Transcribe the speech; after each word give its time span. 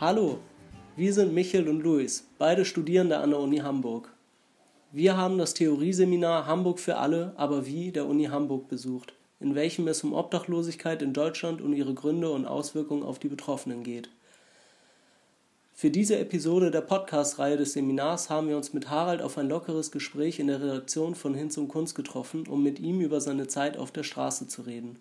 Hallo, 0.00 0.38
wir 0.96 1.12
sind 1.12 1.34
Michael 1.34 1.68
und 1.68 1.82
Luis, 1.82 2.26
beide 2.38 2.64
Studierende 2.64 3.18
an 3.18 3.32
der 3.32 3.38
Uni 3.38 3.58
Hamburg. 3.58 4.10
Wir 4.92 5.18
haben 5.18 5.36
das 5.36 5.52
Theorieseminar 5.52 6.46
Hamburg 6.46 6.80
für 6.80 6.96
alle, 6.96 7.34
aber 7.36 7.66
wie 7.66 7.92
der 7.92 8.06
Uni 8.06 8.24
Hamburg 8.24 8.68
besucht, 8.68 9.12
in 9.40 9.54
welchem 9.54 9.86
es 9.88 10.02
um 10.02 10.14
Obdachlosigkeit 10.14 11.02
in 11.02 11.12
Deutschland 11.12 11.60
und 11.60 11.74
ihre 11.74 11.92
Gründe 11.92 12.30
und 12.30 12.46
Auswirkungen 12.46 13.02
auf 13.02 13.18
die 13.18 13.28
Betroffenen 13.28 13.82
geht. 13.82 14.08
Für 15.74 15.90
diese 15.90 16.18
Episode 16.18 16.70
der 16.70 16.80
Podcast-Reihe 16.80 17.58
des 17.58 17.74
Seminars 17.74 18.30
haben 18.30 18.48
wir 18.48 18.56
uns 18.56 18.72
mit 18.72 18.88
Harald 18.88 19.20
auf 19.20 19.36
ein 19.36 19.50
lockeres 19.50 19.90
Gespräch 19.90 20.38
in 20.38 20.46
der 20.46 20.62
Redaktion 20.62 21.14
von 21.14 21.34
Hinz 21.34 21.58
und 21.58 21.68
Kunst 21.68 21.94
getroffen, 21.94 22.46
um 22.46 22.62
mit 22.62 22.80
ihm 22.80 23.02
über 23.02 23.20
seine 23.20 23.48
Zeit 23.48 23.76
auf 23.76 23.90
der 23.90 24.04
Straße 24.04 24.48
zu 24.48 24.62
reden. 24.62 24.98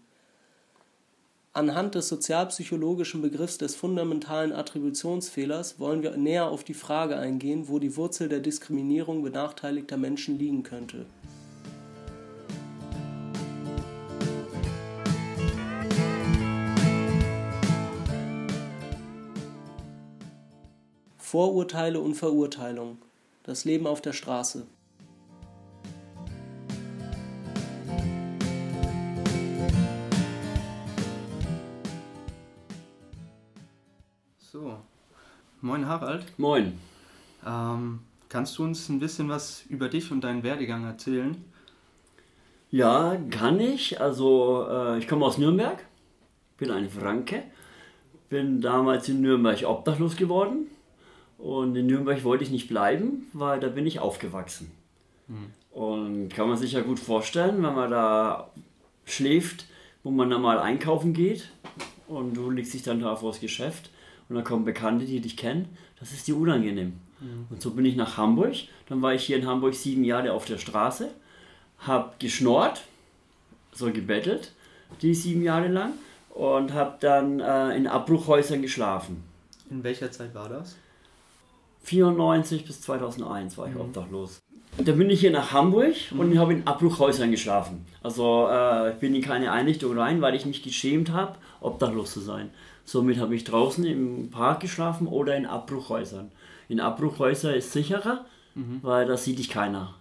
Anhand 1.59 1.94
des 1.94 2.08
sozialpsychologischen 2.08 3.22
Begriffs 3.22 3.58
des 3.58 3.76
fundamentalen 3.76 4.54
Attributionsfehlers 4.54 5.77
wollen 5.77 6.04
wir 6.04 6.16
näher 6.16 6.48
auf 6.50 6.63
die 6.63 6.73
Frage 6.73 7.17
eingehen, 7.17 7.67
wo 7.67 7.80
die 7.80 7.98
Wurzel 7.98 8.30
der 8.30 8.40
Diskriminierung 8.40 9.23
benachteiligter 9.23 9.98
Menschen 9.98 10.40
liegen 10.40 10.64
könnte. 10.64 11.05
Vorurteile 21.17 22.00
und 22.00 22.16
Verurteilung. 22.16 23.00
Das 23.44 23.66
Leben 23.66 23.86
auf 23.86 24.00
der 24.00 24.14
Straße. 24.14 24.66
Moin 35.61 35.86
Harald. 35.86 36.25
Moin. 36.39 36.80
Ähm, 37.45 38.00
kannst 38.30 38.58
du 38.58 38.64
uns 38.64 38.89
ein 38.89 39.00
bisschen 39.00 39.30
was 39.30 39.64
über 39.69 39.89
dich 39.89 40.11
und 40.11 40.22
deinen 40.22 40.41
Werdegang 40.41 40.86
erzählen? 40.86 41.38
Ja, 42.72 43.16
kann 43.30 43.59
ich. 43.59 44.02
Also 44.02 44.66
äh, 44.67 44.97
ich 44.97 45.08
komme 45.08 45.25
aus 45.25 45.38
Nürnberg, 45.38 45.86
bin 46.58 46.72
ein 46.72 46.89
Franke, 46.89 47.44
bin 48.30 48.59
damals 48.59 49.08
in 49.08 49.22
Nürnberg 49.22 49.64
obdachlos 49.66 50.16
geworden 50.16 50.66
und 51.38 51.75
in 51.75 51.86
Nürnberg 51.86 52.23
wollte 52.23 52.44
ich 52.44 52.50
nicht 52.50 52.69
bleiben, 52.69 53.28
weil 53.34 53.59
da 53.59 53.67
bin 53.67 53.86
ich 53.86 54.00
aufgewachsen. 54.00 54.72
Hm. 55.28 55.52
Und 55.80 56.30
kann 56.30 56.50
man 56.50 56.58
sich 56.58 56.72
ja 56.72 56.81
gut 56.81 57.00
vorstellen, 57.00 57.61
wenn 57.61 57.75
man 57.75 57.91
da 57.91 58.50
schläft, 59.06 59.67
wo 60.02 60.09
man 60.09 60.31
dann 60.31 60.41
mal 60.41 60.58
einkaufen 60.58 61.13
geht 61.13 61.52
und 62.08 62.34
du 62.34 62.50
legst 62.50 62.73
dich 62.73 62.81
dann 62.81 63.00
da 63.00 63.16
vors 63.16 63.39
Geschäft 63.39 63.91
und 64.30 64.35
dann 64.35 64.44
kommen 64.44 64.63
Bekannte, 64.63 65.05
die 65.05 65.19
dich 65.19 65.35
kennen, 65.35 65.67
das 65.99 66.11
ist 66.11 66.27
dir 66.27 66.38
unangenehm. 66.38 66.94
Mhm. 67.19 67.47
Und 67.49 67.61
so 67.61 67.72
bin 67.72 67.85
ich 67.85 67.95
nach 67.95 68.17
Hamburg. 68.17 68.53
Dann 68.88 69.02
war 69.02 69.13
ich 69.13 69.23
hier 69.23 69.38
in 69.38 69.47
Hamburg 69.47 69.73
sieben 69.73 70.03
Jahre 70.03 70.33
auf 70.33 70.45
der 70.45 70.58
Straße, 70.58 71.09
habe 71.80 72.13
geschnort, 72.19 72.83
so 73.72 73.91
gebettelt, 73.91 74.53
die 75.02 75.13
sieben 75.13 75.41
Jahre 75.41 75.67
lang 75.67 75.94
und 76.30 76.73
habe 76.73 76.97
dann 77.00 77.39
äh, 77.39 77.75
in 77.75 77.88
Abbruchhäusern 77.88 78.61
geschlafen. 78.61 79.23
In 79.69 79.83
welcher 79.83 80.11
Zeit 80.11 80.33
war 80.33 80.50
das? 80.50 80.75
94 81.83 82.66
bis 82.66 82.81
2001 82.81 83.57
war 83.57 83.67
ich 83.67 83.73
mhm. 83.73 83.81
obdachlos. 83.81 84.39
Da 84.77 84.91
bin 84.94 85.09
ich 85.09 85.19
hier 85.19 85.31
nach 85.31 85.52
Hamburg 85.52 85.95
mhm. 86.11 86.19
und 86.19 86.38
habe 86.38 86.53
in 86.53 86.67
Abbruchhäusern 86.67 87.31
geschlafen. 87.31 87.85
Also 88.03 88.47
äh, 88.50 88.91
ich 88.91 88.97
bin 88.97 89.16
in 89.16 89.22
keine 89.22 89.52
Einrichtung 89.52 89.97
rein, 89.97 90.22
weil 90.22 90.35
ich 90.35 90.45
mich 90.45 90.63
geschämt 90.63 91.11
habe, 91.11 91.35
obdachlos 91.61 92.13
zu 92.13 92.19
sein. 92.19 92.50
Somit 92.89 93.19
habe 93.19 93.35
ich 93.35 93.44
draußen 93.44 93.85
im 93.85 94.31
Park 94.31 94.61
geschlafen 94.61 95.05
oder 95.05 95.38
in 95.38 95.45
Abbruchhäusern. 95.45 96.31
In 96.69 96.79
Abbruchhäusern 96.79 97.53
ist 97.53 97.72
sicherer, 97.72 98.25
mhm. 98.55 98.79
weil 98.81 99.05
da 99.05 99.16
sieht 99.16 99.38
dich 99.38 99.47
keiner. 99.47 99.94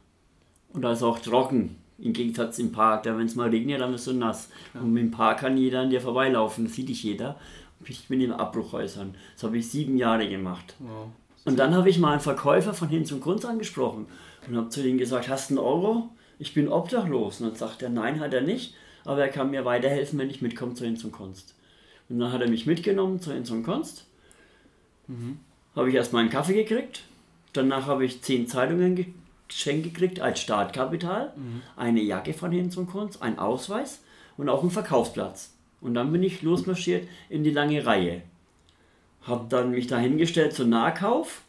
Und 0.72 0.81
da 0.81 0.93
ist 0.93 1.03
auch 1.03 1.19
trocken. 1.19 1.76
Im 1.99 2.15
Gegensatz 2.15 2.59
im 2.59 2.72
Park, 2.72 3.03
da 3.03 3.19
wenn 3.19 3.26
es 3.26 3.34
mal 3.34 3.50
regnet, 3.50 3.82
dann 3.82 3.93
bist 3.93 4.06
du 4.06 4.15
nass. 4.15 4.49
Ja. 4.72 4.81
Und 4.81 4.97
im 4.97 5.10
Park 5.10 5.41
kann 5.41 5.59
jeder 5.59 5.81
an 5.81 5.91
dir 5.91 6.00
vorbeilaufen, 6.00 6.65
das 6.65 6.76
sieht 6.76 6.88
dich 6.88 7.03
jeder. 7.03 7.38
Ich 7.84 8.09
bin 8.09 8.22
in 8.22 8.32
Abbruchhäusern. 8.32 9.15
Das 9.34 9.43
habe 9.43 9.59
ich 9.59 9.69
sieben 9.69 9.99
Jahre 9.99 10.26
gemacht. 10.26 10.75
Wow. 10.78 11.09
Und 11.44 11.59
dann 11.59 11.75
habe 11.75 11.91
ich 11.91 11.99
mal 11.99 12.12
einen 12.12 12.20
Verkäufer 12.20 12.72
von 12.72 12.88
Hinz 12.88 13.12
und 13.12 13.20
Kunst 13.20 13.44
angesprochen 13.44 14.06
und 14.49 14.56
habe 14.56 14.70
zu 14.70 14.82
ihm 14.82 14.97
gesagt, 14.97 15.28
hast 15.28 15.50
du 15.50 15.56
einen 15.56 15.66
Euro? 15.66 16.09
Ich 16.38 16.55
bin 16.55 16.69
obdachlos. 16.69 17.43
Und 17.43 17.49
dann 17.49 17.56
sagt 17.56 17.82
er, 17.82 17.91
nein, 17.91 18.19
hat 18.19 18.32
er 18.32 18.41
nicht, 18.41 18.72
aber 19.05 19.20
er 19.20 19.28
kann 19.28 19.50
mir 19.50 19.66
weiterhelfen, 19.66 20.19
wenn 20.19 20.31
ich 20.31 20.41
mitkomme 20.41 20.72
zu 20.72 20.87
Hinz 20.87 21.05
und 21.05 21.12
Kunst. 21.12 21.55
Und 22.09 22.19
dann 22.19 22.33
hat 22.33 22.41
er 22.41 22.49
mich 22.49 22.67
mitgenommen 22.67 23.21
zur 23.21 23.35
Inson 23.35 23.63
Kunst. 23.63 24.07
Mhm. 25.07 25.39
Habe 25.77 25.91
ich 25.91 25.95
erstmal 25.95 26.23
einen 26.23 26.31
Kaffee 26.31 26.55
gekriegt. 26.55 27.03
Danach 27.53 27.87
habe 27.87 28.05
ich 28.05 28.23
zehn 28.23 28.47
Zeitungen 28.47 29.15
geschenkt 29.49 29.85
gekriegt 29.85 30.21
als 30.21 30.41
Startkapital. 30.41 31.33
Mhm. 31.37 31.63
Eine 31.77 32.01
Jacke 32.01 32.35
von 32.35 32.53
Hinz 32.53 32.77
Kunst, 32.91 33.23
ein 33.23 33.39
Ausweis 33.39 34.01
und 34.37 34.49
auch 34.49 34.63
einen 34.63 34.71
Verkaufsplatz. 34.71 35.55
Und 35.81 35.95
dann 35.95 36.13
bin 36.13 36.23
ich 36.23 36.43
losmarschiert 36.43 37.09
in 37.29 37.45
die 37.45 37.51
lange 37.51 37.85
Reihe. 37.85 38.23
Habe 39.23 39.47
dann 39.49 39.71
mich 39.71 39.87
dahingestellt 39.87 40.55
zum 40.55 40.71
Nahkauf, 40.71 41.43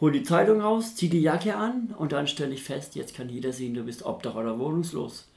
hol 0.00 0.12
die 0.12 0.22
Zeitung 0.22 0.60
raus, 0.60 0.94
zieh 0.94 1.08
die 1.08 1.20
Jacke 1.20 1.56
an 1.56 1.94
und 1.98 2.12
dann 2.12 2.26
stelle 2.26 2.54
ich 2.54 2.62
fest, 2.62 2.94
jetzt 2.94 3.14
kann 3.14 3.28
jeder 3.28 3.52
sehen, 3.52 3.74
du 3.74 3.82
bist 3.82 4.04
obdach 4.04 4.34
oder 4.34 4.58
wohnungslos. 4.58 5.28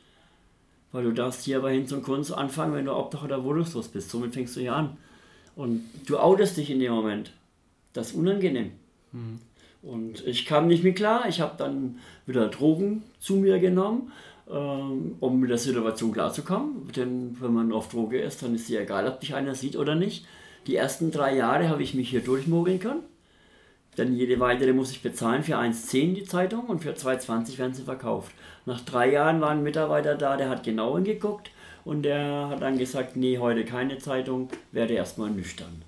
Weil 0.91 1.03
du 1.03 1.11
darfst 1.11 1.43
hier 1.43 1.57
aber 1.57 1.69
hin 1.69 1.87
zum 1.87 2.01
Kunst 2.01 2.33
anfangen, 2.33 2.73
wenn 2.73 2.85
du 2.85 2.95
Obdach 2.95 3.23
oder 3.23 3.43
wohnungslos 3.43 3.89
bist. 3.89 4.09
Somit 4.09 4.33
fängst 4.33 4.55
du 4.55 4.61
hier 4.61 4.75
an. 4.75 4.97
Und 5.55 5.83
du 6.07 6.17
outest 6.17 6.57
dich 6.57 6.69
in 6.69 6.79
dem 6.79 6.93
Moment. 6.93 7.31
Das 7.93 8.09
ist 8.09 8.15
unangenehm. 8.15 8.71
Mhm. 9.11 9.39
Und 9.81 10.25
ich 10.25 10.45
kam 10.45 10.67
nicht 10.67 10.83
mehr 10.83 10.93
klar. 10.93 11.27
Ich 11.29 11.41
habe 11.41 11.55
dann 11.57 11.99
wieder 12.25 12.47
Drogen 12.47 13.03
zu 13.19 13.35
mir 13.35 13.59
genommen, 13.59 14.11
ähm, 14.49 15.15
um 15.19 15.39
mit 15.39 15.49
der 15.49 15.57
Situation 15.57 16.11
klarzukommen. 16.11 16.91
Denn 16.95 17.37
wenn 17.39 17.53
man 17.53 17.71
auf 17.71 17.89
Droge 17.89 18.19
ist, 18.19 18.43
dann 18.43 18.55
ist 18.55 18.63
es 18.63 18.69
ja 18.69 18.81
egal, 18.81 19.07
ob 19.07 19.19
dich 19.19 19.35
einer 19.35 19.55
sieht 19.55 19.77
oder 19.77 19.95
nicht. 19.95 20.25
Die 20.67 20.75
ersten 20.75 21.11
drei 21.11 21.35
Jahre 21.35 21.69
habe 21.69 21.83
ich 21.83 21.93
mich 21.93 22.09
hier 22.09 22.21
durchmogeln 22.21 22.79
können. 22.79 23.03
Dann 23.95 24.15
jede 24.15 24.39
weitere 24.39 24.73
muss 24.73 24.91
ich 24.91 25.01
bezahlen 25.01 25.43
für 25.43 25.57
1,10 25.57 26.13
die 26.13 26.23
Zeitung 26.23 26.65
und 26.67 26.81
für 26.81 26.91
2,20 26.91 27.57
werden 27.57 27.73
sie 27.73 27.83
verkauft. 27.83 28.31
Nach 28.69 28.81
drei 28.81 29.11
Jahren 29.11 29.41
war 29.41 29.49
ein 29.49 29.63
Mitarbeiter 29.63 30.13
da, 30.13 30.37
der 30.37 30.47
hat 30.47 30.63
genau 30.63 30.93
hingeguckt 30.93 31.49
und 31.85 32.03
der 32.03 32.49
hat 32.49 32.61
dann 32.61 32.77
gesagt, 32.77 33.15
nee, 33.15 33.39
heute 33.39 33.65
keine 33.65 33.97
Zeitung, 33.97 34.47
werde 34.71 34.93
erstmal 34.93 35.31
nüchtern. 35.31 35.81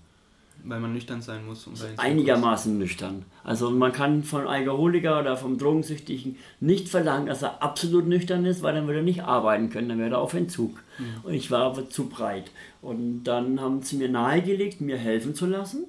Weil 0.64 0.80
man 0.80 0.91
nüchtern 0.91 1.22
sein 1.22 1.46
muss. 1.46 1.68
Um 1.68 1.75
einigermaßen 1.97 2.75
nüchtern. 2.80 3.24
Also 3.44 3.70
man 3.70 3.91
kann 3.91 4.24
von 4.24 4.47
Alkoholiker 4.47 5.20
oder 5.20 5.38
vom 5.38 5.59
Drogensüchtigen 5.59 6.38
nicht 6.59 6.90
verlangen, 6.90 7.28
dass 7.28 7.44
er 7.44 7.62
absolut 7.62 8.08
nüchtern 8.08 8.47
ist, 8.47 8.64
weil 8.64 8.74
dann 8.74 8.88
würde 8.88 9.02
er 9.02 9.06
nicht 9.06 9.25
arbeiten 9.25 9.70
können, 9.70 9.90
dann 9.90 10.00
wäre 10.00 10.16
er 10.16 10.20
auf 10.20 10.34
Entzug. 10.34 10.81
Mhm. 10.97 11.06
Und 11.22 11.34
ich 11.36 11.52
war 11.52 11.66
aber 11.66 11.88
zu 11.88 12.09
breit. 12.09 12.50
Und 12.81 13.25
dann 13.25 13.62
haben 13.62 13.84
sie 13.84 13.97
mir 13.97 14.09
nahegelegt, 14.09 14.81
mir 14.81 14.97
helfen 14.97 15.36
zu 15.36 15.46
lassen. 15.46 15.84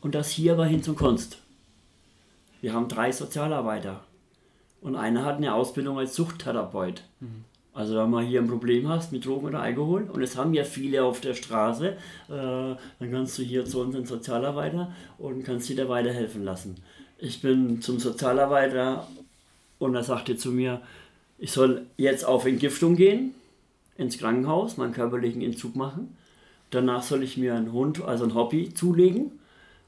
Und 0.00 0.14
das 0.14 0.30
hier 0.30 0.56
war 0.56 0.66
hin 0.66 0.82
zum 0.82 0.96
Kunst. 0.96 1.36
Wir 2.62 2.72
haben 2.72 2.88
drei 2.88 3.12
Sozialarbeiter. 3.12 4.00
Und 4.80 4.96
einer 4.96 5.24
hat 5.24 5.36
eine 5.36 5.54
Ausbildung 5.54 5.98
als 5.98 6.14
Suchttherapeut. 6.14 7.02
Mhm. 7.20 7.44
Also 7.72 7.96
wenn 7.96 8.10
man 8.10 8.26
hier 8.26 8.40
ein 8.40 8.48
Problem 8.48 8.88
hast 8.88 9.12
mit 9.12 9.24
Drogen 9.24 9.46
oder 9.46 9.60
Alkohol, 9.60 10.10
und 10.12 10.22
es 10.22 10.36
haben 10.36 10.54
ja 10.54 10.64
viele 10.64 11.04
auf 11.04 11.20
der 11.20 11.34
Straße, 11.34 11.88
äh, 11.88 11.96
dann 12.28 13.10
kannst 13.10 13.38
du 13.38 13.42
hier 13.42 13.64
zu 13.64 13.80
unseren 13.80 14.06
Sozialarbeiter 14.06 14.92
und 15.18 15.44
kannst 15.44 15.68
dir 15.68 15.76
da 15.76 15.88
weiterhelfen 15.88 16.44
lassen. 16.44 16.76
Ich 17.18 17.40
bin 17.42 17.80
zum 17.80 18.00
Sozialarbeiter 18.00 19.06
und 19.78 19.94
er 19.94 20.02
sagte 20.02 20.36
zu 20.36 20.50
mir, 20.50 20.80
ich 21.38 21.52
soll 21.52 21.86
jetzt 21.96 22.24
auf 22.24 22.44
Entgiftung 22.44 22.96
gehen, 22.96 23.34
ins 23.96 24.18
Krankenhaus, 24.18 24.76
meinen 24.76 24.92
körperlichen 24.92 25.42
Entzug 25.42 25.76
machen. 25.76 26.16
Danach 26.70 27.02
soll 27.02 27.22
ich 27.22 27.36
mir 27.36 27.54
einen 27.54 27.72
Hund, 27.72 28.02
also 28.02 28.24
ein 28.24 28.34
Hobby 28.34 28.74
zulegen 28.74 29.32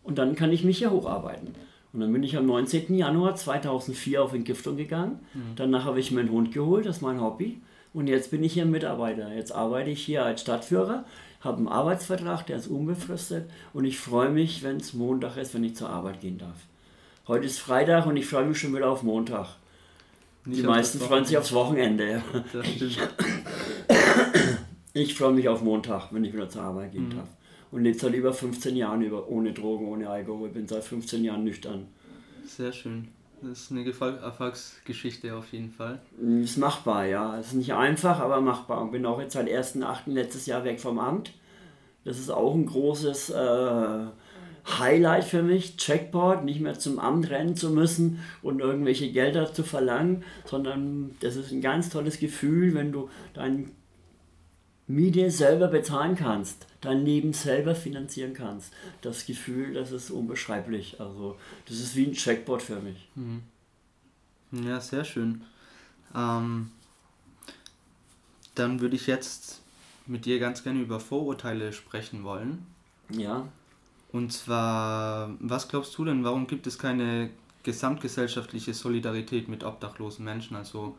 und 0.03 0.19
dann 0.19 0.37
kann 0.37 0.53
ich 0.53 0.65
mich 0.65 0.79
hier 0.79 0.91
hocharbeiten. 0.91 1.55
Und 1.93 2.01
dann 2.01 2.13
bin 2.13 2.23
ich 2.23 2.37
am 2.37 2.47
19. 2.47 2.95
Januar 2.95 3.37
2004 3.37 4.23
auf 4.23 4.33
Entgiftung 4.33 4.77
gegangen. 4.77 5.21
Mhm. 5.35 5.57
Danach 5.57 5.85
habe 5.85 6.01
ich 6.01 6.11
meinen 6.11 6.31
Hund 6.31 6.53
geholt, 6.53 6.87
das 6.87 6.97
ist 6.97 7.03
mein 7.03 7.21
Hobby. 7.21 7.61
Und 7.93 8.07
jetzt 8.07 8.31
bin 8.31 8.43
ich 8.43 8.55
hier 8.55 8.65
Mitarbeiter. 8.65 9.35
Jetzt 9.35 9.53
arbeite 9.53 9.91
ich 9.91 10.03
hier 10.03 10.25
als 10.25 10.41
Stadtführer, 10.41 11.05
habe 11.41 11.59
einen 11.59 11.69
Arbeitsvertrag, 11.69 12.47
der 12.47 12.57
ist 12.57 12.69
unbefristet. 12.69 13.51
Und 13.75 13.85
ich 13.85 13.99
freue 13.99 14.31
mich, 14.31 14.63
wenn 14.63 14.79
es 14.79 14.95
Montag 14.95 15.37
ist, 15.37 15.53
wenn 15.53 15.65
ich 15.65 15.77
zur 15.77 15.91
Arbeit 15.91 16.23
gehen 16.23 16.39
darf. 16.39 16.57
Heute 17.29 17.45
ist 17.45 17.59
Freitag 17.59 18.07
und 18.07 18.17
ich 18.17 18.27
freue 18.27 18.47
mich 18.47 18.59
schon 18.59 18.75
wieder 18.75 18.89
auf 18.89 19.03
Montag. 19.03 19.57
Nicht 20.47 20.63
Die 20.63 20.67
meisten 20.67 20.99
freuen 20.99 21.25
sich 21.27 21.37
aufs 21.37 21.53
Wochenende. 21.53 22.23
Ich 24.95 25.15
freue 25.15 25.33
mich 25.33 25.49
auf 25.49 25.63
Montag, 25.63 26.13
wenn 26.13 26.25
ich 26.25 26.35
wieder 26.35 26.51
zur 26.51 26.63
Arbeit 26.63 26.93
gehen 26.93 27.09
mhm. 27.09 27.17
darf 27.17 27.29
und 27.73 27.83
lebe 27.83 27.99
seit 27.99 28.15
über 28.15 28.33
15 28.33 28.77
Jahren 28.77 29.03
über, 29.03 29.29
ohne 29.29 29.53
Drogen, 29.53 29.89
ohne 29.89 30.09
Alkohol. 30.09 30.51
Bin 30.51 30.69
seit 30.69 30.85
15 30.85 31.25
Jahren 31.25 31.43
nüchtern. 31.43 31.89
Sehr 32.45 32.73
schön. 32.73 33.09
Das 33.41 33.63
ist 33.63 33.73
eine 33.73 33.85
Erfolgsgeschichte 33.85 35.35
auf 35.35 35.53
jeden 35.53 35.73
Fall. 35.73 36.01
Ist 36.43 36.59
machbar, 36.59 37.07
ja. 37.07 37.37
Es 37.39 37.49
ist 37.49 37.55
nicht 37.55 37.75
einfach, 37.75 38.21
aber 38.21 38.41
machbar. 38.41 38.81
Und 38.81 38.93
bin 38.93 39.05
auch 39.05 39.21
jetzt 39.21 39.33
seit 39.33 39.49
1.8. 39.49 40.13
letztes 40.13 40.47
Jahr 40.47 40.63
weg 40.63 40.81
vom 40.81 41.01
Amt. 41.01 41.33
Das 42.05 42.21
ist 42.21 42.31
auch 42.31 42.55
ein 42.55 42.67
großes, 42.67 43.31
äh, 43.31 44.07
Highlight 44.65 45.25
für 45.25 45.43
mich, 45.43 45.77
Checkboard, 45.77 46.45
nicht 46.45 46.61
mehr 46.61 46.79
zum 46.79 46.99
Amt 46.99 47.31
rennen 47.31 47.57
zu 47.57 47.71
müssen 47.71 48.21
und 48.43 48.61
irgendwelche 48.61 49.11
Gelder 49.11 49.53
zu 49.53 49.65
verlangen, 49.65 50.25
sondern 50.45 51.17
das 51.21 51.37
ist 51.37 51.51
ein 51.51 51.61
ganz 51.61 51.91
tolles 51.91 52.21
Gefühl, 52.21 52.75
wenn 52.75 52.93
du 52.93 53.09
dein 53.35 53.73
Miete 54.87 55.31
selber 55.31 55.69
bezahlen 55.69 56.17
kannst, 56.17 56.67
dein 56.81 57.05
Leben 57.05 57.33
selber 57.33 57.75
finanzieren 57.75 58.35
kannst. 58.35 58.73
Das 59.01 59.27
Gefühl, 59.27 59.75
das 59.75 59.93
ist 59.93 60.11
unbeschreiblich. 60.11 61.01
Also 61.01 61.39
das 61.67 61.79
ist 61.79 61.97
wie 61.97 62.07
ein 62.07 62.13
Checkboard 62.13 62.63
für 62.63 62.81
mich. 62.81 63.09
Mhm. 63.15 63.43
Ja, 64.53 64.81
sehr 64.81 65.05
schön. 65.05 65.43
Ähm, 66.15 66.71
dann 68.55 68.81
würde 68.81 68.97
ich 68.97 69.07
jetzt 69.07 69.63
mit 70.07 70.27
dir 70.27 70.39
ganz 70.39 70.63
gerne 70.63 70.81
über 70.81 71.01
Vorurteile 71.01 71.73
sprechen 71.73 72.25
wollen. 72.25 72.67
Ja. 73.09 73.49
Und 74.11 74.33
zwar, 74.33 75.35
was 75.41 75.69
glaubst 75.69 75.97
du 75.97 76.05
denn, 76.05 76.23
warum 76.23 76.47
gibt 76.47 76.67
es 76.67 76.79
keine 76.79 77.31
gesamtgesellschaftliche 77.63 78.75
Solidarität 78.75 79.49
mit 79.49 79.65
obdachlosen 79.65 80.25
Menschen? 80.25 80.57
Also 80.57 80.97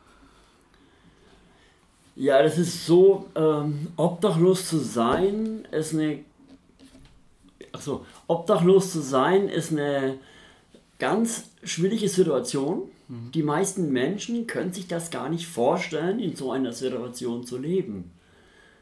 ja, 2.15 2.41
das 2.43 2.57
ist 2.57 2.85
so, 2.85 3.27
ähm, 3.35 3.87
obdachlos 3.97 4.69
zu 4.69 4.77
sein 4.77 5.67
ist 5.71 5.93
eine. 5.93 6.19
Achso, 7.71 8.05
obdachlos 8.27 8.91
zu 8.91 9.01
sein 9.01 9.49
ist 9.49 9.71
eine 9.71 10.19
ganz 10.99 11.49
schwierige 11.63 12.07
Situation. 12.07 12.83
Mhm. 13.07 13.31
Die 13.31 13.41
meisten 13.41 13.91
Menschen 13.91 14.45
können 14.45 14.73
sich 14.73 14.87
das 14.87 15.09
gar 15.09 15.27
nicht 15.29 15.47
vorstellen, 15.47 16.19
in 16.19 16.35
so 16.35 16.51
einer 16.51 16.71
Situation 16.71 17.45
zu 17.45 17.57
leben. 17.57 18.11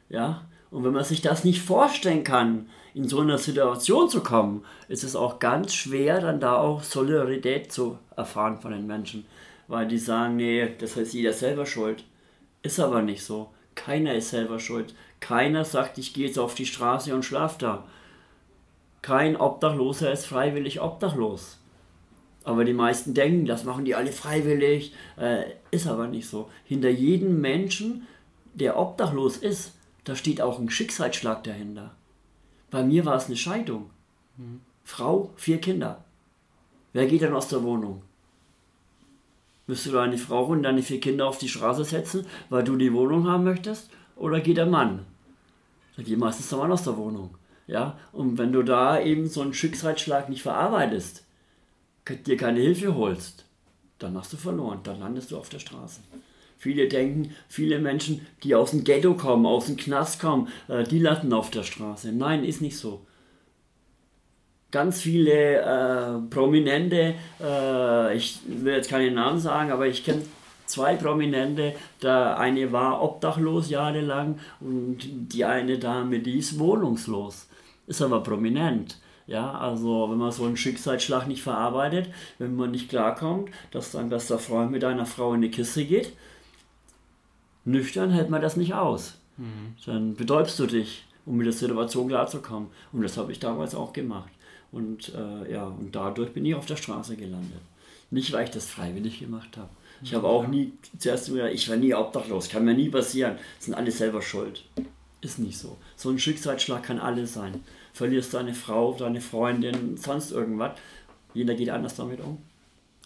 Ja, 0.10 0.46
und 0.72 0.84
wenn 0.84 0.94
man 0.94 1.06
sich 1.06 1.22
das 1.22 1.46
nicht 1.46 1.62
vorstellen 1.62 2.26
kann, 2.26 2.70
in 2.94 3.08
so 3.08 3.22
einer 3.22 3.38
Situation 3.38 4.10
zu 4.10 4.22
kommen, 4.22 4.66
ist 4.90 5.06
es 5.06 5.16
auch 5.16 5.40
ganz 5.40 5.74
schwer, 5.74 6.20
dann 6.20 6.42
da 6.42 6.58
auch 6.58 6.84
Solidarität 6.84 7.72
zu 7.72 7.98
erfahren 8.18 8.60
von 8.60 8.72
den 8.72 8.88
Menschen. 8.88 9.26
Weil 9.70 9.88
die 9.88 9.98
sagen, 9.98 10.36
nee, 10.36 10.70
das 10.80 10.98
heißt 10.98 11.14
jeder 11.14 11.32
selber 11.32 11.66
schuld. 11.66 12.04
Ist 12.64 12.80
aber 12.80 13.02
nicht 13.02 13.24
so. 13.24 13.52
Keiner 13.76 14.16
ist 14.16 14.30
selber 14.30 14.60
schuld. 14.60 14.94
Keiner 15.20 15.66
sagt, 15.66 15.98
ich 15.98 16.14
gehe 16.14 16.28
jetzt 16.28 16.40
auf 16.40 16.56
die 16.56 16.66
Straße 16.66 17.14
und 17.14 17.24
schlaf 17.24 17.58
da. 17.58 17.86
Kein 19.02 19.36
Obdachloser 19.36 20.12
ist 20.12 20.26
freiwillig 20.26 20.82
obdachlos. 20.82 21.58
Aber 22.44 22.66
die 22.66 22.74
meisten 22.74 23.14
denken, 23.14 23.46
das 23.46 23.64
machen 23.64 23.86
die 23.86 23.96
alle 23.96 24.12
freiwillig. 24.12 24.94
Äh, 25.18 25.46
ist 25.72 25.88
aber 25.88 26.08
nicht 26.08 26.28
so. 26.28 26.50
Hinter 26.66 26.90
jedem 26.90 27.40
Menschen, 27.42 28.08
der 28.54 28.78
obdachlos 28.78 29.38
ist, 29.38 29.74
da 30.04 30.16
steht 30.16 30.42
auch 30.42 30.60
ein 30.60 30.70
Schicksalsschlag 30.70 31.44
dahinter. 31.44 31.96
Bei 32.72 32.84
mir 32.84 33.06
war 33.06 33.16
es 33.16 33.28
eine 33.28 33.38
Scheidung. 33.38 33.90
Mhm. 34.38 34.62
Frau, 34.84 35.32
vier 35.36 35.60
Kinder. 35.60 36.04
Wer 36.94 37.06
geht 37.06 37.22
dann 37.22 37.34
aus 37.34 37.48
der 37.48 37.64
Wohnung? 37.64 38.02
Wirst 39.68 39.86
du 39.86 39.92
deine 39.92 40.18
Frau 40.18 40.46
und 40.46 40.64
deine 40.64 40.82
vier 40.82 41.00
Kinder 41.00 41.28
auf 41.28 41.38
die 41.38 41.50
Straße 41.50 41.84
setzen, 41.84 42.26
weil 42.50 42.64
du 42.64 42.76
die 42.76 42.94
Wohnung 42.94 43.28
haben 43.28 43.44
möchtest? 43.44 43.90
Oder 44.16 44.40
geht 44.40 44.58
der 44.58 44.66
Mann? 44.66 45.06
Da 45.96 46.04
geht 46.04 46.18
meistens 46.18 46.50
der 46.50 46.58
Mann 46.58 46.72
aus 46.72 46.84
der 46.84 46.98
Wohnung. 46.98 47.38
Ja? 47.68 47.98
Und 48.12 48.38
wenn 48.38 48.52
du 48.52 48.64
da 48.64 49.00
eben 49.02 49.28
so 49.28 49.42
einen 49.42 49.54
Schicksalsschlag 49.54 50.30
nicht 50.30 50.42
verarbeitest, 50.42 51.26
dir 52.26 52.38
keine 52.38 52.60
Hilfe 52.60 52.96
holst, 52.96 53.46
dann 54.00 54.18
hast 54.18 54.34
du 54.34 54.38
verloren, 54.38 54.80
dann 54.84 55.00
landest 55.00 55.32
du 55.32 55.38
auf 55.38 55.50
der 55.50 55.60
Straße. 55.60 56.02
Viele 56.58 56.88
denken, 56.88 57.34
viele 57.48 57.80
Menschen, 57.80 58.26
die 58.44 58.54
aus 58.56 58.72
dem 58.72 58.84
Ghetto 58.84 59.16
kommen, 59.16 59.46
aus 59.46 59.66
dem 59.66 59.78
Knast 59.78 60.20
kommen, 60.20 60.48
äh, 60.68 60.84
die 60.84 61.00
landen 61.00 61.34
auf 61.34 61.50
der 61.50 61.64
Straße. 61.64 62.12
Nein, 62.12 62.44
ist 62.44 62.62
nicht 62.62 62.78
so 62.78 63.06
ganz 64.72 65.02
viele 65.02 65.58
äh, 65.58 66.30
Prominente, 66.30 67.16
äh, 67.42 68.16
ich 68.16 68.40
will 68.48 68.74
jetzt 68.74 68.90
keine 68.90 69.12
Namen 69.12 69.40
sagen, 69.40 69.72
aber 69.72 69.88
ich 69.88 70.04
kenne 70.04 70.22
zwei 70.66 70.96
Prominente. 70.96 71.76
Der 72.02 72.40
eine 72.40 72.72
war 72.72 73.04
obdachlos 73.04 73.70
jahrelang 73.70 74.40
und 74.60 75.00
die 75.02 75.46
eine 75.46 75.78
Dame, 75.78 76.20
die 76.20 76.38
ist 76.38 76.58
wohnungslos. 76.58 77.48
Ist 77.88 78.02
aber 78.02 78.24
prominent. 78.24 78.98
Ja, 79.28 79.52
also 79.52 80.10
wenn 80.10 80.18
man 80.18 80.32
so 80.32 80.46
einen 80.46 80.58
Schicksalsschlag 80.58 81.28
nicht 81.28 81.42
verarbeitet, 81.42 82.10
wenn 82.38 82.56
man 82.56 82.72
nicht 82.72 82.90
klarkommt, 82.90 83.50
dass 83.72 83.92
dein 83.92 84.10
bester 84.10 84.40
Freund 84.40 84.72
mit 84.72 84.84
einer 84.84 85.06
Frau 85.06 85.34
in 85.34 85.42
die 85.42 85.52
Kiste 85.52 85.86
geht, 85.86 86.14
nüchtern 87.64 88.12
hält 88.12 88.30
man 88.30 88.42
das 88.42 88.58
nicht 88.58 88.74
aus. 88.74 89.18
Mhm. 89.38 89.76
Dann 89.86 90.16
betäubst 90.16 90.60
du 90.60 90.66
dich, 90.66 91.06
um 91.26 91.38
mit 91.38 91.46
der 91.46 91.54
Situation 91.54 92.08
klarzukommen. 92.08 92.70
Und 92.92 93.04
das 93.04 93.18
habe 93.18 93.32
ich 93.32 93.40
damals 93.40 93.76
auch 93.76 93.94
gemacht. 93.94 94.32
Und 94.72 95.14
äh, 95.14 95.52
ja, 95.52 95.66
und 95.66 95.96
dadurch 95.96 96.32
bin 96.32 96.46
ich 96.46 96.56
auf 96.56 96.66
der 96.66 96.78
Straße 96.78 97.16
gelandet. 97.16 97.62
Nicht, 98.10 98.32
weil 98.32 98.46
ich 98.46 98.52
das 98.52 98.66
freiwillig 98.66 99.20
gemacht 99.20 99.58
habe. 99.58 99.70
Ich 100.04 100.14
habe 100.14 100.28
auch 100.28 100.48
nie, 100.48 100.74
zuerst 100.98 101.28
gesagt, 101.28 101.54
ich 101.54 101.70
war 101.70 101.78
nie 101.78 101.94
obdachlos, 101.94 102.50
kann 102.50 102.66
mir 102.66 102.74
nie 102.74 102.90
passieren, 102.90 103.38
sind 103.60 103.76
alle 103.76 103.92
selber 103.92 104.22
schuld. 104.22 104.64
Ist 105.22 105.38
nicht 105.38 105.58
so. 105.58 105.78
So 105.96 106.10
ein 106.10 106.18
Schicksalsschlag 106.18 106.84
kann 106.84 107.00
alles 107.00 107.34
sein. 107.34 107.62
Verlierst 107.94 108.34
deine 108.34 108.54
Frau, 108.56 108.94
deine 108.94 109.22
Freundin, 109.22 109.96
sonst 109.98 110.32
irgendwas. 110.32 110.72
Jeder 111.34 111.54
geht 111.54 111.70
anders 111.70 111.96
damit 111.96 112.20
um. 112.22 112.40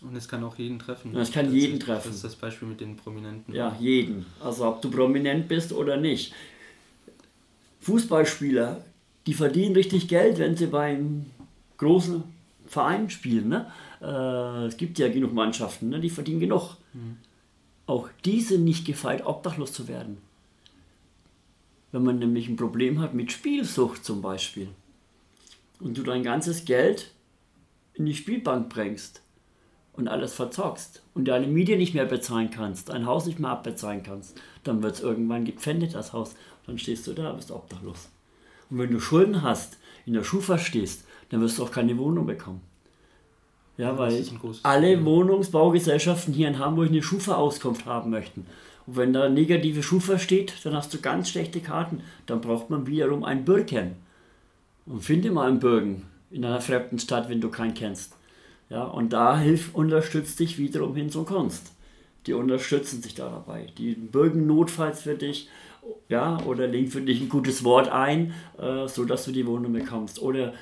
Und 0.02 0.16
es 0.16 0.28
kann 0.28 0.44
auch 0.44 0.58
jeden 0.58 0.80
treffen. 0.80 1.14
Ja, 1.14 1.22
es 1.22 1.32
kann 1.32 1.46
das 1.46 1.56
jeden 1.56 1.78
ist, 1.78 1.84
treffen. 1.84 2.08
Das 2.08 2.16
ist 2.18 2.24
das 2.24 2.36
Beispiel 2.36 2.68
mit 2.68 2.80
den 2.80 2.96
Prominenten. 2.96 3.54
Ja, 3.54 3.76
jeden. 3.80 4.26
Also 4.40 4.66
ob 4.66 4.82
du 4.82 4.90
prominent 4.90 5.48
bist 5.48 5.74
oder 5.74 5.98
nicht. 5.98 6.34
Fußballspieler, 7.82 8.84
die 9.28 9.34
verdienen 9.34 9.76
richtig 9.76 10.08
Geld, 10.08 10.38
wenn 10.38 10.56
sie 10.56 10.68
beim 10.68 11.26
großen 11.78 12.24
Vereinen 12.68 13.10
spielen. 13.10 13.50
Ne? 13.50 13.72
Äh, 14.02 14.66
es 14.66 14.78
gibt 14.78 15.00
ja 15.00 15.10
genug 15.10 15.34
Mannschaften, 15.34 15.90
ne? 15.90 16.00
die 16.00 16.10
verdienen 16.10 16.40
genug. 16.40 16.78
Mhm. 16.94 17.18
Auch 17.86 18.10
diese 18.24 18.58
nicht 18.58 18.86
gefeit, 18.86 19.26
obdachlos 19.26 19.72
zu 19.72 19.88
werden. 19.88 20.18
Wenn 21.92 22.04
man 22.04 22.20
nämlich 22.20 22.50
ein 22.50 22.58
Problem 22.58 23.00
hat 23.00 23.14
mit 23.14 23.32
Spielsucht 23.32 24.04
zum 24.04 24.22
Beispiel 24.22 24.70
und 25.80 25.98
du 25.98 26.04
dein 26.04 26.24
ganzes 26.24 26.66
Geld 26.66 27.12
in 27.94 28.06
die 28.06 28.16
Spielbank 28.16 28.70
bringst 28.70 29.22
und 29.94 30.08
alles 30.08 30.34
verzockst 30.34 31.04
und 31.14 31.26
deine 31.26 31.48
Miete 31.48 31.78
nicht 31.78 31.94
mehr 31.94 32.06
bezahlen 32.06 32.50
kannst, 32.50 32.92
ein 32.92 33.06
Haus 33.06 33.26
nicht 33.26 33.40
mehr 33.40 33.52
abbezahlen 33.52 34.04
kannst, 34.04 34.42
dann 34.64 34.84
wird 34.84 34.96
es 34.96 35.02
irgendwann 35.02 35.46
gepfändet, 35.46 35.96
das 35.96 36.12
Haus. 36.12 36.36
Dann 36.66 36.80
stehst 36.80 37.08
du 37.08 37.14
da, 37.14 37.32
bist 37.32 37.52
obdachlos. 37.52 38.10
Und 38.70 38.80
wenn 38.80 38.92
du 38.92 39.00
Schulden 39.00 39.44
hast, 39.44 39.78
in 40.06 40.14
der 40.14 40.24
Schufa 40.24 40.58
stehst, 40.58 41.06
dann 41.30 41.42
wirst 41.42 41.58
du 41.58 41.64
auch 41.64 41.72
keine 41.72 41.98
Wohnung 41.98 42.26
bekommen. 42.26 42.62
Ja, 43.78 43.98
weil 43.98 44.24
alle 44.64 45.04
Wohnungsbaugesellschaften 45.04 46.34
hier 46.34 46.48
in 46.48 46.60
Hamburg 46.60 46.90
eine 46.90 47.04
Schufa-Auskunft 47.04 47.86
haben 47.86 48.10
möchten. 48.10 48.46
Und 48.88 48.98
wenn 48.98 49.14
da 49.14 49.28
negative 49.28 49.84
Schufa 49.84 50.18
steht, 50.18 50.54
dann 50.64 50.76
hast 50.76 50.94
du 50.94 51.02
ganz 51.02 51.30
schlechte 51.30 51.60
Karten. 51.60 52.02
Dann 52.26 52.40
braucht 52.40 52.70
man 52.70 52.88
wiederum 52.88 53.24
ein 53.26 53.44
Bürgen. 53.44 53.98
Und 54.86 55.02
finde 55.02 55.32
mal 55.32 55.50
einen 55.50 55.60
Bürgen 55.60 56.04
in 56.32 56.46
einer 56.46 56.62
fremden 56.62 57.00
Stadt, 57.00 57.28
wenn 57.28 57.42
du 57.42 57.50
keinen 57.50 57.74
kennst. 57.74 58.14
Ja, 58.70 58.84
und 58.84 59.12
da 59.14 59.38
hilft, 59.38 59.76
unterstützt 59.76 60.40
dich 60.40 60.58
wiederum 60.58 60.96
hin 60.96 61.10
zur 61.10 61.26
Kunst. 61.26 61.72
Die 62.28 62.34
unterstützen 62.34 63.02
sich 63.02 63.14
da 63.14 63.30
dabei. 63.30 63.68
Die 63.78 63.94
bürgen 63.94 64.48
notfalls 64.48 65.02
für 65.02 65.16
dich 65.16 65.50
ja, 66.10 66.40
oder 66.46 66.68
legen 66.68 66.90
für 66.90 67.02
dich 67.02 67.22
ein 67.22 67.30
gutes 67.30 67.64
Wort 67.64 67.90
ein, 67.90 68.34
äh, 68.58 68.88
sodass 68.88 69.26
du 69.26 69.32
die 69.32 69.46
Wohnung 69.46 69.74
bekommst. 69.74 70.22
Oder 70.22 70.54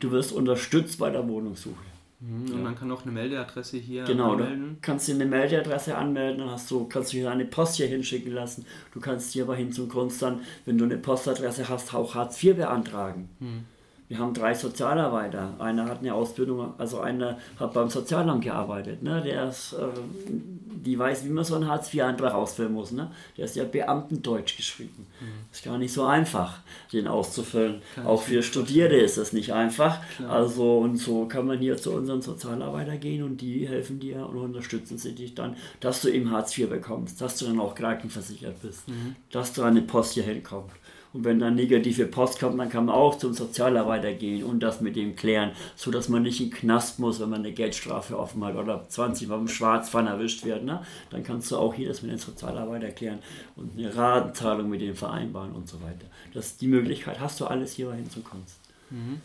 du 0.00 0.10
wirst 0.10 0.32
unterstützt 0.32 0.98
bei 0.98 1.10
der 1.10 1.26
Wohnungssuche. 1.28 1.76
Mhm, 2.20 2.42
und 2.42 2.48
ja. 2.48 2.56
man 2.56 2.76
kann 2.76 2.90
auch 2.90 3.02
eine 3.02 3.12
Meldeadresse 3.12 3.78
hier 3.78 4.04
genau, 4.04 4.32
anmelden. 4.32 4.60
Genau, 4.60 4.72
du 4.74 4.78
kannst 4.80 5.08
dir 5.08 5.14
eine 5.14 5.26
Meldeadresse 5.26 5.96
anmelden, 5.96 6.38
dann 6.40 6.50
hast 6.50 6.70
du, 6.70 6.86
kannst 6.86 7.12
du 7.12 7.18
hier 7.18 7.30
eine 7.30 7.44
Post 7.44 7.76
hier 7.76 7.86
hinschicken 7.86 8.32
lassen. 8.32 8.66
Du 8.92 9.00
kannst 9.00 9.32
hier 9.32 9.44
aber 9.44 9.54
hin 9.54 9.72
zum 9.72 9.88
Kunst 9.88 10.20
dann, 10.22 10.40
wenn 10.64 10.78
du 10.78 10.84
eine 10.84 10.96
Postadresse 10.96 11.68
hast, 11.68 11.94
auch 11.94 12.14
Hartz 12.14 12.42
IV 12.42 12.56
beantragen. 12.56 13.28
Mhm. 13.38 13.64
Wir 14.08 14.18
haben 14.18 14.32
drei 14.32 14.54
Sozialarbeiter. 14.54 15.54
Einer 15.58 15.84
hat 15.84 15.98
eine 15.98 16.14
Ausbildung, 16.14 16.72
also 16.78 17.00
einer 17.00 17.38
hat 17.60 17.74
beim 17.74 17.90
Sozialamt 17.90 18.42
gearbeitet. 18.42 19.02
Ne? 19.02 19.20
Der 19.22 19.48
ist, 19.48 19.74
äh, 19.74 19.86
die 20.26 20.98
weiß, 20.98 21.26
wie 21.26 21.28
man 21.28 21.44
so 21.44 21.56
einen 21.56 21.68
Hartz-IV-Antrag 21.68 22.32
ausfüllen 22.32 22.72
muss. 22.72 22.90
Ne? 22.90 23.10
Der 23.36 23.44
ist 23.44 23.56
ja 23.56 23.64
Beamtendeutsch 23.64 24.56
geschrieben. 24.56 25.06
Mhm. 25.20 25.26
Ist 25.52 25.62
gar 25.62 25.76
nicht 25.76 25.92
so 25.92 26.06
einfach, 26.06 26.60
den 26.90 27.06
auszufüllen. 27.06 27.82
Kann 27.94 28.06
Auch 28.06 28.22
für 28.22 28.42
Studierte 28.42 28.96
ist 28.96 29.18
das 29.18 29.34
nicht 29.34 29.52
einfach. 29.52 30.00
Klar. 30.16 30.30
Also 30.30 30.78
und 30.78 30.96
so 30.96 31.26
kann 31.26 31.46
man 31.46 31.58
hier 31.58 31.76
zu 31.76 31.92
unseren 31.92 32.22
Sozialarbeitern 32.22 33.00
gehen 33.00 33.22
und 33.22 33.42
die 33.42 33.68
helfen 33.68 34.00
dir 34.00 34.26
und 34.26 34.38
unterstützen 34.38 34.96
sie 34.96 35.14
dich 35.14 35.34
dann, 35.34 35.54
dass 35.80 36.00
du 36.00 36.08
eben 36.08 36.30
Hartz 36.30 36.56
IV 36.56 36.70
bekommst, 36.70 37.20
dass 37.20 37.36
du 37.36 37.44
dann 37.44 37.60
auch 37.60 37.74
krankenversichert 37.74 38.62
bist, 38.62 38.88
mhm. 38.88 39.16
dass 39.30 39.52
du 39.52 39.62
an 39.64 39.74
die 39.74 39.82
Post 39.82 40.14
hier 40.14 40.22
hinkommst. 40.22 40.74
Und 41.12 41.24
wenn 41.24 41.38
dann 41.38 41.54
negative 41.54 42.06
Post 42.06 42.38
kommt, 42.38 42.58
dann 42.58 42.68
kann 42.68 42.84
man 42.84 42.94
auch 42.94 43.16
zum 43.16 43.32
Sozialarbeiter 43.32 44.12
gehen 44.12 44.44
und 44.44 44.60
das 44.60 44.80
mit 44.80 44.96
ihm 44.96 45.16
klären, 45.16 45.52
sodass 45.74 46.08
man 46.08 46.22
nicht 46.22 46.40
in 46.40 46.50
den 46.50 46.56
Knast 46.56 46.98
muss, 46.98 47.20
wenn 47.20 47.30
man 47.30 47.40
eine 47.40 47.52
Geldstrafe 47.52 48.18
offen 48.18 48.44
hat 48.44 48.56
oder 48.56 48.86
20 48.88 49.28
Mal 49.28 49.38
im 49.38 49.48
Schwarzfahren 49.48 50.06
erwischt 50.06 50.44
wird. 50.44 50.64
Ne? 50.64 50.82
Dann 51.10 51.22
kannst 51.22 51.50
du 51.50 51.56
auch 51.56 51.72
hier 51.74 51.88
das 51.88 52.02
mit 52.02 52.10
dem 52.10 52.18
Sozialarbeiter 52.18 52.90
klären 52.90 53.20
und 53.56 53.78
eine 53.78 53.94
Ratenzahlung 53.94 54.68
mit 54.68 54.80
dem 54.80 54.94
vereinbaren 54.94 55.52
und 55.52 55.68
so 55.68 55.80
weiter. 55.80 56.06
Das, 56.34 56.56
die 56.56 56.68
Möglichkeit 56.68 57.20
hast 57.20 57.40
du 57.40 57.46
alles 57.46 57.72
hier 57.72 57.92
hinzukommen. 57.92 58.44
Mhm. 58.90 59.20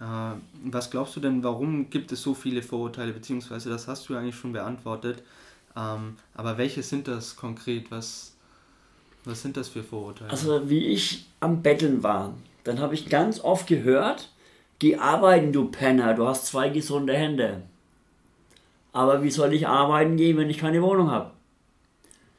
Äh, 0.00 0.36
was 0.64 0.90
glaubst 0.90 1.16
du 1.16 1.20
denn, 1.20 1.42
warum 1.44 1.90
gibt 1.90 2.12
es 2.12 2.22
so 2.22 2.34
viele 2.34 2.62
Vorurteile, 2.62 3.12
beziehungsweise 3.12 3.68
das 3.68 3.88
hast 3.88 4.08
du 4.08 4.16
eigentlich 4.16 4.36
schon 4.36 4.52
beantwortet, 4.52 5.22
ähm, 5.76 6.16
aber 6.34 6.58
welche 6.58 6.82
sind 6.82 7.06
das 7.06 7.36
konkret? 7.36 7.90
Was, 7.90 8.29
was 9.24 9.42
sind 9.42 9.56
das 9.56 9.68
für 9.68 9.82
Vorurteile? 9.82 10.30
Also 10.30 10.68
wie 10.70 10.86
ich 10.86 11.26
am 11.40 11.62
Betteln 11.62 12.02
war, 12.02 12.34
dann 12.64 12.78
habe 12.80 12.94
ich 12.94 13.08
ganz 13.08 13.40
oft 13.40 13.66
gehört, 13.66 14.30
geh 14.78 14.96
arbeiten, 14.96 15.52
du 15.52 15.66
Penner, 15.70 16.14
du 16.14 16.26
hast 16.26 16.46
zwei 16.46 16.68
gesunde 16.68 17.14
Hände. 17.14 17.62
Aber 18.92 19.22
wie 19.22 19.30
soll 19.30 19.52
ich 19.52 19.68
arbeiten 19.68 20.16
gehen, 20.16 20.36
wenn 20.36 20.50
ich 20.50 20.58
keine 20.58 20.82
Wohnung 20.82 21.10
habe? 21.10 21.30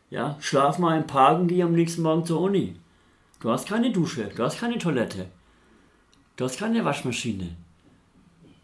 Ja, 0.10 0.38
schlaf 0.42 0.78
mal 0.78 0.98
im 0.98 1.08
Park 1.08 1.40
und 1.40 1.48
geh 1.48 1.64
am 1.64 1.72
nächsten 1.74 2.02
Morgen 2.02 2.26
zur 2.26 2.42
Uni. 2.42 2.76
Du 3.40 3.50
hast 3.50 3.68
keine 3.68 3.92
Dusche, 3.92 4.30
du 4.36 4.44
hast 4.44 4.60
keine 4.60 4.78
Toilette, 4.78 5.28
du 6.36 6.44
hast 6.46 6.60
keine 6.60 6.84
Waschmaschine. 6.84 7.56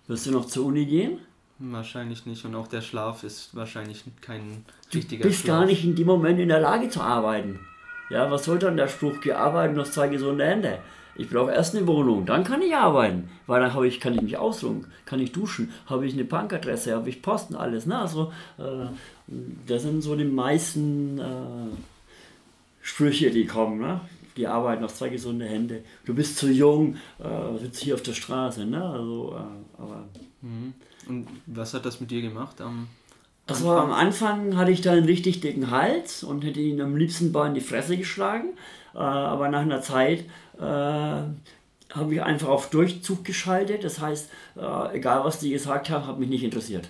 Wirst 0.08 0.26
du 0.26 0.32
noch 0.32 0.46
zur 0.46 0.66
Uni 0.66 0.86
gehen? 0.86 1.20
Wahrscheinlich 1.60 2.26
nicht. 2.26 2.46
Und 2.46 2.54
auch 2.56 2.68
der 2.68 2.82
Schlaf 2.82 3.24
ist 3.24 3.56
wahrscheinlich 3.56 4.04
kein 4.22 4.64
Du 4.92 4.98
richtiger 5.00 5.24
bist 5.24 5.42
Schlaf. 5.42 5.60
gar 5.62 5.66
nicht 5.66 5.84
in 5.84 5.96
dem 5.96 6.06
Moment 6.08 6.40
in 6.40 6.50
der 6.50 6.60
Lage 6.60 6.90
zu 6.90 7.02
arbeiten. 7.02 7.60
Ja, 8.10 8.30
was 8.32 8.46
soll 8.46 8.60
dann 8.60 8.78
der 8.78 8.88
Spruch, 8.88 9.20
geh 9.22 9.34
arbeiten, 9.34 9.76
du 9.76 9.82
hast 9.82 9.94
zwei 9.94 10.08
gesunde 10.08 10.46
Hände. 10.46 10.80
Ich 11.16 11.30
brauche 11.30 11.52
erst 11.52 11.76
eine 11.76 11.88
Wohnung, 11.88 12.26
dann 12.26 12.44
kann 12.44 12.62
ich 12.62 12.76
arbeiten, 12.76 13.30
weil 13.48 13.60
dann 13.60 13.84
ich, 13.84 14.00
kann 14.00 14.14
ich 14.14 14.22
mich 14.22 14.38
ausruhen, 14.38 14.86
kann 15.06 15.20
ich 15.20 15.32
duschen, 15.32 15.74
habe 15.88 16.06
ich 16.06 16.14
eine 16.14 16.26
Bankadresse, 16.26 16.96
habe 16.96 17.10
ich 17.10 17.24
Posten, 17.24 17.56
alles. 17.56 17.88
Ne? 17.88 17.98
Also, 17.98 18.32
äh, 18.60 18.86
das 19.66 19.82
sind 19.82 20.02
so 20.02 20.16
die 20.16 20.26
meisten 20.26 21.20
äh, 21.20 21.76
Sprüche, 22.82 23.32
die 23.32 23.48
kommen. 23.48 23.80
Ne? 23.80 24.00
Die 24.38 24.46
arbeiten 24.46 24.86
auf 24.86 24.94
zwei 24.94 25.10
gesunde 25.10 25.46
Hände. 25.46 25.84
Du 26.06 26.14
bist 26.14 26.38
zu 26.38 26.52
jung, 26.52 26.98
äh, 27.18 27.58
sitzt 27.60 27.82
hier 27.82 27.96
auf 27.96 28.04
der 28.04 28.14
Straße. 28.14 28.66
Ne? 28.66 28.84
Also, 28.84 29.36
äh, 29.36 29.82
aber 29.82 30.04
Mhm. 30.42 30.74
Und 31.08 31.28
was 31.46 31.74
hat 31.74 31.86
das 31.86 32.00
mit 32.00 32.12
dir 32.12 32.22
gemacht? 32.22 32.62
Am 32.62 32.88
also 33.48 33.72
am 33.72 33.92
Anfang 33.92 34.58
hatte 34.58 34.72
ich 34.72 34.82
da 34.82 34.92
einen 34.92 35.06
richtig 35.06 35.40
dicken 35.40 35.72
Hals 35.72 36.24
und 36.24 36.44
hätte 36.44 36.60
ihn 36.60 36.82
am 36.82 36.96
liebsten 36.96 37.32
mal 37.32 37.48
in 37.48 37.54
die 37.54 37.62
Fresse 37.62 37.98
geschlagen. 37.98 38.50
Äh, 38.94 39.00
aber 39.00 39.48
nach 39.50 39.62
einer 39.62 39.82
Zeit 39.82 40.26
äh, 40.60 40.62
habe 40.62 42.14
ich 42.14 42.22
einfach 42.22 42.50
auf 42.50 42.70
Durchzug 42.70 43.24
geschaltet. 43.24 43.84
Das 43.84 44.00
heißt, 44.00 44.30
äh, 44.58 44.96
egal 44.98 45.24
was 45.24 45.40
die 45.40 45.52
gesagt 45.52 45.90
haben, 45.90 46.06
hat 46.08 46.20
mich 46.20 46.30
nicht 46.30 46.44
interessiert. 46.44 46.90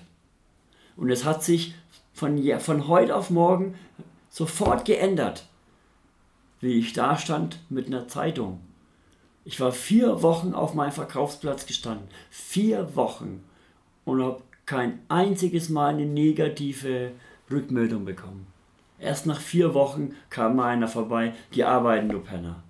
Und 0.95 1.11
es 1.11 1.23
hat 1.25 1.43
sich 1.43 1.75
von, 2.13 2.37
je- 2.37 2.59
von 2.59 2.87
heute 2.87 3.15
auf 3.15 3.29
morgen 3.29 3.75
sofort 4.29 4.85
geändert, 4.85 5.45
wie 6.59 6.79
ich 6.79 6.93
da 6.93 7.17
stand 7.17 7.59
mit 7.69 7.87
einer 7.87 8.07
Zeitung. 8.07 8.59
Ich 9.45 9.59
war 9.59 9.71
vier 9.71 10.23
Wochen 10.23 10.53
auf 10.53 10.73
meinem 10.73 10.91
Verkaufsplatz 10.91 11.67
gestanden. 11.67 12.07
Vier 12.31 12.95
Wochen. 12.95 13.43
Und 14.05 14.23
habe 14.23 14.41
kein 14.67 14.99
einziges 15.09 15.69
Mal 15.69 15.95
eine 15.95 16.05
negative 16.05 17.13
Rückmeldung 17.49 18.05
bekommen. 18.05 18.45
Erst 18.99 19.25
nach 19.25 19.39
vier 19.39 19.73
Wochen 19.73 20.13
kam 20.29 20.57
mal 20.57 20.69
einer 20.69 20.87
vorbei, 20.87 21.33
die 21.55 21.63
arbeiten, 21.63 22.09
du 22.09 22.19
Penner. 22.19 22.63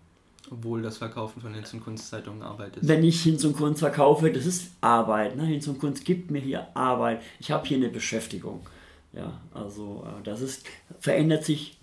obwohl 0.49 0.81
das 0.81 0.97
Verkaufen 0.97 1.41
von 1.41 1.53
Hinz- 1.53 1.73
und 1.73 1.83
Kunstzeitungen 1.83 2.41
Arbeit 2.41 2.77
ist. 2.77 2.87
Wenn 2.87 3.03
ich 3.03 3.21
Hinz 3.21 3.43
und 3.43 3.57
Kunst 3.57 3.79
verkaufe, 3.79 4.31
das 4.31 4.45
ist 4.45 4.71
Arbeit. 4.79 5.35
Ne? 5.35 5.43
Hinz 5.45 5.67
und 5.67 5.79
Kunst 5.79 6.05
gibt 6.05 6.31
mir 6.31 6.39
hier 6.39 6.67
Arbeit. 6.73 7.21
Ich 7.39 7.51
habe 7.51 7.67
hier 7.67 7.77
eine 7.77 7.89
Beschäftigung. 7.89 8.65
Ja, 9.11 9.41
also 9.53 10.05
äh, 10.05 10.23
das 10.23 10.41
ist, 10.41 10.65
verändert 10.99 11.43
sich 11.43 11.77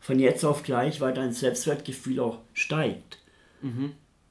von 0.00 0.18
jetzt 0.18 0.44
auf 0.44 0.62
gleich, 0.62 1.00
weil 1.00 1.14
dein 1.14 1.32
Selbstwertgefühl 1.32 2.20
auch 2.20 2.38
steigt. 2.52 3.18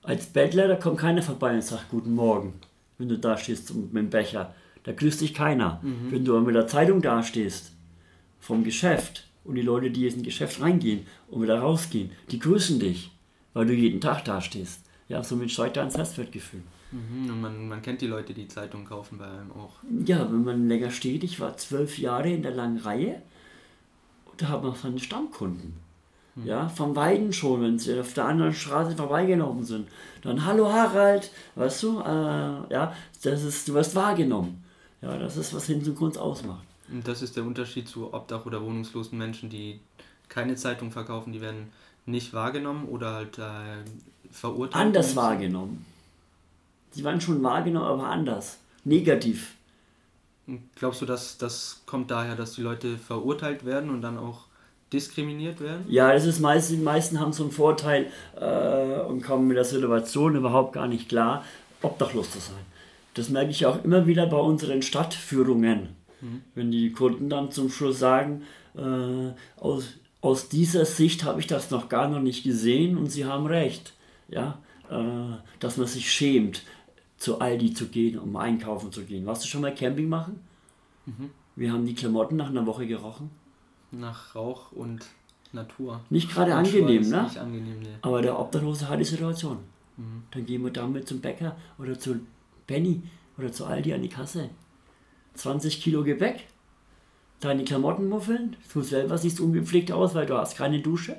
Als 0.04 0.28
Bettler, 0.28 0.68
da 0.68 0.76
kommt 0.76 1.00
keiner 1.00 1.22
vorbei 1.22 1.54
und 1.54 1.64
sagt 1.64 1.90
Guten 1.90 2.16
Morgen, 2.16 2.54
wenn 2.98 3.10
du 3.10 3.18
da 3.18 3.38
stehst 3.38 3.74
mit 3.74 3.94
dem 3.94 4.10
Becher. 4.10 4.54
Da 4.88 4.94
grüßt 4.94 5.20
dich 5.20 5.34
keiner. 5.34 5.82
Wenn 6.10 6.24
du 6.24 6.40
mit 6.40 6.56
der 6.56 6.66
Zeitung 6.66 7.02
dastehst, 7.02 7.74
vom 8.40 8.64
Geschäft, 8.64 9.28
und 9.44 9.56
die 9.56 9.62
Leute, 9.62 9.92
die 9.92 10.04
jetzt 10.04 10.16
in 10.16 10.24
Geschäft 10.24 10.62
reingehen 10.62 11.06
und 11.28 11.42
wieder 11.42 11.60
rausgehen, 11.60 12.12
die 12.32 12.40
grüßen 12.40 12.80
dich, 12.80 13.12
weil 13.54 13.66
du 13.66 13.74
jeden 13.74 14.00
Tag 14.00 14.24
dastehst. 14.24 14.80
Ja, 15.10 15.22
somit 15.24 15.52
steigt 15.52 15.76
dein 15.76 15.92
Selbstwertgefühl. 15.92 16.62
Mhm. 16.94 17.30
Und 17.30 17.42
man, 17.42 17.68
man 17.68 17.82
kennt 17.82 18.00
die 18.00 18.08
Leute, 18.08 18.34
die 18.34 18.48
Zeitungen 18.48 18.88
kaufen 18.88 19.18
bei 19.18 19.26
einem 19.26 19.52
auch. 19.52 19.76
Ja, 20.06 20.32
wenn 20.32 20.46
man 20.46 20.70
länger 20.70 20.90
steht, 20.90 21.26
ich 21.26 21.42
war 21.42 21.58
zwölf 21.58 22.00
Jahre 22.00 22.32
in 22.32 22.42
der 22.42 22.54
langen 22.54 22.78
Reihe 22.78 23.22
und 24.26 24.42
da 24.42 24.48
hat 24.48 24.64
man 24.64 24.74
seine 24.74 25.00
Stammkunden. 25.00 25.74
Ja, 26.46 26.70
vom 26.70 26.96
Weiden 26.96 27.34
schon, 27.34 27.62
wenn 27.62 27.78
sie 27.78 28.00
auf 28.00 28.14
der 28.14 28.26
anderen 28.26 28.54
Straße 28.54 28.96
vorbeigelaufen 28.96 29.66
sind. 29.66 29.90
Dann, 30.22 30.46
hallo 30.46 30.72
Harald, 30.72 31.30
weißt 31.56 31.84
du, 31.84 32.00
äh, 32.00 32.74
ja, 32.74 32.94
das 33.22 33.44
ist, 33.44 33.68
du 33.68 33.74
wirst 33.74 33.96
wahrgenommen. 33.96 34.64
Ja, 35.02 35.18
das 35.18 35.38
ist, 35.38 35.54
was 35.54 35.66
Hinz 35.66 35.88
und 35.88 35.96
Kunst 35.96 36.18
ausmacht. 36.18 36.66
Und 36.92 37.08
das 37.08 37.22
ist 37.22 37.36
der 37.36 37.44
Unterschied 37.44 37.88
zu 37.88 38.14
obdach- 38.14 38.46
oder 38.46 38.64
wohnungslosen 38.64 39.18
Menschen, 39.18 39.50
die 39.50 39.80
keine 40.30 40.56
Zeitung 40.56 40.92
verkaufen, 40.92 41.34
die 41.34 41.42
werden 41.42 41.72
nicht 42.06 42.34
wahrgenommen 42.34 42.88
oder 42.88 43.14
halt 43.14 43.38
äh, 43.38 43.84
verurteilt. 44.32 44.86
Anders 44.86 45.16
wahrgenommen. 45.16 45.86
Sie 46.92 47.04
waren 47.04 47.22
schon 47.22 47.44
wahrgenommen, 47.44 47.86
aber 47.86 48.08
anders. 48.08 48.58
Negativ. 48.84 49.56
Glaubst 50.76 51.02
du, 51.02 51.06
dass 51.06 51.38
das 51.38 51.82
kommt 51.86 52.10
daher, 52.10 52.36
dass 52.36 52.54
die 52.54 52.62
Leute 52.62 52.98
verurteilt 52.98 53.66
werden 53.66 53.90
und 53.90 54.02
dann 54.02 54.18
auch 54.18 54.46
diskriminiert 54.94 55.60
werden? 55.60 55.86
Ja, 55.90 56.14
das 56.14 56.26
ist 56.26 56.40
meist, 56.40 56.72
die 56.72 56.78
meisten 56.78 57.20
haben 57.20 57.34
so 57.34 57.44
einen 57.44 57.52
Vorteil 57.52 58.10
äh, 58.40 59.02
und 59.02 59.22
kommen 59.22 59.48
mit 59.48 59.58
der 59.58 59.66
Situation 59.66 60.36
überhaupt 60.36 60.74
gar 60.74 60.88
nicht 60.88 61.10
klar, 61.10 61.44
obdachlos 61.82 62.32
zu 62.32 62.40
sein. 62.40 62.66
Das 63.18 63.30
merke 63.30 63.52
ich 63.52 63.66
auch 63.66 63.84
immer 63.84 64.06
wieder 64.06 64.28
bei 64.28 64.38
unseren 64.38 64.82
Stadtführungen. 64.82 65.90
Wenn 66.56 66.72
die 66.72 66.92
Kunden 66.92 67.30
dann 67.30 67.52
zum 67.52 67.70
Schluss 67.70 68.00
sagen, 68.00 68.44
äh, 68.76 69.32
aus, 69.60 69.94
aus 70.22 70.50
dieser 70.50 70.86
Sicht 70.86 71.24
habe 71.24 71.40
ich 71.40 71.48
das 71.48 71.70
noch 71.70 71.90
gar 71.90 72.08
noch 72.10 72.22
nicht 72.22 72.44
gesehen 72.44 72.98
und 72.98 73.12
sie 73.12 73.26
haben 73.26 73.46
recht. 73.46 73.94
Ja, 74.28 74.60
äh, 74.90 75.38
dass 75.60 75.78
man 75.78 75.88
sich 75.88 76.12
schämt, 76.12 76.64
zu 77.18 77.40
Aldi 77.40 77.74
zu 77.74 77.88
gehen, 77.88 78.20
um 78.20 78.36
einkaufen 78.36 78.92
zu 78.92 79.04
gehen. 79.04 79.26
Warst 79.26 79.44
du 79.44 79.48
schon 79.48 79.62
mal 79.62 79.74
Camping 79.74 80.10
machen? 80.10 80.40
Wir 81.56 81.72
haben 81.72 81.86
die 81.86 81.96
Klamotten 81.96 82.36
nach 82.36 82.50
einer 82.50 82.66
Woche 82.66 82.86
gerochen. 82.86 83.30
Nach 83.92 84.36
Rauch 84.36 84.72
und 84.74 85.06
Natur. 85.54 86.02
Nicht 86.10 86.32
gerade 86.32 86.54
angenehm, 86.54 87.08
ne? 87.08 87.24
Nicht 87.24 87.38
angenehm, 87.38 87.80
ne. 87.80 88.00
Aber 88.02 88.22
der 88.22 88.38
Obdachlose 88.38 88.90
hat 88.90 89.00
die 89.00 89.06
Situation. 89.06 89.60
Dann 90.32 90.46
gehen 90.46 90.64
wir 90.64 90.72
damit 90.72 91.08
zum 91.08 91.22
Bäcker 91.22 91.56
oder 91.80 91.98
zu 91.98 92.20
Penny 92.68 93.02
oder 93.38 93.52
zu 93.52 93.66
Aldi 93.66 93.94
an 93.94 94.02
die 94.02 94.10
Kasse. 94.10 94.50
20 95.36 95.82
Kilo 95.82 96.04
Gebäck, 96.04 96.48
deine 97.40 97.64
Klamotten 97.64 98.10
muffeln, 98.10 98.56
du 98.74 98.82
selber 98.82 99.18
siehst 99.18 99.40
ungepflegt 99.40 99.92
aus, 99.92 100.16
weil 100.16 100.26
du 100.26 100.38
hast 100.38 100.58
keine 100.58 100.82
Dusche. 100.82 101.18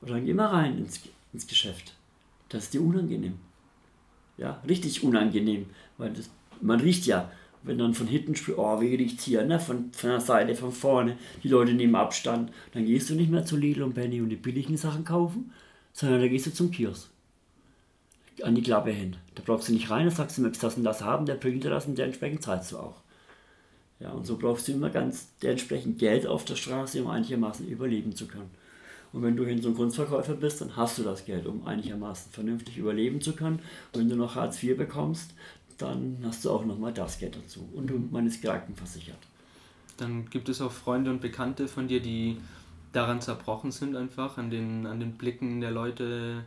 Und 0.00 0.10
dann 0.10 0.24
geh 0.24 0.34
mal 0.34 0.48
rein 0.48 0.78
ins, 0.78 1.00
ins 1.32 1.46
Geschäft. 1.46 1.94
Das 2.48 2.64
ist 2.64 2.74
dir 2.74 2.82
unangenehm. 2.82 3.38
Ja, 4.36 4.62
richtig 4.68 5.02
unangenehm. 5.02 5.66
Weil 5.96 6.12
das, 6.12 6.30
man 6.60 6.80
riecht 6.80 7.06
ja, 7.06 7.30
wenn 7.62 7.78
dann 7.78 7.94
von 7.94 8.06
hinten 8.06 8.36
spürt, 8.36 8.58
oh, 8.58 8.80
wie 8.80 8.94
riecht's 8.94 9.24
hier, 9.24 9.44
ne? 9.44 9.58
von, 9.58 9.92
von 9.92 10.10
der 10.10 10.20
Seite, 10.20 10.54
von 10.54 10.72
vorne, 10.72 11.16
die 11.42 11.48
Leute 11.48 11.72
nehmen 11.72 11.94
Abstand. 11.94 12.52
Dann 12.72 12.84
gehst 12.84 13.08
du 13.08 13.14
nicht 13.14 13.30
mehr 13.30 13.44
zu 13.44 13.56
Lidl 13.56 13.82
und 13.82 13.94
Penny 13.94 14.20
und 14.20 14.28
die 14.28 14.36
billigen 14.36 14.76
Sachen 14.76 15.04
kaufen, 15.04 15.52
sondern 15.92 16.20
da 16.20 16.28
gehst 16.28 16.46
du 16.46 16.52
zum 16.52 16.70
Kiosk. 16.70 17.08
An 18.42 18.54
die 18.54 18.62
Klappe 18.62 18.90
hin. 18.90 19.16
Da 19.34 19.42
brauchst 19.44 19.68
du 19.68 19.72
nicht 19.72 19.90
rein, 19.90 20.06
da 20.06 20.10
sagst 20.10 20.38
du, 20.38 20.42
möchtest 20.42 20.64
das 20.64 20.76
und 20.76 20.84
das 20.84 21.02
haben, 21.02 21.26
der 21.26 21.34
bringt 21.34 21.62
dir 21.62 21.70
das 21.70 21.86
und 21.86 21.96
dementsprechend 21.96 22.42
zahlst 22.42 22.72
du 22.72 22.78
auch. 22.78 22.96
Ja, 24.00 24.10
und 24.10 24.26
so 24.26 24.36
brauchst 24.36 24.66
du 24.68 24.72
immer 24.72 24.90
ganz 24.90 25.28
dementsprechend 25.42 25.98
Geld 25.98 26.26
auf 26.26 26.44
der 26.44 26.56
Straße, 26.56 27.02
um 27.02 27.08
einigermaßen 27.08 27.66
überleben 27.68 28.14
zu 28.14 28.26
können. 28.26 28.50
Und 29.12 29.22
wenn 29.22 29.36
du 29.36 29.44
hin 29.46 29.62
so 29.62 29.68
ein 29.68 29.76
Kunstverkäufer 29.76 30.34
bist, 30.34 30.60
dann 30.60 30.76
hast 30.76 30.98
du 30.98 31.04
das 31.04 31.24
Geld, 31.24 31.46
um 31.46 31.64
einigermaßen 31.66 32.32
vernünftig 32.32 32.76
überleben 32.76 33.20
zu 33.20 33.34
können. 33.34 33.60
Und 33.92 34.00
wenn 34.00 34.08
du 34.08 34.16
noch 34.16 34.34
Hartz 34.34 34.60
IV 34.60 34.76
bekommst, 34.76 35.30
dann 35.78 36.18
hast 36.24 36.44
du 36.44 36.50
auch 36.50 36.64
nochmal 36.64 36.92
das 36.92 37.18
Geld 37.18 37.36
dazu. 37.36 37.68
Und 37.74 37.88
du, 37.88 37.98
man 38.10 38.26
ist 38.26 38.42
krankenversichert. 38.42 39.18
Dann 39.96 40.28
gibt 40.30 40.48
es 40.48 40.60
auch 40.60 40.72
Freunde 40.72 41.10
und 41.10 41.20
Bekannte 41.20 41.68
von 41.68 41.86
dir, 41.86 42.00
die 42.00 42.38
daran 42.92 43.20
zerbrochen 43.20 43.70
sind 43.70 43.96
einfach, 43.96 44.36
an 44.36 44.50
den, 44.50 44.86
an 44.86 44.98
den 44.98 45.12
Blicken 45.12 45.60
der 45.60 45.70
Leute 45.70 46.44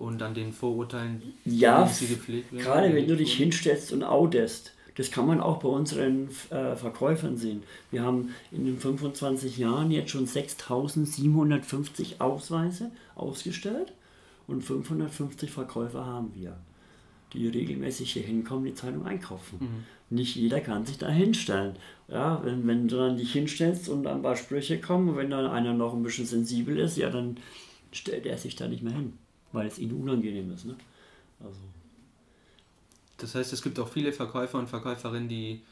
und 0.00 0.20
an 0.22 0.34
den 0.34 0.52
Vorurteilen, 0.52 1.22
Ja, 1.44 1.88
wie 1.88 1.92
sie 1.92 2.06
gepflegt 2.08 2.52
werden. 2.52 2.64
gerade 2.64 2.92
wenn 2.94 3.06
du 3.06 3.16
dich 3.16 3.34
hinstellst 3.34 3.92
und 3.92 4.02
outest, 4.02 4.72
das 4.96 5.10
kann 5.12 5.26
man 5.26 5.40
auch 5.40 5.58
bei 5.60 5.68
unseren 5.68 6.28
äh, 6.50 6.74
Verkäufern 6.74 7.36
sehen. 7.36 7.62
Wir 7.92 8.02
haben 8.02 8.34
in 8.50 8.64
den 8.64 8.76
25 8.78 9.56
Jahren 9.58 9.90
jetzt 9.92 10.10
schon 10.10 10.26
6750 10.26 12.20
Ausweise 12.20 12.90
ausgestellt 13.14 13.92
und 14.46 14.62
550 14.62 15.50
Verkäufer 15.50 16.04
haben 16.04 16.32
wir, 16.34 16.56
die 17.32 17.46
regelmäßig 17.48 18.12
hier 18.12 18.22
hinkommen, 18.24 18.64
die 18.64 18.74
Zeitung 18.74 19.06
einkaufen. 19.06 19.84
Nicht 20.10 20.34
jeder 20.36 20.60
kann 20.60 20.84
sich 20.86 20.98
da 20.98 21.08
hinstellen. 21.08 21.76
Ja, 22.08 22.40
wenn, 22.44 22.66
wenn 22.66 22.88
du 22.88 22.96
dann 22.96 23.16
dich 23.16 23.32
hinstellst 23.32 23.88
und 23.88 24.06
ein 24.06 24.22
paar 24.22 24.36
Sprüche 24.36 24.80
kommen, 24.80 25.16
wenn 25.16 25.30
dann 25.30 25.46
einer 25.46 25.72
noch 25.72 25.94
ein 25.94 26.02
bisschen 26.02 26.26
sensibel 26.26 26.78
ist, 26.78 26.96
ja, 26.96 27.10
dann 27.10 27.36
stellt 27.92 28.26
er 28.26 28.36
sich 28.36 28.56
da 28.56 28.66
nicht 28.66 28.82
mehr 28.82 28.92
hin, 28.94 29.12
weil 29.52 29.66
es 29.66 29.78
ihnen 29.78 30.00
unangenehm 30.00 30.52
ist. 30.52 30.66
Ne? 30.66 30.76
Also. 31.40 31.60
Das 33.18 33.34
heißt, 33.34 33.52
es 33.52 33.62
gibt 33.62 33.78
auch 33.78 33.88
viele 33.88 34.12
Verkäufer 34.12 34.58
und 34.58 34.68
Verkäuferinnen, 34.68 35.28
die 35.28 35.62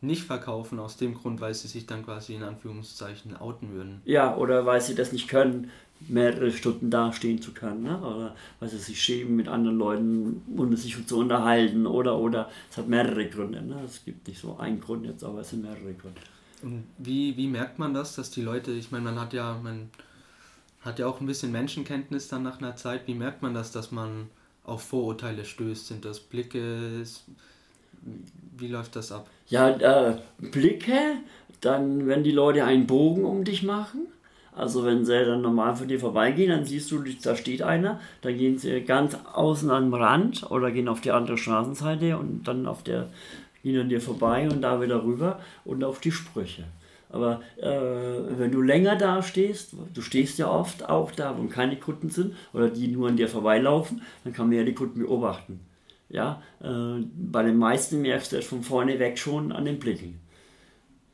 nicht 0.00 0.24
verkaufen 0.24 0.78
aus 0.78 0.96
dem 0.96 1.14
Grund, 1.14 1.40
weil 1.40 1.54
sie 1.54 1.68
sich 1.68 1.86
dann 1.86 2.04
quasi 2.04 2.34
in 2.34 2.42
Anführungszeichen 2.42 3.36
outen 3.36 3.72
würden. 3.72 4.00
Ja, 4.04 4.36
oder 4.36 4.66
weil 4.66 4.80
sie 4.80 4.94
das 4.94 5.12
nicht 5.12 5.28
können, 5.28 5.70
mehrere 6.00 6.50
Stunden 6.50 6.90
dastehen 6.90 7.40
zu 7.40 7.52
können, 7.52 7.84
ne? 7.84 7.98
oder 7.98 8.36
weil 8.60 8.68
sie 8.68 8.78
sich 8.78 9.02
schämen, 9.02 9.36
mit 9.36 9.48
anderen 9.48 9.78
Leuten 9.78 10.42
und 10.54 10.76
sich 10.76 11.06
zu 11.06 11.18
unterhalten, 11.18 11.86
oder, 11.86 12.18
oder, 12.18 12.50
es 12.70 12.76
hat 12.76 12.88
mehrere 12.88 13.26
Gründe. 13.28 13.62
Ne? 13.62 13.80
Es 13.84 14.04
gibt 14.04 14.28
nicht 14.28 14.40
so 14.40 14.58
einen 14.58 14.80
Grund 14.80 15.06
jetzt, 15.06 15.24
aber 15.24 15.40
es 15.40 15.50
sind 15.50 15.62
mehrere 15.62 15.94
Gründe. 15.94 16.20
Und 16.62 16.84
wie, 16.98 17.36
wie 17.36 17.46
merkt 17.46 17.78
man 17.78 17.94
das, 17.94 18.14
dass 18.14 18.30
die 18.30 18.42
Leute, 18.42 18.72
ich 18.72 18.90
meine, 18.90 19.04
man 19.04 19.20
hat 19.20 19.32
ja, 19.32 19.58
man 19.62 19.88
hat 20.86 20.98
ja 20.98 21.06
auch 21.06 21.20
ein 21.20 21.26
bisschen 21.26 21.52
Menschenkenntnis 21.52 22.28
dann 22.28 22.42
nach 22.42 22.58
einer 22.58 22.76
Zeit, 22.76 23.06
wie 23.06 23.14
merkt 23.14 23.42
man 23.42 23.54
das, 23.54 23.72
dass 23.72 23.90
man 23.90 24.28
auf 24.64 24.82
Vorurteile 24.82 25.44
stößt? 25.44 25.88
Sind 25.88 26.04
das 26.04 26.20
Blicke? 26.20 27.02
Wie 28.56 28.68
läuft 28.68 28.96
das 28.96 29.12
ab? 29.12 29.28
Ja, 29.48 29.68
äh, 29.68 30.18
Blicke, 30.38 30.98
dann 31.60 32.06
wenn 32.06 32.24
die 32.24 32.32
Leute 32.32 32.64
einen 32.64 32.86
Bogen 32.86 33.24
um 33.24 33.44
dich 33.44 33.62
machen. 33.62 34.06
Also 34.54 34.86
wenn 34.86 35.04
sie 35.04 35.24
dann 35.24 35.42
normal 35.42 35.76
von 35.76 35.86
dir 35.86 36.00
vorbeigehen, 36.00 36.48
dann 36.48 36.64
siehst 36.64 36.90
du, 36.90 37.04
da 37.22 37.36
steht 37.36 37.60
einer, 37.60 38.00
dann 38.22 38.38
gehen 38.38 38.56
sie 38.56 38.80
ganz 38.80 39.14
außen 39.34 39.70
am 39.70 39.92
Rand 39.92 40.50
oder 40.50 40.70
gehen 40.70 40.88
auf 40.88 41.02
die 41.02 41.10
andere 41.10 41.36
Straßenseite 41.36 42.16
und 42.16 42.48
dann 42.48 42.66
auf 42.66 42.82
der 42.82 43.10
gehen 43.62 43.80
an 43.80 43.88
dir 43.88 44.00
vorbei 44.00 44.48
und 44.48 44.62
da 44.62 44.80
wieder 44.80 45.02
rüber 45.02 45.40
und 45.64 45.82
auf 45.82 46.00
die 46.00 46.12
Sprüche. 46.12 46.64
Aber 47.08 47.40
äh, 47.56 48.38
wenn 48.38 48.50
du 48.50 48.60
länger 48.60 48.96
da 48.96 49.22
stehst, 49.22 49.74
du 49.94 50.00
stehst 50.02 50.38
ja 50.38 50.50
oft 50.50 50.88
auch 50.88 51.12
da, 51.12 51.36
wo 51.38 51.44
keine 51.44 51.76
Kunden 51.76 52.10
sind 52.10 52.34
oder 52.52 52.68
die 52.68 52.88
nur 52.88 53.08
an 53.08 53.16
dir 53.16 53.28
vorbeilaufen, 53.28 54.02
dann 54.24 54.32
kann 54.32 54.48
man 54.48 54.58
ja 54.58 54.64
die 54.64 54.74
Kunden 54.74 55.00
beobachten. 55.00 55.60
Ja, 56.08 56.42
äh, 56.62 57.02
bei 57.16 57.42
den 57.42 57.56
meisten 57.56 58.02
merkst 58.02 58.32
du 58.32 58.36
es 58.36 58.46
von 58.46 58.62
vorne 58.62 58.98
weg 58.98 59.18
schon 59.18 59.52
an 59.52 59.64
den 59.64 59.78
Blicken. 59.78 60.20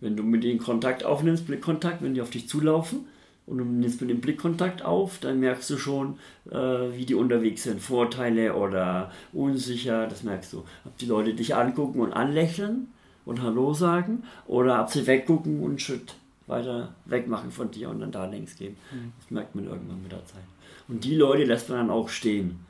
Wenn 0.01 0.17
du 0.17 0.23
mit 0.23 0.45
denen 0.45 0.59
Kontakt 0.59 1.05
aufnimmst, 1.05 1.47
Blickkontakt, 1.47 2.03
wenn 2.03 2.15
die 2.15 2.21
auf 2.21 2.31
dich 2.31 2.49
zulaufen 2.49 3.07
und 3.47 3.59
du 3.59 3.65
nimmst 3.65 4.01
mit 4.01 4.11
dem 4.11 4.21
Blickkontakt 4.21 4.85
auf, 4.85 5.19
dann 5.19 5.41
merkst 5.41 5.71
du 5.71 5.79
schon, 5.79 6.19
äh, 6.51 6.57
wie 6.57 7.07
die 7.07 7.15
unterwegs 7.15 7.63
sind. 7.63 7.81
Vorteile 7.81 8.55
oder 8.55 9.13
unsicher, 9.33 10.07
das 10.09 10.25
merkst 10.25 10.53
du. 10.53 10.65
Ob 10.85 10.97
die 10.99 11.07
Leute 11.07 11.35
dich 11.35 11.55
angucken 11.55 12.01
und 12.01 12.13
anlächeln 12.13 12.89
und 13.25 13.43
Hallo 13.43 13.75
sagen 13.75 14.25
oder 14.47 14.83
ob 14.83 14.91
sie 14.91 15.07
weggucken 15.07 15.63
und 15.63 15.81
Schritt 15.81 16.15
weiter 16.47 16.95
wegmachen 17.05 17.51
von 17.51 17.71
dir 17.71 17.89
und 17.91 18.01
dann 18.01 18.13
da 18.13 18.27
längs 18.27 18.57
gehen. 18.57 18.77
Mhm. 18.93 19.13
Das 19.21 19.31
merkt 19.31 19.55
man 19.55 19.67
irgendwann 19.67 20.03
mit 20.03 20.13
der 20.13 20.25
Zeit. 20.27 20.43
Und 20.89 21.05
die 21.05 21.17
Leute 21.17 21.45
lässt 21.45 21.69
man 21.69 21.79
dann 21.79 21.91
auch 21.91 22.09
stehen. 22.09 22.61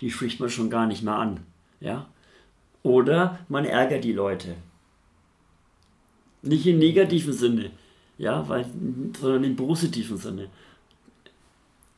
Die 0.00 0.10
spricht 0.10 0.40
man 0.40 0.50
schon 0.50 0.70
gar 0.70 0.86
nicht 0.86 1.02
mehr 1.02 1.16
an. 1.16 1.40
Ja? 1.80 2.06
Oder 2.82 3.38
man 3.48 3.64
ärgert 3.64 4.04
die 4.04 4.12
Leute. 4.12 4.54
Nicht 6.42 6.66
im 6.66 6.78
negativen 6.78 7.32
Sinne, 7.32 7.70
ja, 8.16 8.48
weil, 8.48 8.64
sondern 9.18 9.44
im 9.44 9.56
positiven 9.56 10.16
Sinne. 10.16 10.48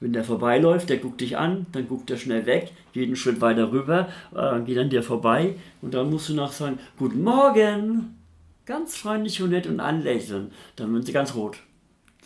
Wenn 0.00 0.12
der 0.12 0.24
vorbeiläuft, 0.24 0.88
der 0.88 0.96
guckt 0.96 1.20
dich 1.20 1.36
an, 1.36 1.66
dann 1.72 1.86
guckt 1.86 2.10
er 2.10 2.16
schnell 2.16 2.46
weg, 2.46 2.72
geht 2.92 3.06
einen 3.06 3.16
Schritt 3.16 3.40
weiter 3.40 3.70
rüber, 3.70 4.08
äh, 4.34 4.60
geht 4.62 4.78
an 4.78 4.90
dir 4.90 5.02
vorbei 5.02 5.56
und 5.82 5.94
dann 5.94 6.10
musst 6.10 6.28
du 6.28 6.34
noch 6.34 6.52
sagen, 6.52 6.78
Guten 6.98 7.22
Morgen! 7.22 8.16
Ganz 8.64 8.96
freundlich 8.96 9.42
und 9.42 9.50
nett 9.50 9.66
und 9.66 9.80
anlächeln. 9.80 10.52
Dann 10.76 10.92
werden 10.92 11.04
sie 11.04 11.12
ganz 11.12 11.34
rot 11.34 11.58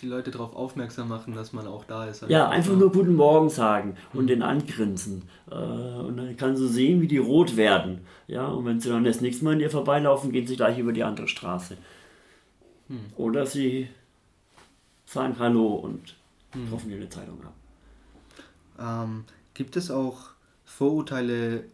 die 0.05 0.11
Leute 0.11 0.31
darauf 0.31 0.55
aufmerksam 0.55 1.09
machen, 1.09 1.35
dass 1.35 1.53
man 1.53 1.67
auch 1.67 1.85
da 1.85 2.07
ist. 2.07 2.25
Ja, 2.29 2.49
einfach 2.49 2.77
nur 2.77 2.93
Guten 2.93 3.15
Morgen 3.15 3.49
sagen 3.49 3.97
und 4.13 4.25
mhm. 4.25 4.29
den 4.29 4.43
angrinsen. 4.43 5.23
Äh, 5.51 5.55
und 5.55 6.17
dann 6.17 6.37
kannst 6.37 6.61
du 6.61 6.67
sehen, 6.67 7.01
wie 7.01 7.09
die 7.09 7.19
rot 7.19 7.57
werden. 7.57 8.01
Ja, 8.27 8.49
und 8.49 8.67
wenn 8.67 8.81
sie 8.81 8.91
dann 8.91 9.05
das 9.05 9.21
nächste 9.21 9.45
Mal 9.45 9.55
an 9.55 9.59
dir 9.61 9.71
vorbeilaufen, 9.71 10.31
gehen 10.31 10.47
sie 10.47 10.57
gleich 10.57 10.79
über 10.79 10.93
die 10.93 11.05
andere 11.05 11.27
Straße. 11.27 11.77
Mhm. 12.89 12.99
Oder 13.17 13.47
sie 13.47 13.89
sagen 15.07 15.37
Hallo 15.39 15.75
und 15.75 16.17
kaufen 16.71 16.89
dir 16.89 16.97
eine 16.97 17.09
Zeitung 17.09 17.43
ab. 17.43 17.55
Ähm, 18.79 19.25
gibt 19.55 19.77
es 19.77 19.91
auch 19.91 20.31
Vorurteile 20.65 21.65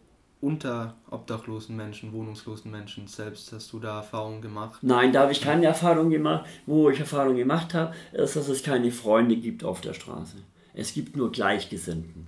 unter 0.41 0.95
obdachlosen 1.09 1.75
Menschen, 1.75 2.13
wohnungslosen 2.13 2.71
Menschen 2.71 3.07
selbst? 3.07 3.51
Hast 3.53 3.71
du 3.73 3.79
da 3.79 3.97
Erfahrungen 3.97 4.41
gemacht? 4.41 4.79
Nein, 4.81 5.13
da 5.13 5.21
habe 5.21 5.31
ich 5.31 5.41
keine 5.41 5.67
Erfahrung 5.67 6.09
gemacht. 6.09 6.45
Wo 6.65 6.89
ich 6.89 6.99
Erfahrung 6.99 7.35
gemacht 7.35 7.73
habe, 7.73 7.93
ist, 8.13 8.35
dass 8.35 8.49
es 8.49 8.63
keine 8.63 8.91
Freunde 8.91 9.35
gibt 9.35 9.63
auf 9.63 9.81
der 9.81 9.93
Straße. 9.93 10.37
Es 10.73 10.93
gibt 10.93 11.15
nur 11.15 11.31
Gleichgesinnten. 11.31 12.27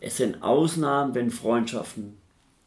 Es 0.00 0.18
sind 0.18 0.42
Ausnahmen, 0.42 1.14
wenn 1.14 1.30
Freundschaften 1.30 2.18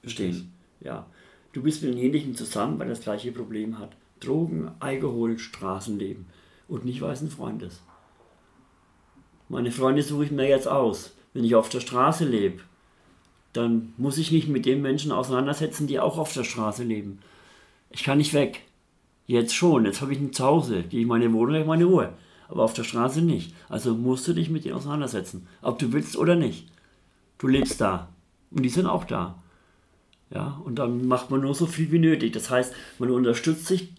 bestehen. 0.01 0.51
Ja. 0.79 1.05
Du 1.53 1.61
bist 1.61 1.83
mit 1.83 1.93
denjenigen 1.93 2.35
zusammen, 2.35 2.79
weil 2.79 2.89
das 2.89 3.01
gleiche 3.01 3.31
Problem 3.31 3.79
hat. 3.79 3.91
Drogen, 4.19 4.71
Alkohol, 4.79 5.37
Straßenleben. 5.37 6.27
Und 6.67 6.85
nicht, 6.85 7.01
weil 7.01 7.13
es 7.13 7.21
ein 7.21 7.29
Freund 7.29 7.63
ist. 7.63 7.81
Meine 9.47 9.71
Freunde 9.71 10.03
suche 10.03 10.25
ich 10.25 10.31
mir 10.31 10.47
jetzt 10.47 10.67
aus. 10.67 11.13
Wenn 11.33 11.43
ich 11.43 11.55
auf 11.55 11.69
der 11.69 11.79
Straße 11.79 12.25
lebe, 12.25 12.61
dann 13.53 13.93
muss 13.97 14.17
ich 14.17 14.31
mich 14.31 14.47
mit 14.47 14.65
den 14.65 14.81
Menschen 14.81 15.11
auseinandersetzen, 15.11 15.87
die 15.87 15.99
auch 15.99 16.17
auf 16.17 16.33
der 16.33 16.43
Straße 16.43 16.83
leben. 16.83 17.19
Ich 17.89 18.03
kann 18.03 18.17
nicht 18.17 18.33
weg. 18.33 18.61
Jetzt 19.25 19.55
schon, 19.55 19.85
jetzt 19.85 20.01
habe 20.01 20.13
ich 20.13 20.19
ein 20.19 20.33
Zuhause, 20.33 20.83
gehe 20.83 21.01
ich 21.01 21.07
meine 21.07 21.31
Wohnung, 21.33 21.55
habe 21.55 21.65
meine 21.65 21.85
Ruhe. 21.85 22.13
Aber 22.47 22.63
auf 22.63 22.73
der 22.73 22.83
Straße 22.83 23.21
nicht. 23.21 23.53
Also 23.67 23.93
musst 23.93 24.27
du 24.27 24.33
dich 24.33 24.49
mit 24.49 24.65
denen 24.65 24.75
auseinandersetzen. 24.75 25.47
Ob 25.61 25.77
du 25.77 25.93
willst 25.93 26.17
oder 26.17 26.35
nicht. 26.35 26.67
Du 27.37 27.47
lebst 27.47 27.79
da. 27.79 28.09
Und 28.49 28.63
die 28.63 28.69
sind 28.69 28.87
auch 28.87 29.03
da. 29.03 29.41
Ja, 30.31 30.61
und 30.63 30.75
dann 30.75 31.07
macht 31.07 31.31
man 31.31 31.41
nur 31.41 31.55
so 31.55 31.65
viel 31.65 31.91
wie 31.91 31.99
nötig. 31.99 32.33
Das 32.33 32.49
heißt, 32.49 32.73
man 32.97 33.11
unterstützt 33.11 33.67
sich, 33.67 33.93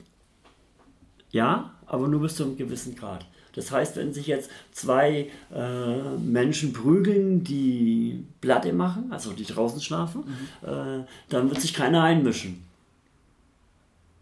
ja, 1.31 1.75
aber 1.87 2.09
nur 2.09 2.21
bis 2.21 2.37
zu 2.37 2.45
einem 2.45 2.57
gewissen 2.57 2.97
Grad. 2.97 3.27
Das 3.55 3.71
heißt, 3.71 3.97
wenn 3.97 4.13
sich 4.13 4.27
jetzt 4.27 4.51
zwei 4.73 5.31
äh, 5.55 6.17
Menschen 6.19 6.73
prügeln, 6.73 7.43
die 7.43 8.25
Platte 8.41 8.73
machen, 8.73 9.11
also 9.11 9.33
die 9.33 9.45
draußen 9.45 9.81
schlafen, 9.81 10.25
mhm. 10.63 10.69
äh, 10.69 11.05
dann 11.29 11.51
wird 11.51 11.61
sich 11.61 11.75
keiner 11.75 12.03
einmischen. 12.03 12.65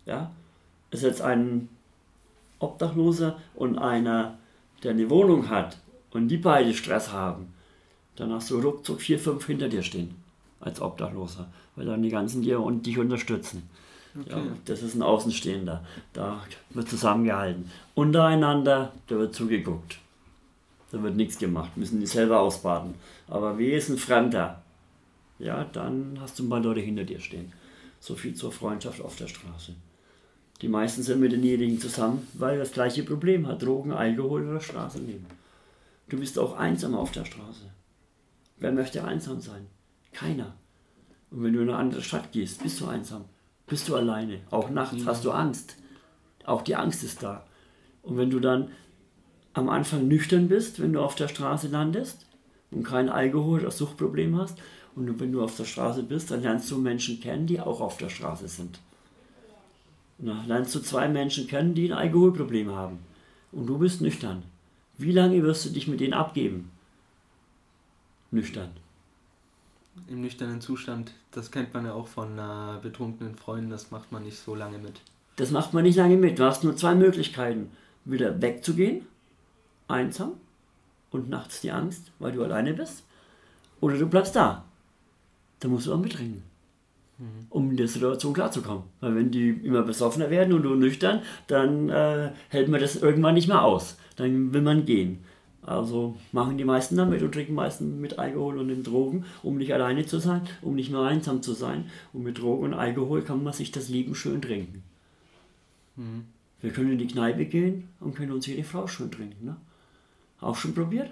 Ja? 0.07 0.31
Ist 0.91 1.03
jetzt 1.03 1.21
ein 1.21 1.69
Obdachloser 2.59 3.39
und 3.55 3.79
einer, 3.79 4.39
der 4.83 4.93
eine 4.93 5.11
Wohnung 5.11 5.49
hat 5.49 5.79
und 6.11 6.29
die 6.29 6.39
beide 6.39 6.73
Stress 6.75 7.13
haben, 7.13 7.53
dann 8.17 8.33
hast 8.33 8.51
du 8.51 8.59
ruckzuck 8.59 9.01
vier, 9.01 9.19
fünf 9.19 9.47
hinter 9.47 9.69
dir 9.69 9.83
stehen 9.83 10.15
als 10.61 10.81
Obdachloser, 10.81 11.49
weil 11.77 11.87
dann 11.87 12.03
die 12.03 12.11
ganzen 12.11 12.43
dir 12.43 12.61
und 12.61 12.87
dich 12.87 12.99
unterstützen. 12.99 13.69
Okay. 14.19 14.31
Ja, 14.31 14.43
das 14.65 14.83
ist 14.83 14.95
ein 14.95 15.03
Außenstehender. 15.03 15.85
Da 16.13 16.43
wird 16.71 16.89
zusammengehalten. 16.89 17.71
Untereinander, 17.95 18.93
da 19.07 19.17
wird 19.17 19.35
zugeguckt. 19.35 19.99
Da 20.91 21.03
wird 21.03 21.17
nichts 21.17 21.39
gemacht, 21.39 21.77
müssen 21.77 22.01
die 22.01 22.07
selber 22.07 22.41
ausbaden. 22.41 22.95
Aber 23.29 23.59
wie 23.59 23.71
ist 23.73 23.91
ein 23.91 23.99
Fremder? 23.99 24.63
Ja, 25.39 25.65
dann 25.73 26.19
hast 26.21 26.39
du 26.39 26.45
ein 26.45 26.49
paar 26.49 26.61
Leute 26.61 26.81
hinter 26.81 27.05
dir 27.05 27.21
stehen. 27.21 27.53
So 28.01 28.15
viel 28.15 28.35
zur 28.35 28.53
Freundschaft 28.53 29.01
auf 29.01 29.17
der 29.17 29.29
Straße. 29.29 29.75
Die 30.63 30.69
meisten 30.69 31.03
sind 31.03 31.21
mit 31.21 31.33
denjenigen 31.33 31.79
zusammen, 31.79 32.27
weil 32.33 32.59
das 32.59 32.73
gleiche 32.73 33.03
Problem 33.05 33.47
hat: 33.47 33.63
Drogen, 33.63 33.93
Alkohol 33.93 34.49
oder 34.49 34.61
Straßenleben. 34.61 35.27
Du 36.09 36.19
bist 36.19 36.39
auch 36.39 36.57
einsam 36.57 36.95
auf 36.95 37.13
der 37.13 37.27
Straße. 37.27 37.71
Wer 38.57 38.73
möchte 38.73 39.05
einsam 39.05 39.41
sein? 39.41 39.67
Keiner. 40.13 40.55
Und 41.31 41.45
wenn 41.45 41.53
du 41.53 41.61
in 41.61 41.69
eine 41.69 41.79
andere 41.79 42.03
Stadt 42.03 42.33
gehst, 42.33 42.63
bist 42.63 42.81
du 42.81 42.87
einsam 42.87 43.27
bist 43.69 43.89
du 43.89 43.97
alleine. 43.97 44.41
Auch 44.51 44.71
nachts 44.71 45.07
hast 45.07 45.25
du 45.25 45.31
Angst. 45.31 45.77
Auch 46.45 46.63
die 46.63 46.77
Angst 46.77 47.05
ist 47.05 47.23
da. 47.23 47.45
Und 48.03 48.17
wenn 48.17 48.31
du 48.31 48.41
dann 48.41 48.71
am 49.53 49.69
Anfang 49.69 50.09
nüchtern 50.09 50.49
bist, 50.49 50.81
wenn 50.81 50.93
du 50.93 51.01
auf 51.01 51.15
der 51.15 51.29
Straße 51.29 51.69
landest 51.69 52.27
und 52.71 52.83
kein 52.83 53.09
Alkohol 53.09 53.61
oder 53.61 53.71
Suchtproblem 53.71 54.39
hast, 54.39 54.59
und 54.95 55.21
wenn 55.21 55.31
du 55.31 55.45
auf 55.45 55.57
der 55.57 55.65
Straße 55.65 56.03
bist, 56.03 56.31
dann 56.31 56.43
lernst 56.43 56.69
du 56.71 56.79
Menschen 56.79 57.21
kennen, 57.21 57.47
die 57.47 57.61
auch 57.61 57.81
auf 57.81 57.99
der 57.99 58.09
Straße 58.09 58.49
sind. 58.49 58.81
Und 60.19 60.27
dann 60.27 60.49
lernst 60.49 60.75
du 60.75 60.81
zwei 60.81 61.07
Menschen 61.09 61.47
kennen, 61.47 61.75
die 61.75 61.93
ein 61.93 61.97
Alkoholproblem 61.97 62.75
haben. 62.75 62.99
Und 63.53 63.67
du 63.67 63.79
bist 63.79 64.01
nüchtern. 64.01 64.43
Wie 64.97 65.13
lange 65.13 65.41
wirst 65.45 65.67
du 65.67 65.71
dich 65.71 65.87
mit 65.87 66.01
denen 66.01 66.15
abgeben? 66.15 66.73
Nüchtern 68.33 68.71
im 70.09 70.21
nüchternen 70.21 70.61
Zustand, 70.61 71.13
das 71.33 71.51
kennt 71.51 71.75
man 71.75 71.85
ja 71.85 71.93
auch 71.93 72.09
von 72.09 72.39
äh, 72.39 72.79
betrunkenen 72.81 73.37
Freunden, 73.37 73.71
das 73.71 73.91
macht 73.91 74.13
man 74.13 74.23
nicht 74.23 74.39
so 74.39 74.55
lange 74.55 74.79
mit. 74.79 75.01
Das 75.37 75.51
macht 75.51 75.73
man 75.73 75.85
nicht 75.85 75.97
lange 75.97 76.17
mit. 76.17 76.39
Du 76.39 76.45
hast 76.45 76.65
nur 76.65 76.77
zwei 76.77 76.95
Möglichkeiten. 76.95 77.71
Wieder 78.05 78.41
wegzugehen, 78.41 79.07
einsam 79.87 80.33
und 81.11 81.29
nachts 81.29 81.61
die 81.61 81.71
Angst, 81.71 82.11
weil 82.19 82.33
du 82.33 82.43
alleine 82.43 82.75
bist. 82.75 83.05
Oder 83.81 83.97
du 83.99 84.07
bleibst 84.07 84.35
da. 84.35 84.65
Da 85.61 85.69
musst 85.69 85.87
du 85.87 85.95
auch 85.95 85.99
mitringen, 85.99 86.43
mhm. 87.19 87.47
um 87.51 87.71
in 87.71 87.77
der 87.77 87.89
Situation 87.89 88.33
klarzukommen. 88.33 88.85
Weil 89.01 89.15
wenn 89.15 89.31
die 89.31 89.51
immer 89.51 89.83
besoffener 89.83 90.31
werden 90.31 90.55
und 90.55 90.63
du 90.63 90.75
nüchtern, 90.75 91.23
dann 91.47 91.89
äh, 91.89 92.33
hält 92.49 92.69
man 92.69 92.81
das 92.81 92.97
irgendwann 92.97 93.35
nicht 93.35 93.49
mehr 93.49 93.63
aus. 93.63 93.97
Dann 94.17 94.53
will 94.53 94.63
man 94.63 94.85
gehen. 94.85 95.25
Also 95.69 96.17
machen 96.33 96.57
die 96.57 96.65
meisten 96.65 96.97
damit 96.97 97.21
und 97.21 97.33
trinken 97.33 97.53
meistens 97.53 97.95
mit 98.01 98.19
Alkohol 98.19 98.59
und 98.59 98.69
den 98.69 98.83
Drogen, 98.83 99.27
um 99.43 99.59
nicht 99.59 99.75
alleine 99.75 100.07
zu 100.07 100.19
sein, 100.19 100.41
um 100.63 100.75
nicht 100.75 100.91
mehr 100.91 101.03
einsam 101.03 101.43
zu 101.43 101.53
sein. 101.53 101.91
Und 102.15 102.23
mit 102.23 102.39
Drogen 102.39 102.65
und 102.65 102.75
Alkohol 102.75 103.21
kann 103.21 103.43
man 103.43 103.53
sich 103.53 103.71
das 103.71 103.91
Leben 103.91 104.15
schön 104.15 104.41
trinken. 104.41 104.83
Mhm. 105.97 106.25
Wir 106.63 106.71
können 106.71 106.93
in 106.93 106.99
die 106.99 107.07
Kneipe 107.07 107.45
gehen 107.45 107.89
und 108.01 108.17
können 108.17 108.33
uns 108.33 108.47
jede 108.47 108.65
Frau 108.65 108.87
schön 108.87 109.11
trinken. 109.11 109.45
Ne? 109.45 109.57
Auch 110.41 110.57
schon 110.57 110.75
probiert? 110.75 111.11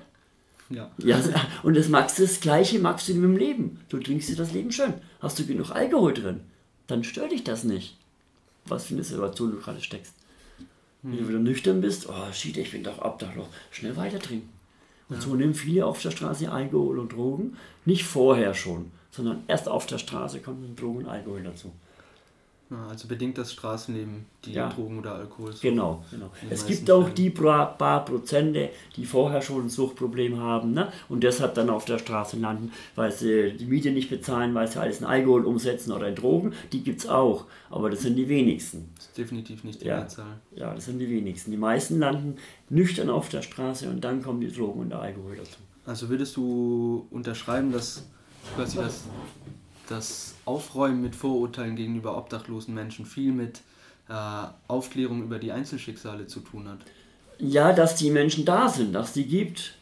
Ja. 0.71 0.91
ja. 0.99 1.21
Und 1.63 1.77
das 1.77 1.89
magst 1.89 2.19
du 2.19 2.23
das 2.23 2.41
Gleiche 2.41 2.81
magst 2.81 3.09
du 3.09 3.13
im 3.13 3.37
Leben. 3.37 3.79
Du 3.89 3.99
trinkst 3.99 4.29
dir 4.29 4.37
das 4.37 4.53
Leben 4.53 4.73
schön. 4.73 4.95
Hast 5.21 5.39
du 5.39 5.47
genug 5.47 5.71
Alkohol 5.71 6.15
drin, 6.15 6.41
dann 6.87 7.05
stört 7.05 7.31
dich 7.31 7.45
das 7.45 7.63
nicht. 7.63 7.97
Was 8.65 8.87
für 8.87 8.95
eine 8.95 9.05
Situation 9.05 9.53
du 9.53 9.59
gerade 9.59 9.81
steckst. 9.81 10.15
Wenn 11.11 11.19
du 11.19 11.29
wieder 11.29 11.39
nüchtern 11.39 11.81
bist, 11.81 12.09
oh 12.09 12.33
shit, 12.33 12.57
ich 12.57 12.73
bin 12.73 12.83
doch 12.83 13.01
obdachlos, 13.03 13.47
schnell 13.71 13.97
weiter 13.97 14.19
trinken. 14.19 14.49
Und 15.09 15.17
ja. 15.17 15.23
so 15.23 15.35
nehmen 15.35 15.55
viele 15.55 15.87
auf 15.87 16.03
der 16.03 16.11
Straße 16.11 16.51
Alkohol 16.51 16.99
und 16.99 17.13
Drogen, 17.13 17.57
nicht 17.85 18.05
vorher 18.05 18.55
schon, 18.55 18.91
sondern 19.11 19.45
erst 19.47 19.69
auf 19.69 19.87
der 19.87 19.99
Straße 19.99 20.41
kommen 20.41 20.75
Drogen 20.75 21.05
und 21.05 21.09
Alkohol 21.09 21.43
dazu. 21.45 21.73
Also 22.69 23.07
bedingt 23.07 23.39
das 23.39 23.53
Straßenleben 23.53 24.27
die 24.45 24.55
ja. 24.55 24.69
Drogen 24.69 24.99
oder 24.99 25.15
Alkohol. 25.15 25.53
So 25.53 25.61
genau, 25.63 26.05
genau. 26.11 26.31
Es 26.51 26.67
gibt 26.67 26.91
auch 26.91 27.09
die 27.11 27.31
paar 27.31 28.05
Prozente, 28.05 28.71
die 28.97 29.07
vorher 29.07 29.41
schon 29.41 29.67
ein 29.67 29.69
Suchtproblem 29.69 30.41
haben 30.41 30.73
ne? 30.73 30.91
und 31.09 31.23
deshalb 31.23 31.55
dann 31.55 31.71
auf 31.71 31.85
der 31.85 31.99
Straße 31.99 32.37
landen, 32.39 32.73
weil 32.97 33.13
sie 33.13 33.53
die 33.53 33.67
Miete 33.67 33.93
nicht 33.93 34.11
bezahlen, 34.11 34.53
weil 34.55 34.67
sie 34.67 34.81
alles 34.81 34.99
in 34.99 35.07
Alkohol 35.07 35.45
umsetzen 35.45 35.93
oder 35.93 36.09
in 36.09 36.17
Drogen. 36.17 36.55
Die 36.73 36.83
gibt 36.83 37.01
es 37.01 37.09
auch, 37.09 37.45
aber 37.71 37.89
das 37.89 38.03
sind 38.03 38.17
die 38.17 38.29
wenigsten. 38.29 38.91
Das 38.97 39.07
ist 39.07 39.19
definitiv 39.19 39.63
nicht 39.63 39.83
die 39.83 39.87
ja. 39.87 39.99
Mehrzahl. 39.99 40.41
Ja, 40.57 40.75
das 40.75 40.87
sind 40.87 40.99
die 40.99 41.09
wenigsten. 41.09 41.53
Die 41.53 41.57
meisten 41.57 42.01
landen 42.01 42.35
nüchtern 42.69 43.11
auf 43.11 43.29
der 43.29 43.43
Straße 43.43 43.89
und 43.89 44.03
dann 44.03 44.23
kommen 44.25 44.41
die 44.41 44.51
Drogen 44.51 44.81
und 44.81 44.91
der 44.91 45.01
Alkohol 45.03 45.37
dazu. 45.37 45.59
Also 45.85 46.09
würdest 46.09 46.37
du 46.37 47.07
unterschreiben, 47.11 47.71
dass 47.71 48.09
quasi 48.57 48.79
das 48.79 49.05
das 49.91 50.35
Aufräumen 50.45 51.03
mit 51.03 51.15
Vorurteilen 51.15 51.77
gegenüber 51.77 52.17
obdachlosen 52.17 52.75
Menschen 52.75 53.07
viel 53.07 53.33
mit 53.33 53.61
äh, 54.09 54.47
Aufklärung 54.69 55.23
über 55.23 55.39
die 55.39 55.53
Einzelschicksale 55.53 56.27
zu 56.27 56.41
tun 56.41 56.69
hat. 56.69 56.79
Ja, 57.39 57.73
dass 57.73 57.97
die 57.97 58.11
Menschen 58.11 58.45
da 58.45 58.69
sind, 58.69 58.93
dass 58.93 59.13
die 59.13 59.27
gibt. 59.27 59.75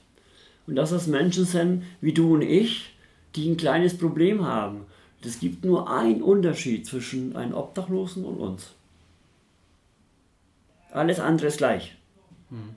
Und 0.66 0.76
dass 0.76 0.90
das 0.90 1.06
Menschen 1.06 1.44
sind 1.44 1.84
wie 2.00 2.14
du 2.14 2.34
und 2.34 2.42
ich, 2.42 2.94
die 3.36 3.50
ein 3.50 3.56
kleines 3.56 3.98
Problem 3.98 4.44
haben. 4.44 4.86
Es 5.22 5.40
gibt 5.40 5.64
nur 5.64 5.90
einen 5.90 6.22
Unterschied 6.22 6.86
zwischen 6.86 7.34
einem 7.36 7.54
Obdachlosen 7.54 8.24
und 8.24 8.36
uns. 8.36 8.72
Alles 10.90 11.18
andere 11.18 11.48
ist 11.48 11.58
gleich. 11.58 11.96
Hm. 12.50 12.74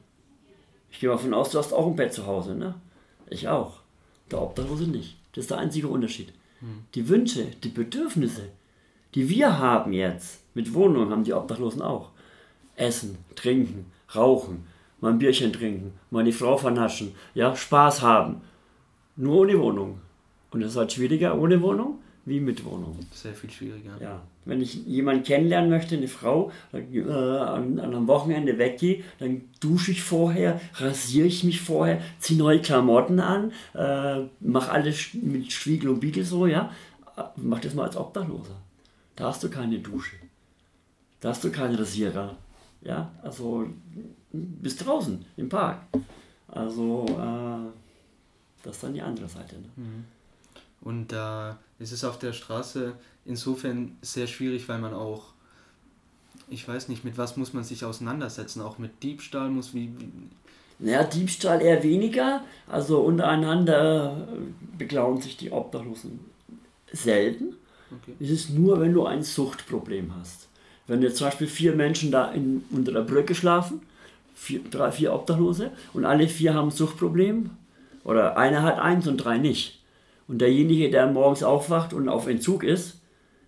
Ich 0.90 1.00
gehe 1.00 1.10
mal 1.10 1.16
davon 1.16 1.34
aus, 1.34 1.52
du 1.52 1.60
hast 1.60 1.74
auch 1.74 1.88
ein 1.88 1.96
Bett 1.96 2.14
zu 2.14 2.26
Hause, 2.26 2.56
ne? 2.56 2.76
Ich 3.30 3.48
auch. 3.48 3.80
Der 4.32 4.42
Obdachlose 4.42 4.86
nicht. 4.86 5.18
Das 5.34 5.44
ist 5.44 5.52
der 5.52 5.60
einzige 5.60 5.88
Unterschied. 5.88 6.34
Die 6.96 7.08
Wünsche, 7.08 7.46
die 7.64 7.70
Bedürfnisse, 7.70 8.50
die 9.16 9.30
wir 9.30 9.60
haben 9.60 9.94
jetzt, 9.94 10.42
mit 10.54 10.74
Wohnungen 10.74 11.12
haben 11.12 11.24
die 11.24 11.34
Obdachlosen 11.34 11.82
auch. 11.82 12.10
Essen, 12.76 13.18
trinken, 13.36 13.92
rauchen, 14.16 14.66
mal 15.00 15.12
ein 15.12 15.20
Bierchen 15.20 15.54
trinken, 15.54 15.94
mal 16.10 16.24
die 16.24 16.32
Frau 16.32 16.58
vernaschen, 16.58 17.14
ja, 17.34 17.56
Spaß 17.56 18.02
haben. 18.02 18.42
Nur 19.16 19.42
ohne 19.42 19.60
Wohnung. 19.60 20.00
Und 20.52 20.62
es 20.62 20.72
ist 20.72 20.78
halt 20.78 20.92
schwieriger 20.92 21.38
ohne 21.38 21.62
Wohnung 21.62 22.00
wie 22.28 22.42
mit 22.42 22.66
Wohnung. 22.66 23.00
Sehr 23.12 23.34
viel 23.34 23.50
schwieriger. 23.50 23.98
Ja. 24.02 24.22
Wenn 24.44 24.62
ich 24.62 24.86
jemanden 24.86 25.24
kennenlernen 25.24 25.70
möchte, 25.70 25.96
eine 25.96 26.10
Frau, 26.10 26.52
dann, 26.72 26.94
äh, 26.94 27.02
an, 27.02 27.80
an, 27.80 27.96
einem 27.96 28.08
Wochenende 28.08 28.58
weggehe, 28.58 29.04
dann 29.20 29.44
dusche 29.62 29.92
ich 29.92 30.04
vorher, 30.04 30.60
rasiere 30.76 31.26
ich 31.26 31.44
mich 31.46 31.62
vorher, 31.62 32.02
ziehe 32.20 32.38
neue 32.38 32.62
Klamotten 32.62 33.20
an, 33.22 33.52
äh, 33.74 34.24
mache 34.42 34.72
alles 34.72 35.14
mit 35.14 35.52
Schwiegel 35.54 35.90
und 35.90 36.02
Biegel 36.02 36.26
so, 36.26 36.46
ja. 36.46 36.72
Mach 37.38 37.62
das 37.62 37.74
mal 37.74 37.86
als 37.86 37.98
Obdachloser. 37.98 38.58
Da 39.16 39.30
hast 39.30 39.44
du 39.44 39.50
keine 39.50 39.80
Dusche. 39.80 40.18
Da 41.22 41.30
hast 41.30 41.44
du 41.44 41.52
keinen 41.52 41.76
Rasierer. 41.76 42.38
Ja, 42.82 43.12
also 43.24 43.68
bist 44.32 44.86
draußen 44.86 45.26
im 45.38 45.50
Park. 45.50 45.82
Also 46.48 47.06
äh, 47.08 47.72
das 48.64 48.76
ist 48.76 48.84
dann 48.84 48.94
die 48.94 49.02
andere 49.02 49.28
Seite. 49.28 49.56
Ne? 49.56 49.70
Mhm. 49.78 50.06
Und 50.82 51.12
da 51.12 51.58
äh, 51.80 51.84
ist 51.84 51.92
es 51.92 52.04
auf 52.04 52.20
der 52.20 52.34
Straße 52.34 52.94
insofern 53.26 53.98
sehr 54.02 54.28
schwierig, 54.28 54.68
weil 54.70 54.80
man 54.80 54.94
auch, 54.94 55.26
ich 56.50 56.68
weiß 56.68 56.88
nicht, 56.90 57.04
mit 57.04 57.18
was 57.18 57.38
muss 57.38 57.54
man 57.54 57.64
sich 57.64 57.84
auseinandersetzen, 57.86 58.62
auch 58.62 58.78
mit 58.78 59.04
Diebstahl 59.04 59.50
muss 59.50 59.74
wie. 59.74 59.92
Naja, 60.80 61.04
Diebstahl 61.04 61.62
eher 61.62 61.84
weniger. 61.84 62.44
Also 62.68 63.00
untereinander 63.00 64.28
beklauen 64.78 65.20
sich 65.22 65.36
die 65.36 65.52
Obdachlosen 65.52 66.20
selten. 66.92 67.56
Okay. 67.92 68.14
Es 68.20 68.30
ist 68.30 68.50
nur, 68.52 68.80
wenn 68.80 68.94
du 68.94 69.06
ein 69.06 69.24
Suchtproblem 69.24 70.14
hast. 70.20 70.48
Wenn 70.86 71.02
jetzt 71.02 71.18
zum 71.18 71.28
Beispiel 71.28 71.48
vier 71.48 71.74
Menschen 71.74 72.12
da 72.12 72.32
in, 72.32 72.64
unter 72.70 72.92
der 72.92 73.02
Brücke 73.02 73.34
schlafen, 73.34 73.82
vier, 74.36 74.62
drei, 74.70 74.92
vier 74.92 75.14
Obdachlose, 75.14 75.72
und 75.94 76.06
alle 76.06 76.28
vier 76.28 76.54
haben 76.54 76.68
ein 76.68 76.72
Suchtproblem, 76.72 77.50
oder 78.04 78.38
einer 78.38 78.62
hat 78.62 78.80
eins 78.80 79.08
und 79.08 79.18
drei 79.18 79.38
nicht 79.38 79.77
und 80.28 80.40
derjenige, 80.40 80.90
der 80.90 81.08
morgens 81.08 81.44
aufwacht 81.44 81.94
und 81.94 82.10
auf 82.10 82.28
Entzug 82.28 82.64
ist 82.64 83.02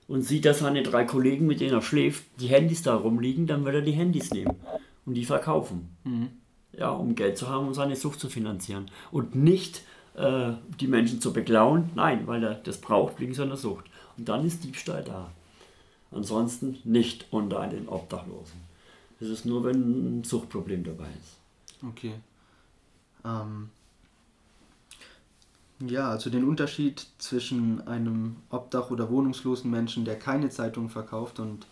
und 0.08 0.24
sieht, 0.24 0.46
dass 0.46 0.60
seine 0.60 0.84
drei 0.84 1.04
Kollegen, 1.04 1.46
mit 1.46 1.60
denen 1.60 1.74
er 1.74 1.82
schläft, 1.82 2.24
die 2.39 2.48
Handys 2.48 2.82
da 2.82 2.96
rumliegen, 2.96 3.48
dann 3.48 3.65
wird 3.65 3.76
er 3.76 3.82
die 3.82 3.92
Handys 3.92 4.32
nehmen 4.32 4.56
und 5.06 5.13
die 5.13 5.26
verkaufen. 5.26 5.96
Mhm. 6.04 6.30
Ja, 6.74 6.92
um 6.92 7.15
Geld 7.15 7.38
zu 7.38 7.50
haben, 7.50 7.68
um 7.68 7.74
seine 7.74 7.96
Sucht 7.96 8.20
zu 8.20 8.30
finanzieren. 8.30 8.89
Und 9.12 9.36
nicht 9.36 9.82
äh, 10.15 10.54
die 10.80 10.88
Menschen 10.88 11.20
zu 11.20 11.34
beklauen, 11.34 11.89
nein, 11.96 12.28
weil 12.28 12.44
er 12.44 12.56
das 12.56 12.80
braucht 12.80 13.20
wegen 13.20 13.34
seiner 13.34 13.58
Sucht. 13.58 13.86
Und 14.18 14.30
dann 14.30 14.46
ist 14.46 14.63
Diebstahl 14.63 15.04
da. 15.04 15.32
Ansonsten 16.12 16.78
nicht 16.84 17.26
unter 17.32 17.68
den 17.68 17.88
Obdachlosen. 17.88 18.62
Es 19.20 19.28
ist 19.28 19.46
nur, 19.46 19.63
wenn 19.63 20.20
ein 20.20 20.24
Suchtproblem 20.24 20.84
dabei 20.84 21.08
ist. 21.22 21.86
Okay. 21.88 22.13
Ähm, 23.26 23.70
ja, 25.86 26.10
also 26.10 26.30
den 26.30 26.44
Unterschied 26.44 27.06
zwischen 27.20 27.88
einem 27.88 28.38
Obdach- 28.50 28.92
oder 28.92 29.10
wohnungslosen 29.10 29.70
Menschen, 29.72 30.06
der 30.06 30.18
keine 30.18 30.50
Zeitung 30.50 30.89
verkauft, 30.89 31.39
und 31.39 31.65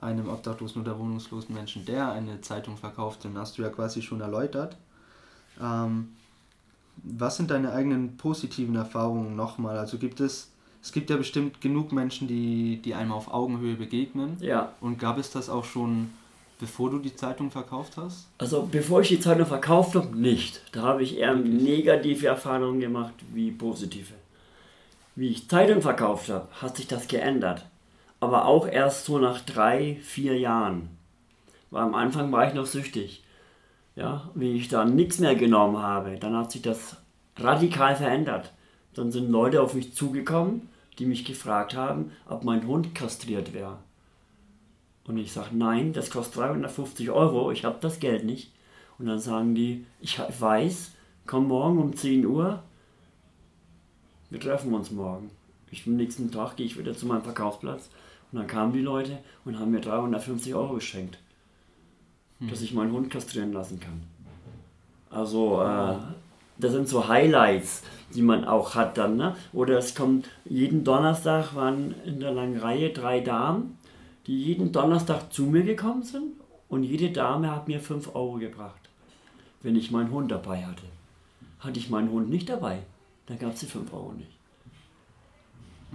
einem 0.00 0.28
obdachlosen 0.28 0.82
oder 0.82 0.98
wohnungslosen 0.98 1.54
Menschen, 1.54 1.84
der 1.84 2.12
eine 2.12 2.40
Zeitung 2.40 2.76
verkauft, 2.76 3.24
den 3.24 3.36
hast 3.36 3.58
du 3.58 3.62
ja 3.62 3.68
quasi 3.68 4.02
schon 4.02 4.20
erläutert. 4.20 4.76
Ähm, 5.60 6.10
was 7.02 7.36
sind 7.36 7.50
deine 7.50 7.72
eigenen 7.72 8.16
positiven 8.16 8.76
Erfahrungen 8.76 9.36
nochmal? 9.36 9.78
Also 9.78 9.98
gibt 9.98 10.20
es, 10.20 10.50
es 10.82 10.92
gibt 10.92 11.10
ja 11.10 11.16
bestimmt 11.16 11.60
genug 11.60 11.92
Menschen, 11.92 12.28
die, 12.28 12.80
die 12.84 12.94
einem 12.94 13.12
auf 13.12 13.32
Augenhöhe 13.32 13.76
begegnen. 13.76 14.36
Ja. 14.40 14.72
Und 14.80 14.98
gab 14.98 15.18
es 15.18 15.30
das 15.30 15.48
auch 15.48 15.64
schon 15.64 16.10
Bevor 16.58 16.90
du 16.90 16.98
die 16.98 17.14
Zeitung 17.14 17.52
verkauft 17.52 17.96
hast? 17.96 18.26
Also 18.38 18.68
bevor 18.70 19.00
ich 19.02 19.08
die 19.08 19.20
Zeitung 19.20 19.46
verkauft 19.46 19.94
habe, 19.94 20.16
nicht. 20.16 20.60
Da 20.72 20.82
habe 20.82 21.04
ich 21.04 21.16
eher 21.16 21.36
negative 21.36 22.26
Erfahrungen 22.26 22.80
gemacht 22.80 23.14
wie 23.32 23.52
positive. 23.52 24.14
Wie 25.14 25.28
ich 25.28 25.48
Zeitung 25.48 25.82
verkauft 25.82 26.28
habe, 26.28 26.48
hat 26.60 26.76
sich 26.76 26.88
das 26.88 27.06
geändert. 27.06 27.64
Aber 28.18 28.46
auch 28.46 28.66
erst 28.66 29.04
so 29.04 29.18
nach 29.18 29.40
drei, 29.40 29.98
vier 30.02 30.36
Jahren. 30.36 30.88
Weil 31.70 31.82
am 31.82 31.94
Anfang 31.94 32.32
war 32.32 32.48
ich 32.48 32.54
noch 32.54 32.66
süchtig. 32.66 33.22
Ja, 33.94 34.30
wie 34.34 34.56
ich 34.56 34.68
dann 34.68 34.96
nichts 34.96 35.18
mehr 35.20 35.36
genommen 35.36 35.78
habe, 35.78 36.18
dann 36.18 36.36
hat 36.36 36.50
sich 36.50 36.62
das 36.62 36.96
radikal 37.36 37.94
verändert. 37.94 38.52
Dann 38.94 39.12
sind 39.12 39.30
Leute 39.30 39.62
auf 39.62 39.74
mich 39.74 39.94
zugekommen, 39.94 40.68
die 40.98 41.06
mich 41.06 41.24
gefragt 41.24 41.76
haben, 41.76 42.12
ob 42.28 42.42
mein 42.42 42.66
Hund 42.66 42.96
kastriert 42.96 43.52
wäre. 43.54 43.78
Und 45.08 45.16
ich 45.16 45.32
sage, 45.32 45.56
nein, 45.56 45.94
das 45.94 46.10
kostet 46.10 46.36
350 46.36 47.10
Euro, 47.10 47.50
ich 47.50 47.64
habe 47.64 47.78
das 47.80 47.98
Geld 47.98 48.24
nicht. 48.24 48.52
Und 48.98 49.06
dann 49.06 49.18
sagen 49.18 49.54
die, 49.54 49.86
ich 50.00 50.20
weiß, 50.20 50.90
komm 51.26 51.48
morgen 51.48 51.78
um 51.78 51.96
10 51.96 52.26
Uhr, 52.26 52.62
wir 54.28 54.38
treffen 54.38 54.74
uns 54.74 54.90
morgen. 54.90 55.30
Ich 55.70 55.86
am 55.86 55.96
nächsten 55.96 56.30
Tag 56.30 56.56
gehe 56.56 56.66
ich 56.66 56.78
wieder 56.78 56.94
zu 56.94 57.06
meinem 57.06 57.22
Verkaufsplatz 57.22 57.88
und 58.30 58.38
dann 58.38 58.46
kamen 58.46 58.74
die 58.74 58.82
Leute 58.82 59.18
und 59.46 59.58
haben 59.58 59.70
mir 59.70 59.80
350 59.80 60.54
Euro 60.54 60.74
geschenkt, 60.74 61.18
hm. 62.40 62.50
dass 62.50 62.60
ich 62.60 62.74
meinen 62.74 62.92
Hund 62.92 63.10
kastrieren 63.10 63.54
lassen 63.54 63.80
kann. 63.80 64.02
Also, 65.10 65.62
äh, 65.62 65.96
das 66.58 66.72
sind 66.72 66.86
so 66.86 67.08
Highlights, 67.08 67.82
die 68.14 68.20
man 68.20 68.44
auch 68.44 68.74
hat 68.74 68.98
dann. 68.98 69.16
Ne? 69.16 69.36
Oder 69.54 69.78
es 69.78 69.94
kommt 69.94 70.28
jeden 70.44 70.84
Donnerstag 70.84 71.54
waren 71.54 71.94
in 72.04 72.20
der 72.20 72.32
langen 72.32 72.58
Reihe 72.58 72.90
drei 72.90 73.20
Damen 73.20 73.77
die 74.28 74.44
jeden 74.44 74.72
Donnerstag 74.72 75.32
zu 75.32 75.44
mir 75.44 75.62
gekommen 75.62 76.02
sind 76.02 76.34
und 76.68 76.84
jede 76.84 77.10
Dame 77.10 77.50
hat 77.50 77.66
mir 77.66 77.80
5 77.80 78.14
Euro 78.14 78.34
gebracht, 78.34 78.90
wenn 79.62 79.74
ich 79.74 79.90
meinen 79.90 80.10
Hund 80.10 80.30
dabei 80.30 80.66
hatte. 80.66 80.84
Hatte 81.60 81.78
ich 81.80 81.88
meinen 81.88 82.10
Hund 82.10 82.28
nicht 82.28 82.48
dabei, 82.50 82.80
dann 83.26 83.38
gab 83.38 83.54
es 83.54 83.60
die 83.60 83.66
5 83.66 83.90
Euro 83.92 84.12
nicht. 84.12 84.30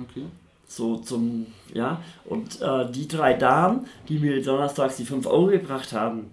Okay. 0.01 0.25
So 0.67 0.97
zum, 0.97 1.45
ja, 1.71 2.01
und 2.25 2.59
äh, 2.59 2.91
die 2.91 3.07
drei 3.07 3.35
Damen, 3.35 3.85
die 4.09 4.17
mir 4.17 4.43
donnerstags 4.43 4.97
die 4.97 5.05
5 5.05 5.27
Euro 5.27 5.47
gebracht 5.47 5.93
haben, 5.93 6.31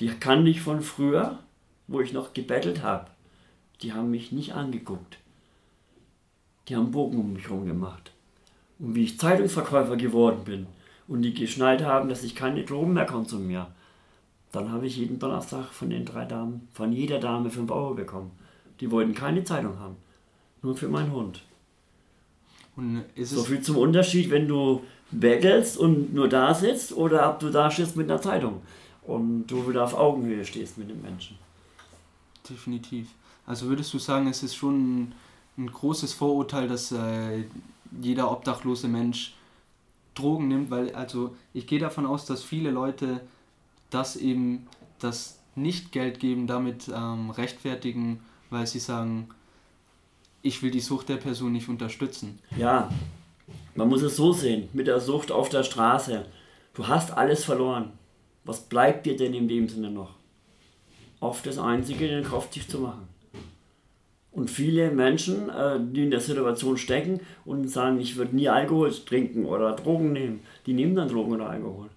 die 0.00 0.08
kannte 0.08 0.50
ich 0.50 0.60
von 0.60 0.82
früher, 0.82 1.38
wo 1.86 2.02
ich 2.02 2.12
noch 2.12 2.34
gebettelt 2.34 2.82
habe. 2.82 3.06
die 3.80 3.94
haben 3.94 4.10
mich 4.10 4.32
nicht 4.32 4.52
angeguckt. 4.52 5.18
Die 6.68 6.76
haben 6.76 6.90
Bogen 6.90 7.18
um 7.18 7.32
mich 7.32 7.44
herum 7.44 7.64
gemacht. 7.64 8.12
Und 8.78 8.96
wie 8.96 9.04
ich 9.04 9.18
Zeitungsverkäufer 9.18 9.96
geworden 9.96 10.42
bin 10.44 10.66
und 11.08 11.22
die 11.22 11.34
geschnallt 11.34 11.82
haben, 11.82 12.08
dass 12.08 12.22
ich 12.22 12.34
keine 12.34 12.64
Drogen 12.64 12.92
mehr 12.92 13.06
konsumiere, 13.06 13.66
dann 14.52 14.70
habe 14.70 14.86
ich 14.86 14.96
jeden 14.96 15.18
Donnerstag 15.18 15.66
von 15.72 15.90
den 15.90 16.04
drei 16.04 16.24
Damen, 16.24 16.68
von 16.72 16.92
jeder 16.92 17.18
Dame 17.18 17.50
5 17.50 17.70
Euro 17.70 17.94
bekommen. 17.94 18.30
Die 18.80 18.90
wollten 18.90 19.14
keine 19.14 19.44
Zeitung 19.44 19.78
haben. 19.78 19.96
Nur 20.62 20.76
für 20.76 20.88
meinen 20.88 21.12
Hund. 21.12 21.42
so 23.16 23.42
viel 23.42 23.60
zum 23.60 23.76
Unterschied, 23.76 24.30
wenn 24.30 24.46
du 24.48 24.82
bettelst 25.10 25.78
und 25.78 26.14
nur 26.14 26.28
da 26.28 26.54
sitzt 26.54 26.92
oder 26.92 27.30
ob 27.30 27.40
du 27.40 27.50
da 27.50 27.70
stehst 27.70 27.96
mit 27.96 28.10
einer 28.10 28.20
Zeitung 28.20 28.62
und 29.02 29.46
du 29.46 29.68
wieder 29.68 29.84
auf 29.84 29.94
Augenhöhe 29.94 30.44
stehst 30.44 30.78
mit 30.78 30.90
dem 30.90 31.00
Menschen. 31.02 31.38
Definitiv. 32.48 33.08
Also 33.46 33.66
würdest 33.66 33.92
du 33.94 33.98
sagen, 33.98 34.28
es 34.28 34.42
ist 34.42 34.54
schon 34.54 34.74
ein, 34.76 35.14
ein 35.56 35.72
großes 35.72 36.12
Vorurteil, 36.12 36.68
dass 36.68 36.92
äh, 36.92 37.44
jeder 38.00 38.30
obdachlose 38.30 38.88
Mensch 38.88 39.34
Drogen 40.18 40.48
nimmt, 40.48 40.70
weil 40.70 40.94
also 40.94 41.36
ich 41.52 41.66
gehe 41.66 41.78
davon 41.78 42.06
aus, 42.06 42.26
dass 42.26 42.42
viele 42.42 42.70
Leute 42.70 43.20
das 43.90 44.16
eben 44.16 44.66
das 44.98 45.38
Nicht-Geld 45.54 46.20
geben 46.20 46.46
damit 46.46 46.88
ähm, 46.88 47.30
rechtfertigen, 47.30 48.20
weil 48.50 48.66
sie 48.66 48.78
sagen, 48.78 49.28
ich 50.42 50.62
will 50.62 50.70
die 50.70 50.80
Sucht 50.80 51.08
der 51.08 51.16
Person 51.16 51.52
nicht 51.52 51.68
unterstützen. 51.68 52.38
Ja, 52.56 52.90
man 53.74 53.88
muss 53.88 54.02
es 54.02 54.16
so 54.16 54.32
sehen, 54.32 54.68
mit 54.72 54.86
der 54.86 55.00
Sucht 55.00 55.30
auf 55.30 55.48
der 55.48 55.62
Straße. 55.62 56.26
Du 56.74 56.86
hast 56.86 57.12
alles 57.12 57.44
verloren. 57.44 57.92
Was 58.44 58.60
bleibt 58.60 59.06
dir 59.06 59.16
denn 59.16 59.34
in 59.34 59.48
dem 59.48 59.68
Sinne 59.68 59.90
noch? 59.90 60.14
Oft 61.20 61.46
das 61.46 61.58
Einzige, 61.58 62.08
den 62.08 62.24
Kopf 62.24 62.50
dicht 62.50 62.70
zu 62.70 62.78
machen. 62.78 63.08
Und 64.30 64.50
viele 64.50 64.90
Menschen, 64.90 65.48
äh, 65.48 65.78
die 65.80 66.04
in 66.04 66.10
der 66.10 66.20
Situation 66.20 66.76
stecken 66.76 67.20
und 67.44 67.68
sagen, 67.68 68.00
ich 68.00 68.16
würde 68.16 68.36
nie 68.36 68.48
Alkohol 68.48 68.92
trinken 68.92 69.46
oder 69.46 69.72
Drogen 69.72 70.12
nehmen, 70.12 70.40
die 70.66 70.74
nehmen 70.74 70.94
dann 70.94 71.08
Drogen 71.08 71.32
oder 71.32 71.50
Alkohol. 71.50 71.88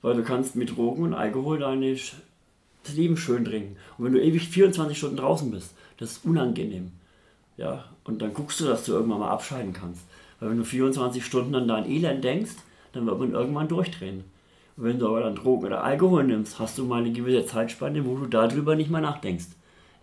Weil 0.00 0.16
du 0.16 0.22
kannst 0.22 0.56
mit 0.56 0.76
Drogen 0.76 1.02
und 1.02 1.14
Alkohol 1.14 1.58
deine, 1.58 1.92
das 1.92 2.94
Leben 2.94 3.16
schön 3.16 3.44
trinken. 3.44 3.76
Und 3.96 4.06
wenn 4.06 4.12
du 4.12 4.22
ewig 4.22 4.48
24 4.48 4.96
Stunden 4.96 5.16
draußen 5.16 5.50
bist, 5.50 5.74
das 5.98 6.12
ist 6.12 6.24
unangenehm. 6.24 6.92
Ja, 7.56 7.84
und 8.04 8.22
dann 8.22 8.32
guckst 8.32 8.60
du, 8.60 8.64
dass 8.64 8.84
du 8.84 8.92
irgendwann 8.92 9.20
mal 9.20 9.30
abscheiden 9.30 9.72
kannst. 9.72 10.02
Weil 10.40 10.50
wenn 10.50 10.58
du 10.58 10.64
24 10.64 11.24
Stunden 11.24 11.54
an 11.54 11.68
dein 11.68 11.90
Elend 11.90 12.24
denkst, 12.24 12.54
dann 12.92 13.06
wird 13.06 13.18
man 13.18 13.32
irgendwann 13.32 13.68
durchdrehen. 13.68 14.24
Und 14.76 14.84
wenn 14.84 14.98
du 14.98 15.08
aber 15.08 15.20
dann 15.20 15.34
Drogen 15.34 15.66
oder 15.66 15.82
Alkohol 15.82 16.24
nimmst, 16.24 16.58
hast 16.58 16.78
du 16.78 16.84
mal 16.84 17.00
eine 17.02 17.12
gewisse 17.12 17.44
Zeitspanne, 17.46 18.06
wo 18.06 18.16
du 18.16 18.26
darüber 18.26 18.76
nicht 18.76 18.90
mehr 18.90 19.00
nachdenkst. 19.00 19.46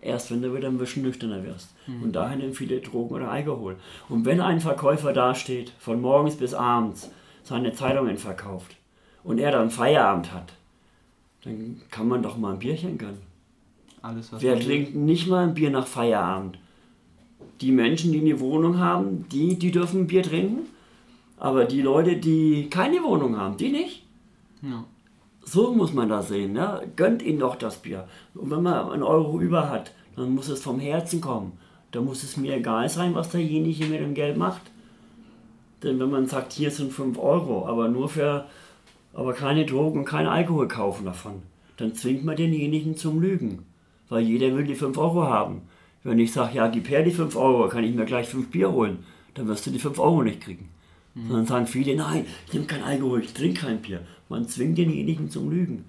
Erst 0.06 0.30
wenn 0.30 0.42
du 0.42 0.54
wieder 0.54 0.68
ein 0.68 0.78
bisschen 0.78 1.02
nüchterner 1.02 1.44
wirst. 1.44 1.74
Mhm. 1.86 2.02
Und 2.04 2.12
daher 2.12 2.36
nehmen 2.36 2.54
viele 2.54 2.80
Drogen 2.80 3.14
oder 3.14 3.30
Alkohol. 3.30 3.76
Und 4.08 4.24
wenn 4.24 4.40
ein 4.40 4.60
Verkäufer 4.60 5.12
dasteht, 5.12 5.72
von 5.78 6.00
morgens 6.00 6.36
bis 6.36 6.54
abends 6.54 7.10
seine 7.42 7.72
Zeitungen 7.72 8.16
verkauft 8.18 8.76
und 9.24 9.38
er 9.38 9.52
dann 9.52 9.70
Feierabend 9.70 10.32
hat, 10.32 10.52
dann 11.44 11.82
kann 11.90 12.08
man 12.08 12.22
doch 12.22 12.36
mal 12.36 12.54
ein 12.54 12.58
Bierchen 12.58 12.98
gönnen. 12.98 13.20
Alles, 14.02 14.32
was 14.32 14.42
Wer 14.42 14.58
trinkt 14.60 14.94
nicht 14.94 15.26
mal 15.26 15.44
ein 15.44 15.54
Bier 15.54 15.70
nach 15.70 15.86
Feierabend? 15.86 16.58
die 17.60 17.72
Menschen, 17.72 18.12
die 18.12 18.20
eine 18.20 18.38
Wohnung 18.40 18.78
haben, 18.78 19.26
die, 19.30 19.58
die 19.58 19.70
dürfen 19.70 20.06
Bier 20.06 20.22
trinken. 20.22 20.66
Aber 21.38 21.64
die 21.64 21.82
Leute, 21.82 22.16
die 22.16 22.68
keine 22.70 23.02
Wohnung 23.02 23.36
haben, 23.36 23.56
die 23.56 23.70
nicht. 23.70 24.04
Ja. 24.62 24.84
So 25.48 25.72
muss 25.72 25.92
man 25.92 26.08
das 26.08 26.28
sehen. 26.28 26.54
Ne? 26.54 26.82
Gönnt 26.96 27.22
ihnen 27.22 27.38
doch 27.38 27.54
das 27.54 27.76
Bier. 27.76 28.08
Und 28.34 28.50
wenn 28.50 28.62
man 28.64 28.90
einen 28.90 29.04
Euro 29.04 29.40
über 29.40 29.70
hat, 29.70 29.92
dann 30.16 30.34
muss 30.34 30.48
es 30.48 30.60
vom 30.60 30.80
Herzen 30.80 31.20
kommen. 31.20 31.52
Da 31.92 32.00
muss 32.00 32.24
es 32.24 32.36
mir 32.36 32.56
egal 32.56 32.88
sein, 32.88 33.14
was 33.14 33.30
derjenige 33.30 33.86
mit 33.86 34.00
dem 34.00 34.14
Geld 34.14 34.36
macht. 34.36 34.62
Denn 35.84 36.00
wenn 36.00 36.10
man 36.10 36.26
sagt, 36.26 36.52
hier 36.52 36.72
sind 36.72 36.92
5 36.92 37.16
Euro, 37.18 37.66
aber 37.66 37.88
nur 37.88 38.08
für, 38.08 38.46
aber 39.14 39.34
keine 39.34 39.64
Drogen 39.64 40.00
und 40.00 40.04
kein 40.04 40.26
Alkohol 40.26 40.66
kaufen 40.66 41.04
davon, 41.04 41.42
dann 41.76 41.94
zwingt 41.94 42.24
man 42.24 42.36
denjenigen 42.36 42.96
zum 42.96 43.20
Lügen. 43.20 43.64
Weil 44.08 44.24
jeder 44.24 44.56
will 44.56 44.64
die 44.64 44.74
5 44.74 44.98
Euro 44.98 45.24
haben. 45.24 45.62
Wenn 46.02 46.18
ich 46.18 46.32
sage, 46.32 46.56
ja, 46.56 46.66
gib 46.66 46.88
her 46.90 47.04
die 47.04 47.12
5 47.12 47.36
Euro, 47.36 47.68
kann 47.68 47.84
ich 47.84 47.94
mir 47.94 48.04
gleich 48.04 48.28
5 48.28 48.50
Bier 48.50 48.72
holen, 48.72 49.04
dann 49.34 49.46
wirst 49.46 49.64
du 49.66 49.70
die 49.70 49.78
5 49.78 49.98
Euro 50.00 50.22
nicht 50.22 50.40
kriegen. 50.40 50.70
Mhm. 51.16 51.28
Sondern 51.28 51.46
sagen 51.46 51.66
viele, 51.66 51.96
nein, 51.96 52.26
ich 52.46 52.52
nehme 52.52 52.66
kein 52.66 52.84
Alkohol, 52.84 53.22
ich 53.22 53.32
trinke 53.32 53.62
kein 53.62 53.80
Bier. 53.80 54.02
Man 54.28 54.46
zwingt 54.46 54.76
denjenigen 54.76 55.30
zum 55.30 55.50
Lügen. 55.50 55.86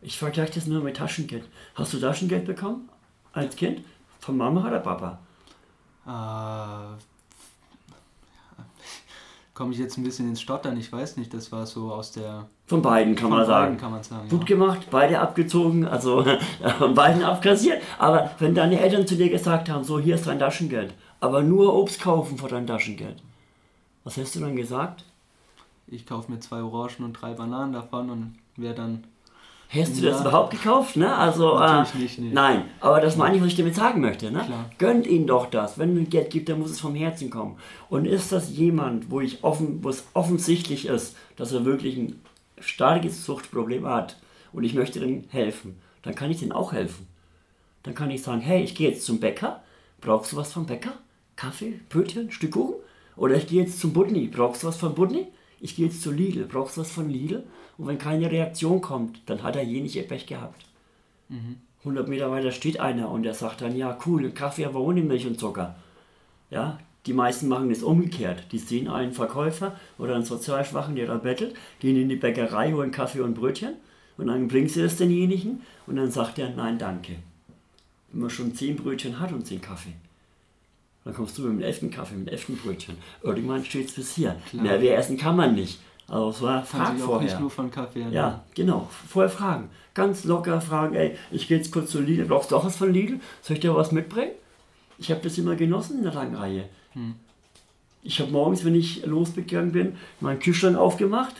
Ich 0.00 0.16
vergleiche 0.16 0.54
das 0.54 0.66
nur 0.66 0.80
mit 0.82 0.96
Taschengeld. 0.96 1.44
Hast 1.74 1.92
du 1.92 1.98
Taschengeld 1.98 2.46
bekommen 2.46 2.88
als 3.32 3.56
Kind? 3.56 3.82
Von 4.20 4.36
Mama 4.36 4.66
oder 4.66 4.78
Papa? 4.78 5.18
Äh, 6.06 6.96
komme 9.54 9.72
ich 9.72 9.78
jetzt 9.78 9.98
ein 9.98 10.04
bisschen 10.04 10.28
ins 10.28 10.40
Stottern, 10.40 10.76
ich 10.78 10.92
weiß 10.92 11.16
nicht, 11.16 11.34
das 11.34 11.50
war 11.50 11.66
so 11.66 11.92
aus 11.92 12.12
der... 12.12 12.46
Von 12.66 12.80
beiden 12.80 13.16
kann, 13.16 13.28
von 13.28 13.38
man, 13.38 13.46
beiden 13.46 13.48
sagen. 13.48 13.76
kann 13.76 13.90
man 13.90 14.02
sagen. 14.04 14.28
Gut 14.28 14.42
ja. 14.42 14.46
gemacht, 14.56 14.86
beide 14.90 15.18
abgezogen, 15.18 15.84
also 15.84 16.24
von 16.78 16.94
beiden 16.94 17.24
abkassiert. 17.24 17.82
Aber 17.98 18.30
wenn 18.38 18.54
deine 18.54 18.78
Eltern 18.80 19.06
zu 19.06 19.16
dir 19.16 19.28
gesagt 19.28 19.68
haben, 19.68 19.82
so 19.82 19.98
hier 19.98 20.14
ist 20.14 20.28
dein 20.28 20.38
Taschengeld, 20.38 20.94
aber 21.18 21.42
nur 21.42 21.74
Obst 21.74 22.00
kaufen 22.00 22.38
vor 22.38 22.48
dein 22.48 22.66
Taschengeld, 22.66 23.16
was 24.04 24.16
hast 24.16 24.34
du 24.34 24.40
dann 24.40 24.56
gesagt? 24.56 25.04
Ich 25.86 26.06
kaufe 26.06 26.30
mir 26.30 26.40
zwei 26.40 26.62
Orangen 26.62 27.04
und 27.04 27.14
drei 27.14 27.34
Bananen 27.34 27.72
davon 27.72 28.10
und 28.10 28.38
wer 28.56 28.74
dann 28.74 29.04
Hast 29.72 29.96
du 29.96 30.04
ja. 30.04 30.10
das 30.10 30.22
überhaupt 30.22 30.50
gekauft? 30.50 30.96
Ne? 30.96 31.14
Also, 31.14 31.56
Natürlich 31.56 31.94
äh, 31.94 32.02
nicht, 32.02 32.18
nee. 32.18 32.30
Nein, 32.32 32.64
aber 32.80 33.00
das 33.00 33.16
meine 33.16 33.36
ich, 33.36 33.40
was 33.40 33.48
ich 33.48 33.56
damit 33.56 33.76
sagen 33.76 34.00
möchte. 34.00 34.32
Ne? 34.32 34.44
Gönnt 34.78 35.06
ihn 35.06 35.28
doch 35.28 35.46
das. 35.46 35.78
Wenn 35.78 35.94
du 35.94 36.02
Geld 36.04 36.30
gibt, 36.30 36.48
dann 36.48 36.58
muss 36.58 36.72
es 36.72 36.80
vom 36.80 36.96
Herzen 36.96 37.30
kommen. 37.30 37.56
Und 37.88 38.04
ist 38.04 38.32
das 38.32 38.50
jemand, 38.50 39.12
wo, 39.12 39.20
ich 39.20 39.44
offen, 39.44 39.84
wo 39.84 39.88
es 39.88 40.04
offensichtlich 40.12 40.86
ist, 40.86 41.16
dass 41.36 41.52
er 41.52 41.64
wirklich 41.64 41.96
ein 41.96 42.20
starkes 42.58 43.24
Suchtproblem 43.24 43.86
hat 43.86 44.16
und 44.52 44.64
ich 44.64 44.74
möchte 44.74 44.98
ihm 44.98 45.24
helfen, 45.28 45.80
dann 46.02 46.16
kann 46.16 46.32
ich 46.32 46.42
ihm 46.42 46.50
auch 46.50 46.72
helfen. 46.72 47.06
Dann 47.84 47.94
kann 47.94 48.10
ich 48.10 48.22
sagen, 48.22 48.40
hey, 48.40 48.64
ich 48.64 48.74
gehe 48.74 48.90
jetzt 48.90 49.06
zum 49.06 49.20
Bäcker. 49.20 49.62
Brauchst 50.00 50.32
du 50.32 50.36
was 50.36 50.52
vom 50.52 50.66
Bäcker? 50.66 50.94
Kaffee, 51.36 51.80
Brötchen, 51.88 52.32
Stück 52.32 52.52
Kuchen? 52.52 52.74
Oder 53.20 53.36
ich 53.36 53.46
gehe 53.46 53.62
jetzt 53.62 53.78
zum 53.78 53.92
Budni. 53.92 54.28
Brauchst 54.28 54.62
du 54.62 54.68
was 54.68 54.78
von 54.78 54.94
Budni? 54.94 55.26
Ich 55.60 55.76
gehe 55.76 55.86
jetzt 55.86 56.00
zu 56.00 56.10
Lidl. 56.10 56.46
Brauchst 56.46 56.78
du 56.78 56.80
was 56.80 56.90
von 56.90 57.10
Lidl? 57.10 57.44
Und 57.76 57.86
wenn 57.86 57.98
keine 57.98 58.30
Reaktion 58.30 58.80
kommt, 58.80 59.20
dann 59.26 59.42
hat 59.42 59.56
er 59.56 59.62
jenige 59.62 60.02
Pech 60.04 60.24
gehabt. 60.24 60.64
Mhm. 61.28 61.56
100 61.80 62.08
Meter 62.08 62.30
weiter 62.30 62.50
steht 62.50 62.80
einer 62.80 63.10
und 63.10 63.24
der 63.24 63.34
sagt 63.34 63.60
dann, 63.60 63.76
ja 63.76 63.98
cool, 64.06 64.30
Kaffee, 64.30 64.64
aber 64.64 64.80
ohne 64.80 65.02
Milch 65.02 65.26
und 65.26 65.38
Zucker. 65.38 65.76
Ja, 66.48 66.78
die 67.04 67.12
meisten 67.12 67.48
machen 67.48 67.70
es 67.70 67.82
umgekehrt. 67.82 68.44
Die 68.52 68.58
sehen 68.58 68.88
einen 68.88 69.12
Verkäufer 69.12 69.78
oder 69.98 70.14
einen 70.14 70.24
Sozialschwachen, 70.24 70.96
der 70.96 71.06
da 71.06 71.18
bettelt, 71.18 71.54
gehen 71.78 71.96
in 71.96 72.08
die 72.08 72.16
Bäckerei, 72.16 72.72
holen 72.72 72.90
Kaffee 72.90 73.20
und 73.20 73.34
Brötchen 73.34 73.74
und 74.16 74.28
dann 74.28 74.48
bringen 74.48 74.68
sie 74.68 74.80
es 74.80 74.96
denjenigen 74.96 75.60
und 75.86 75.96
dann 75.96 76.10
sagt 76.10 76.38
er, 76.38 76.48
nein, 76.48 76.78
danke. 76.78 77.16
Wenn 78.12 78.22
man 78.22 78.30
schon 78.30 78.54
zehn 78.54 78.76
Brötchen 78.76 79.20
hat 79.20 79.30
und 79.32 79.46
zehn 79.46 79.60
Kaffee, 79.60 79.92
dann 81.04 81.14
kommst 81.14 81.38
du 81.38 81.42
mit 81.42 81.52
dem 81.52 81.62
elften 81.62 81.90
Kaffee, 81.90 82.14
mit 82.14 82.28
dem 82.28 82.32
elften 82.32 82.56
Brötchen. 82.56 82.96
Irgendwann 83.22 83.64
steht 83.64 83.88
es 83.88 83.94
bis 83.94 84.14
hier. 84.14 84.36
Klar. 84.48 84.62
Mehr 84.62 84.98
essen 84.98 85.16
kann 85.16 85.36
man 85.36 85.54
nicht. 85.54 85.80
Also 86.06 86.30
es 86.30 86.42
war 86.42 86.64
Frag 86.64 86.98
vorher. 86.98 87.24
nicht 87.24 87.40
nur 87.40 87.50
von 87.50 87.70
Kaffee. 87.70 88.04
Ne? 88.04 88.12
Ja, 88.12 88.44
genau. 88.54 88.88
Vorher 89.08 89.30
fragen. 89.30 89.70
Ganz 89.94 90.24
locker 90.24 90.60
fragen, 90.60 90.94
ey, 90.94 91.16
ich 91.30 91.48
gehe 91.48 91.56
jetzt 91.56 91.72
kurz 91.72 91.90
zu 91.90 92.00
Lidl. 92.00 92.26
Brauchst 92.26 92.50
du 92.50 92.56
auch 92.56 92.64
was 92.64 92.76
von 92.76 92.92
Lidl? 92.92 93.20
Soll 93.42 93.56
ich 93.56 93.60
dir 93.60 93.74
was 93.74 93.92
mitbringen? 93.92 94.32
Ich 94.98 95.10
habe 95.10 95.20
das 95.22 95.38
immer 95.38 95.56
genossen 95.56 95.98
in 95.98 96.04
der 96.04 96.12
langen 96.12 96.34
Reihe. 96.34 96.68
Hm. 96.92 97.14
Ich 98.02 98.20
habe 98.20 98.30
morgens, 98.30 98.64
wenn 98.64 98.74
ich 98.74 99.04
losgegangen 99.06 99.72
bin, 99.72 99.96
meinen 100.20 100.40
Kühlschrank 100.40 100.76
aufgemacht, 100.76 101.34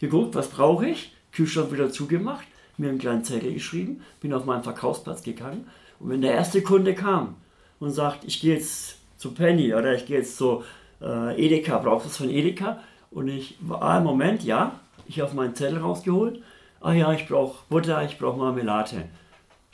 geguckt, 0.00 0.34
was 0.34 0.48
brauche 0.48 0.86
ich, 0.86 1.12
Kühlschrank 1.32 1.72
wieder 1.72 1.90
zugemacht, 1.90 2.46
mir 2.78 2.88
einen 2.88 2.98
kleinen 2.98 3.24
Zettel 3.24 3.52
geschrieben, 3.52 4.02
bin 4.20 4.32
auf 4.32 4.44
meinen 4.44 4.62
Verkaufsplatz 4.62 5.22
gegangen 5.22 5.66
und 6.00 6.10
wenn 6.10 6.22
der 6.22 6.32
erste 6.32 6.62
Kunde 6.62 6.94
kam 6.94 7.36
und 7.82 7.90
sagt, 7.90 8.24
ich 8.24 8.40
gehe 8.40 8.54
jetzt 8.54 8.96
zu 9.18 9.34
Penny 9.34 9.74
oder 9.74 9.94
ich 9.94 10.06
gehe 10.06 10.18
jetzt 10.18 10.36
zu 10.36 10.62
äh, 11.00 11.34
Edeka, 11.44 11.78
brauchst 11.78 12.06
du 12.06 12.10
was 12.10 12.16
von 12.16 12.30
Edeka? 12.30 12.80
Und 13.10 13.26
ich 13.26 13.56
war, 13.60 13.82
ah, 13.82 14.00
Moment, 14.00 14.44
ja, 14.44 14.78
ich 15.06 15.20
habe 15.20 15.34
meinen 15.34 15.56
Zettel 15.56 15.78
rausgeholt. 15.78 16.40
Ah 16.80 16.92
ja, 16.92 17.12
ich 17.12 17.26
brauche 17.26 17.64
Butter, 17.68 18.04
ich 18.04 18.18
brauche 18.18 18.38
Marmelade. 18.38 19.08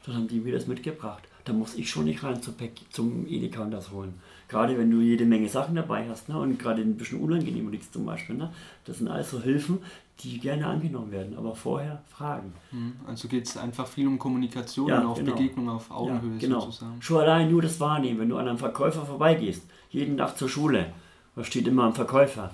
Dann 0.07 0.15
haben 0.15 0.29
die 0.29 0.41
mir 0.41 0.55
das 0.55 0.67
mitgebracht. 0.67 1.23
Da 1.45 1.53
muss 1.53 1.75
ich 1.75 1.91
schon 1.91 2.07
nicht 2.07 2.23
rein 2.25 2.43
zum, 2.43 2.55
zum 2.91 3.27
Edeka 3.29 3.63
und 3.63 3.73
das 3.73 3.91
holen. 3.91 4.15
Gerade 4.49 4.79
wenn 4.79 4.91
du 4.91 5.01
jede 5.01 5.27
Menge 5.27 5.49
Sachen 5.49 5.75
dabei 5.75 6.09
hast 6.09 6.29
ne? 6.29 6.39
und 6.39 6.59
gerade 6.59 6.83
ein 6.83 6.97
bisschen 6.97 7.21
unangenehm 7.21 7.71
liegst 7.71 7.93
zum 7.93 8.07
Beispiel. 8.07 8.37
Ne? 8.37 8.51
Das 8.85 8.99
sind 8.99 9.09
alles 9.09 9.31
so 9.31 9.41
Hilfen, 9.41 9.79
die 10.21 10.39
gerne 10.39 10.67
angenommen 10.67 11.13
werden, 11.13 11.37
aber 11.37 11.55
vorher 11.55 12.03
fragen. 12.09 12.55
Hm, 12.71 12.95
also 13.07 13.29
geht 13.29 13.47
es 13.47 13.57
einfach 13.57 13.87
viel 13.87 14.09
um 14.09 14.19
Kommunikation 14.19 14.89
ja, 14.89 15.01
und 15.01 15.07
auf 15.07 15.19
genau. 15.19 15.33
Begegnung 15.33 15.69
auf 15.69 15.91
Augenhöhe 15.91 16.33
ja, 16.35 16.39
genau. 16.39 16.61
sozusagen. 16.61 17.01
Schon 17.03 17.21
allein 17.21 17.51
nur 17.51 17.63
das 17.63 17.79
Wahrnehmen, 17.79 18.21
wenn 18.21 18.29
du 18.29 18.37
an 18.37 18.49
einem 18.49 18.59
Verkäufer 18.59 19.05
vorbeigehst, 19.05 19.63
jeden 19.91 20.17
Tag 20.17 20.37
zur 20.37 20.49
Schule, 20.49 20.93
da 21.37 21.45
steht 21.45 21.69
immer 21.69 21.87
ein 21.87 21.93
Verkäufer 21.93 22.51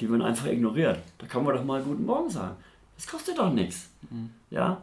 die 0.00 0.06
man 0.06 0.22
einfach 0.22 0.46
ignoriert. 0.46 0.98
Da 1.18 1.26
kann 1.26 1.44
man 1.44 1.54
doch 1.54 1.64
mal 1.64 1.82
Guten 1.82 2.06
Morgen 2.06 2.30
sagen. 2.30 2.56
Das 2.96 3.06
kostet 3.06 3.38
doch 3.38 3.52
nichts. 3.52 3.90
Mhm. 4.10 4.30
Ja? 4.50 4.82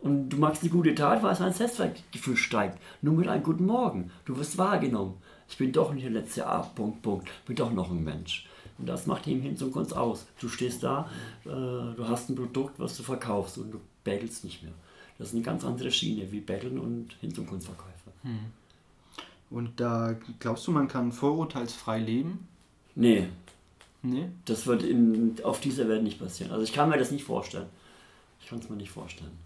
Und 0.00 0.28
du 0.28 0.36
machst 0.36 0.62
eine 0.62 0.70
gute 0.70 0.94
Tat, 0.94 1.22
weil 1.22 1.32
es 1.32 1.40
ein 1.40 1.52
Selbstwertgefühl 1.52 2.36
steigt. 2.36 2.78
Nur 3.02 3.14
mit 3.14 3.28
einem 3.28 3.42
guten 3.42 3.66
Morgen. 3.66 4.10
Du 4.24 4.36
wirst 4.36 4.58
wahrgenommen. 4.58 5.14
Ich 5.48 5.56
bin 5.56 5.72
doch 5.72 5.92
nicht 5.92 6.04
der 6.04 6.12
letzte 6.12 6.46
A, 6.46 6.60
Punkt, 6.60 7.02
Punkt. 7.02 7.28
Bin 7.46 7.56
doch 7.56 7.72
noch 7.72 7.90
ein 7.90 8.04
Mensch. 8.04 8.46
Und 8.78 8.86
das 8.86 9.06
macht 9.06 9.26
eben 9.26 9.40
Hinz 9.40 9.60
und 9.62 9.72
Kunst 9.72 9.96
aus. 9.96 10.26
Du 10.40 10.48
stehst 10.48 10.82
da, 10.82 11.10
äh, 11.44 11.48
du 11.48 12.04
hast 12.06 12.28
ein 12.28 12.36
Produkt, 12.36 12.78
was 12.78 12.96
du 12.96 13.02
verkaufst 13.02 13.58
und 13.58 13.72
du 13.72 13.80
bettelst 14.04 14.44
nicht 14.44 14.62
mehr. 14.62 14.72
Das 15.18 15.28
ist 15.28 15.34
eine 15.34 15.42
ganz 15.42 15.64
andere 15.64 15.90
Schiene 15.90 16.30
wie 16.30 16.40
Betteln 16.40 16.78
und 16.78 17.16
Hinz- 17.20 17.38
und 17.38 17.46
Kunstverkäufer. 17.46 18.12
Hm. 18.22 18.38
Und 19.50 19.80
da 19.80 20.14
glaubst 20.38 20.66
du, 20.66 20.72
man 20.72 20.88
kann 20.88 21.10
vorurteilsfrei 21.10 21.98
leben? 21.98 22.46
Nee. 22.94 23.28
Nee? 24.02 24.28
Das 24.44 24.66
wird 24.66 24.82
in, 24.82 25.36
auf 25.42 25.60
dieser 25.60 25.88
Welt 25.88 26.04
nicht 26.04 26.20
passieren. 26.20 26.52
Also 26.52 26.62
ich 26.62 26.72
kann 26.72 26.88
mir 26.88 26.98
das 26.98 27.10
nicht 27.10 27.24
vorstellen. 27.24 27.66
Ich 28.40 28.48
kann 28.48 28.58
es 28.58 28.68
mir 28.68 28.76
nicht 28.76 28.90
vorstellen. 28.90 29.36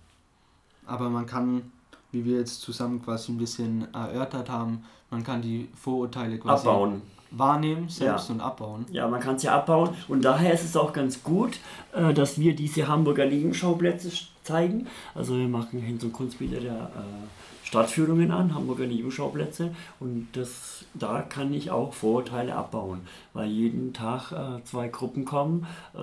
Aber 0.85 1.09
man 1.09 1.27
kann, 1.27 1.73
wie 2.13 2.25
wir 2.25 2.39
jetzt 2.39 2.61
zusammen 2.61 3.03
quasi 3.03 3.33
ein 3.33 3.39
bisschen 3.39 3.93
erörtert 3.93 4.49
haben, 4.49 4.85
man 5.11 5.25
kann 5.25 5.43
die 5.43 5.69
Vorurteile 5.75 6.39
quasi 6.39 6.69
abbauen. 6.69 7.03
Wahrnehmen 7.37 7.89
selbst 7.89 8.29
Ja. 8.29 8.35
und 8.35 8.41
abbauen. 8.41 8.85
Ja, 8.91 9.09
man 9.09 9.21
kann 9.21 9.37
es 9.37 9.43
ja 9.43 9.55
abbauen 9.57 9.91
und 10.09 10.25
daher 10.25 10.53
ist 10.53 10.65
es 10.65 10.77
auch 10.77 10.93
ganz 10.93 11.23
gut, 11.23 11.59
äh, 11.95 12.13
dass 12.15 12.39
wir 12.39 12.55
diese 12.55 12.89
Hamburger 12.89 13.27
Nebenschauplätze 13.27 14.11
zeigen. 14.43 14.87
Also 15.15 15.37
wir 15.37 15.49
machen 15.49 15.81
Hinz- 15.81 16.05
und 16.05 16.13
Kunstbilder 16.13 16.61
der 16.61 16.73
äh, 16.73 17.65
Stadtführungen 17.65 18.31
an, 18.33 18.55
Hamburger 18.55 18.87
Nebenschauplätze 18.87 19.75
und 19.99 20.29
das, 20.35 20.85
da 20.93 21.23
kann 21.23 21.55
ich 21.55 21.71
auch 21.71 21.95
Vorurteile 21.95 22.55
abbauen, 22.55 23.01
weil 23.33 23.49
jeden 23.49 23.95
Tag 23.95 24.31
äh, 24.33 24.63
zwei 24.65 24.89
Gruppen 24.89 25.25
kommen, 25.25 25.67
äh, 25.95 25.99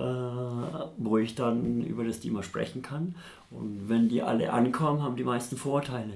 wo 0.96 1.18
ich 1.18 1.34
dann 1.36 1.82
über 1.84 2.02
das 2.04 2.20
Thema 2.20 2.42
sprechen 2.42 2.82
kann 2.82 3.14
und 3.50 3.88
wenn 3.88 4.08
die 4.08 4.22
alle 4.22 4.52
ankommen, 4.52 5.02
haben 5.02 5.14
die 5.16 5.24
meisten 5.24 5.56
Vorurteile. 5.56 6.14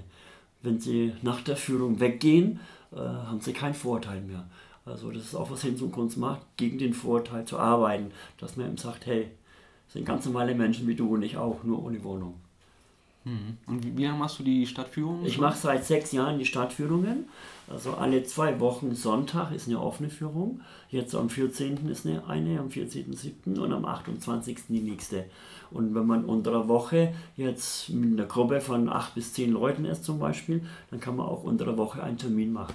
Wenn 0.63 0.81
sie 0.81 1.13
nach 1.23 1.41
der 1.43 1.57
Führung 1.57 2.01
weggehen, 2.01 2.59
äh, 2.93 2.99
haben 2.99 3.41
sie 3.41 3.53
keinen 3.53 3.75
Vorurteil 3.75 4.23
mehr. 4.23 4.45
Also 4.87 5.11
das 5.11 5.25
ist 5.25 5.35
auch 5.35 5.51
was 5.51 5.63
Hinz 5.63 5.81
und 5.81 5.93
Kunst 5.93 6.19
macht, 6.19 6.43
gegen 6.57 6.79
den 6.79 6.93
Vorurteil 6.93 7.45
zu 7.45 7.59
arbeiten, 7.59 8.11
dass 8.39 8.57
man 8.57 8.67
eben 8.67 8.77
sagt, 8.77 9.07
hey, 9.07 9.29
das 9.87 9.95
sind 9.95 10.05
ganz 10.05 10.27
normale 10.27 10.55
Menschen 10.55 10.87
wie 10.87 10.95
du 10.95 11.15
und 11.15 11.23
ich 11.23 11.37
auch, 11.37 11.65
nur 11.65 11.83
ohne 11.83 12.03
Wohnung. 12.05 12.35
Mhm. 13.25 13.57
Und 13.67 13.85
wie, 13.85 13.97
wie 13.97 14.05
lange 14.05 14.19
machst 14.19 14.39
du 14.39 14.43
die 14.43 14.67
Stadtführung? 14.67 15.25
Ich 15.25 15.39
mache 15.39 15.57
seit 15.57 15.85
sechs 15.85 16.13
Jahren 16.13 16.39
die 16.39 16.45
Stadtführungen. 16.45 17.25
Also 17.69 17.95
alle 17.95 18.23
zwei 18.25 18.61
Wochen 18.61 18.95
Sonntag 18.95 19.53
ist 19.53 19.67
eine 19.67 19.81
offene 19.81 20.11
Führung. 20.11 20.61
Jetzt 20.91 21.15
am 21.15 21.31
14. 21.31 21.89
ist 21.89 22.07
eine, 22.07 22.27
eine 22.27 22.61
am 22.61 22.69
14.07. 22.69 23.59
und 23.59 23.73
am 23.73 23.87
28. 23.87 24.67
die 24.69 24.81
nächste. 24.81 25.25
Und 25.71 25.95
wenn 25.95 26.07
man 26.07 26.27
unter 26.27 26.51
der 26.51 26.69
Woche 26.69 27.15
jetzt 27.37 27.89
mit 27.89 28.13
einer 28.13 28.29
Gruppe 28.29 28.61
von 28.61 28.91
acht 28.91 29.15
bis 29.15 29.33
zehn 29.33 29.53
Leuten 29.53 29.87
ist 29.87 30.05
zum 30.05 30.19
Beispiel, 30.19 30.63
dann 30.91 31.01
kann 31.01 31.17
man 31.17 31.27
auch 31.27 31.43
unter 31.43 31.65
der 31.65 31.79
Woche 31.79 32.03
einen 32.03 32.19
Termin 32.19 32.53
machen. 32.53 32.75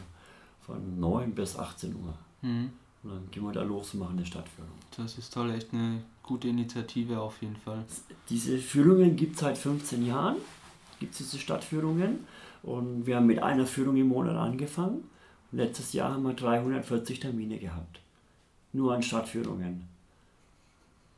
Von 0.69 0.99
9 0.99 1.33
bis 1.33 1.57
18 1.57 1.95
Uhr. 1.95 2.13
Mhm. 2.43 2.69
Und 3.01 3.09
dann 3.09 3.31
gehen 3.31 3.43
wir 3.43 3.53
da 3.53 3.63
los 3.63 3.93
und 3.93 4.01
machen 4.01 4.17
eine 4.17 4.25
Stadtführung. 4.25 4.71
Das 4.95 5.17
ist 5.17 5.33
toll, 5.33 5.51
echt 5.51 5.73
eine 5.73 6.03
gute 6.21 6.47
Initiative 6.47 7.19
auf 7.19 7.41
jeden 7.41 7.55
Fall. 7.55 7.83
Diese 8.29 8.57
Führungen 8.57 9.15
gibt 9.15 9.35
es 9.35 9.41
seit 9.41 9.57
15 9.57 10.05
Jahren, 10.05 10.35
gibt 10.99 11.13
es 11.13 11.19
diese 11.19 11.39
Stadtführungen. 11.39 12.19
Und 12.61 13.07
wir 13.07 13.15
haben 13.15 13.25
mit 13.25 13.41
einer 13.41 13.65
Führung 13.65 13.95
im 13.95 14.09
Monat 14.09 14.35
angefangen. 14.35 15.09
Und 15.51 15.57
letztes 15.57 15.93
Jahr 15.93 16.13
haben 16.13 16.23
wir 16.23 16.33
340 16.33 17.19
Termine 17.19 17.57
gehabt. 17.57 18.01
Nur 18.73 18.93
an 18.93 19.01
Stadtführungen. 19.01 19.87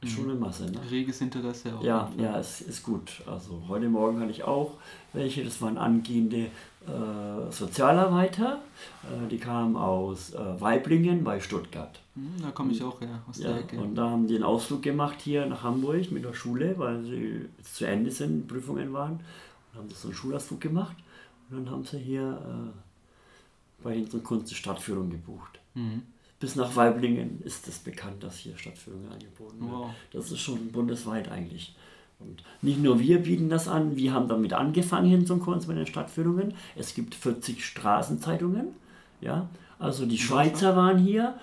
Ist 0.03 0.13
schon 0.13 0.31
eine 0.31 0.39
Masse, 0.39 0.65
ne? 0.65 0.79
Reges 0.89 1.21
Interesse 1.21 1.75
auch. 1.75 1.83
Ja, 1.83 2.11
ja, 2.17 2.39
es 2.39 2.61
ist 2.61 2.81
gut. 2.81 3.21
Also 3.27 3.61
heute 3.67 3.87
Morgen 3.87 4.19
hatte 4.19 4.31
ich 4.31 4.43
auch 4.43 4.77
welche, 5.13 5.43
das 5.43 5.61
waren 5.61 5.77
angehende 5.77 6.47
äh, 6.87 7.51
Sozialarbeiter. 7.51 8.59
Äh, 9.03 9.27
die 9.29 9.37
kamen 9.37 9.75
aus 9.75 10.33
äh, 10.33 10.61
Weiblingen 10.61 11.23
bei 11.23 11.39
Stuttgart. 11.39 11.99
Mhm, 12.15 12.41
Da 12.41 12.51
komme 12.51 12.71
ich 12.71 12.83
auch 12.83 12.99
her, 13.01 13.21
aus 13.29 13.39
Ja, 13.39 13.49
der 13.49 13.59
Ecke. 13.61 13.77
und 13.79 13.95
da 13.95 14.09
haben 14.09 14.27
die 14.27 14.35
einen 14.35 14.43
Ausflug 14.43 14.81
gemacht 14.81 15.21
hier 15.21 15.45
nach 15.45 15.63
Hamburg 15.63 16.11
mit 16.11 16.23
der 16.23 16.33
Schule, 16.33 16.77
weil 16.77 17.03
sie 17.03 17.47
jetzt 17.57 17.75
zu 17.75 17.85
Ende 17.85 18.11
sind, 18.11 18.47
Prüfungen 18.47 18.91
waren. 18.93 19.19
Und 19.73 19.79
haben 19.79 19.89
das 19.89 20.01
so 20.01 20.07
einen 20.09 20.15
Schulausflug 20.15 20.59
gemacht. 20.61 20.97
Und 21.49 21.57
dann 21.65 21.73
haben 21.73 21.85
sie 21.85 21.99
hier 21.99 22.73
bei 23.83 23.93
Hinz 23.95 24.13
und 24.13 24.23
Kunst 24.23 24.47
eine 24.47 24.55
Stadtführung 24.57 25.09
gebucht. 25.09 25.59
Mhm. 25.73 26.03
Bis 26.39 26.55
nach 26.55 26.75
Weiblingen 26.75 27.41
ist 27.43 27.67
es 27.67 27.77
bekannt, 27.79 28.23
dass 28.23 28.37
hier 28.37 28.57
Stadtführungen 28.57 29.11
angeboten 29.11 29.59
werden. 29.59 29.71
Wow. 29.71 29.89
Das 30.11 30.31
ist 30.31 30.39
schon 30.39 30.71
bundesweit 30.71 31.29
eigentlich. 31.29 31.75
Und 32.21 32.43
nicht 32.61 32.81
nur 32.81 32.99
wir 32.99 33.19
bieten 33.19 33.49
das 33.49 33.67
an, 33.67 33.95
wir 33.95 34.13
haben 34.13 34.27
damit 34.27 34.53
angefangen 34.53 35.09
hin 35.09 35.25
zum 35.25 35.39
Kunst 35.39 35.67
mit 35.67 35.77
den 35.77 35.87
Stadtführungen. 35.87 36.53
Es 36.75 36.93
gibt 36.93 37.15
40 37.15 37.65
Straßenzeitungen. 37.65 38.67
Ja? 39.21 39.47
Also 39.79 40.05
die 40.05 40.17
Schweizer 40.19 40.75
waren 40.75 40.99
hier, 40.99 41.35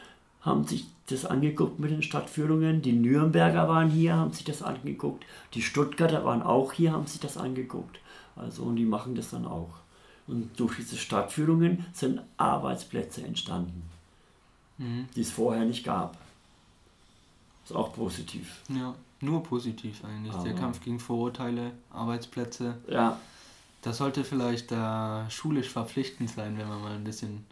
haben 0.42 0.64
sich 0.64 0.86
das 1.08 1.24
angeguckt 1.24 1.78
mit 1.80 1.90
den 1.90 2.02
Stadtführungen. 2.02 2.82
Die 2.82 2.92
Nürnberger 2.92 3.68
waren 3.68 3.90
hier, 3.90 4.14
haben 4.14 4.32
sich 4.32 4.44
das 4.44 4.62
angeguckt. 4.62 5.24
Die 5.54 5.62
Stuttgarter 5.62 6.24
waren 6.24 6.42
auch 6.42 6.72
hier, 6.72 6.92
haben 6.92 7.06
sich 7.06 7.20
das 7.20 7.36
angeguckt. 7.36 7.98
Also 8.36 8.62
und 8.62 8.76
die 8.76 8.84
machen 8.84 9.14
das 9.14 9.30
dann 9.30 9.46
auch. 9.46 9.70
Und 10.26 10.50
durch 10.60 10.76
diese 10.76 10.96
Stadtführungen 10.96 11.86
sind 11.92 12.20
Arbeitsplätze 12.36 13.24
entstanden, 13.24 13.82
Mhm. 14.76 15.08
die 15.16 15.22
es 15.22 15.30
vorher 15.30 15.64
nicht 15.64 15.84
gab. 15.84 16.16
Ist 17.68 17.76
auch 17.76 17.92
positiv. 17.94 18.62
Ja, 18.70 18.94
nur 19.20 19.42
positiv 19.42 20.02
eigentlich. 20.04 20.32
Der 20.42 20.52
Aber- 20.52 20.60
Kampf 20.60 20.80
gegen 20.80 20.98
Vorurteile, 20.98 21.72
Arbeitsplätze. 21.90 22.76
Ja, 22.88 23.18
Das 23.82 23.98
sollte 23.98 24.24
vielleicht 24.24 24.72
äh, 24.72 25.30
schulisch 25.30 25.68
verpflichtend 25.68 26.30
sein, 26.30 26.58
wenn 26.58 26.66
man 26.68 26.80
mal 26.80 26.94
ein 26.94 27.04
bisschen 27.04 27.44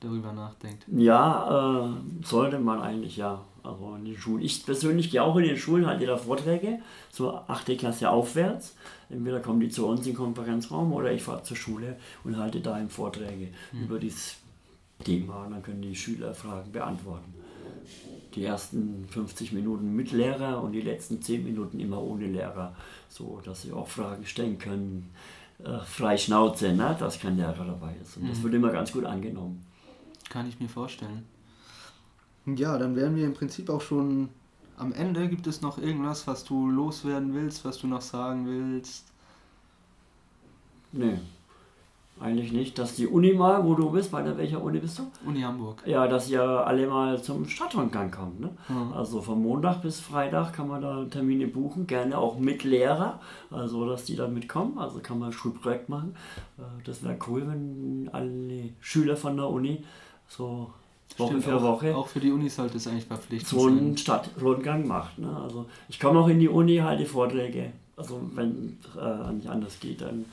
darüber 0.00 0.32
nachdenkt. 0.32 0.84
Ja, 0.88 1.86
äh, 1.88 2.24
sollte 2.24 2.58
man 2.58 2.80
eigentlich, 2.82 3.16
ja. 3.16 3.40
Also 3.62 3.94
in 3.96 4.04
den 4.04 4.16
Schulen. 4.16 4.42
Ich 4.42 4.64
persönlich 4.64 5.10
gehe 5.10 5.22
auch 5.22 5.36
in 5.36 5.44
den 5.44 5.56
Schulen, 5.56 5.86
halte 5.86 6.04
da 6.06 6.16
Vorträge, 6.16 6.80
so 7.10 7.32
8. 7.34 7.76
Klasse 7.78 8.10
aufwärts. 8.10 8.74
Entweder 9.08 9.40
kommen 9.40 9.60
die 9.60 9.68
zu 9.68 9.86
uns 9.86 10.00
in 10.00 10.06
den 10.12 10.16
Konferenzraum 10.16 10.92
oder 10.92 11.12
ich 11.12 11.22
fahre 11.22 11.42
zur 11.44 11.56
Schule 11.56 11.96
und 12.24 12.36
halte 12.38 12.60
da 12.60 12.78
Vorträge 12.88 13.48
über 13.72 13.98
dieses 13.98 14.36
Thema. 15.04 15.44
Und 15.44 15.52
dann 15.52 15.62
können 15.62 15.82
die 15.82 15.94
Schüler 15.96 16.34
Fragen 16.34 16.72
beantworten. 16.72 17.32
Die 18.34 18.44
ersten 18.44 19.06
50 19.08 19.52
Minuten 19.52 19.94
mit 19.94 20.12
Lehrer 20.12 20.62
und 20.62 20.72
die 20.72 20.80
letzten 20.80 21.20
10 21.20 21.44
Minuten 21.44 21.80
immer 21.80 22.00
ohne 22.02 22.26
Lehrer, 22.26 22.74
so 23.08 23.40
dass 23.44 23.62
sie 23.62 23.72
auch 23.72 23.88
Fragen 23.88 24.24
stellen 24.24 24.58
können. 24.58 25.10
Äh, 25.64 25.80
frei 25.80 26.16
Schnauze, 26.16 26.72
ne? 26.72 26.96
dass 26.98 27.18
kein 27.18 27.36
Lehrer 27.36 27.64
dabei 27.64 27.94
ist. 28.00 28.16
Und 28.16 28.30
das 28.30 28.42
wird 28.42 28.54
immer 28.54 28.70
ganz 28.70 28.92
gut 28.92 29.04
angenommen. 29.04 29.64
Kann 30.28 30.48
ich 30.48 30.60
mir 30.60 30.68
vorstellen. 30.68 31.26
Ja, 32.46 32.78
dann 32.78 32.96
wären 32.96 33.16
wir 33.16 33.26
im 33.26 33.34
Prinzip 33.34 33.68
auch 33.68 33.80
schon 33.80 34.30
am 34.76 34.92
Ende. 34.92 35.28
Gibt 35.28 35.46
es 35.46 35.60
noch 35.60 35.78
irgendwas, 35.78 36.26
was 36.26 36.44
du 36.44 36.70
loswerden 36.70 37.34
willst, 37.34 37.64
was 37.64 37.78
du 37.78 37.86
noch 37.86 38.00
sagen 38.00 38.46
willst? 38.46 39.06
Nee, 40.92 41.18
eigentlich 42.20 42.52
nicht. 42.52 42.78
Dass 42.78 42.94
die 42.94 43.06
Uni 43.06 43.32
mal, 43.32 43.64
wo 43.64 43.74
du 43.74 43.90
bist, 43.90 44.10
bei 44.12 44.22
der 44.22 44.36
welcher 44.38 44.62
Uni 44.62 44.78
bist 44.78 44.98
du? 44.98 45.10
Uni 45.26 45.40
Hamburg. 45.40 45.82
Ja, 45.86 46.06
dass 46.06 46.28
ihr 46.30 46.42
alle 46.42 46.86
mal 46.86 47.22
zum 47.22 47.48
Stadtrundgang 47.48 48.10
kommt. 48.10 48.40
Ne? 48.40 48.50
Mhm. 48.68 48.92
Also 48.92 49.20
von 49.22 49.42
Montag 49.42 49.82
bis 49.82 50.00
Freitag 50.00 50.52
kann 50.52 50.68
man 50.68 50.82
da 50.82 51.04
Termine 51.10 51.46
buchen, 51.46 51.86
gerne 51.86 52.18
auch 52.18 52.38
mit 52.38 52.64
Lehrer, 52.64 53.20
also 53.50 53.88
dass 53.88 54.04
die 54.04 54.16
dann 54.16 54.34
mitkommen. 54.34 54.78
Also 54.78 55.00
kann 55.00 55.18
man 55.18 55.30
ein 55.30 55.32
Schulprojekt 55.32 55.88
machen. 55.88 56.14
Äh, 56.58 56.62
Das 56.84 57.02
wäre 57.02 57.16
cool, 57.28 57.44
wenn 57.46 58.08
alle 58.12 58.70
Schüler 58.80 59.16
von 59.16 59.36
der 59.36 59.48
Uni 59.48 59.82
so 60.28 60.70
Woche 61.16 61.28
Stimmt, 61.30 61.44
für 61.44 61.56
auch, 61.56 61.62
Woche 61.62 61.96
Auch 61.96 62.06
für 62.06 62.20
die 62.20 62.30
Uni 62.30 62.48
sollte 62.48 62.76
es 62.76 62.86
eigentlich 62.86 63.04
verpflichtend 63.06 63.48
so 63.60 63.66
einen 63.66 63.78
sein. 63.88 63.96
Stadtrundgang 63.98 64.86
macht. 64.86 65.18
Ne? 65.18 65.28
Also 65.42 65.66
ich 65.88 65.98
komme 65.98 66.20
auch 66.20 66.28
in 66.28 66.38
die 66.38 66.48
Uni, 66.48 66.76
halte 66.76 67.04
Vorträge. 67.04 67.72
Also 67.96 68.20
wenn 68.34 68.78
äh, 68.98 69.32
nicht 69.32 69.48
anders 69.48 69.78
geht, 69.80 70.00
dann 70.02 70.24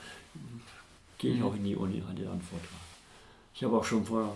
gehe 1.17 1.33
ich 1.33 1.39
Mhm. 1.39 1.45
auch 1.45 1.55
in 1.55 1.63
die 1.63 1.75
Uni, 1.75 2.01
halte 2.05 2.23
dann 2.23 2.33
einen 2.33 2.41
Vortrag. 2.41 2.69
Ich 3.53 3.63
habe 3.63 3.77
auch 3.77 3.83
schon 3.83 4.05
vor 4.05 4.35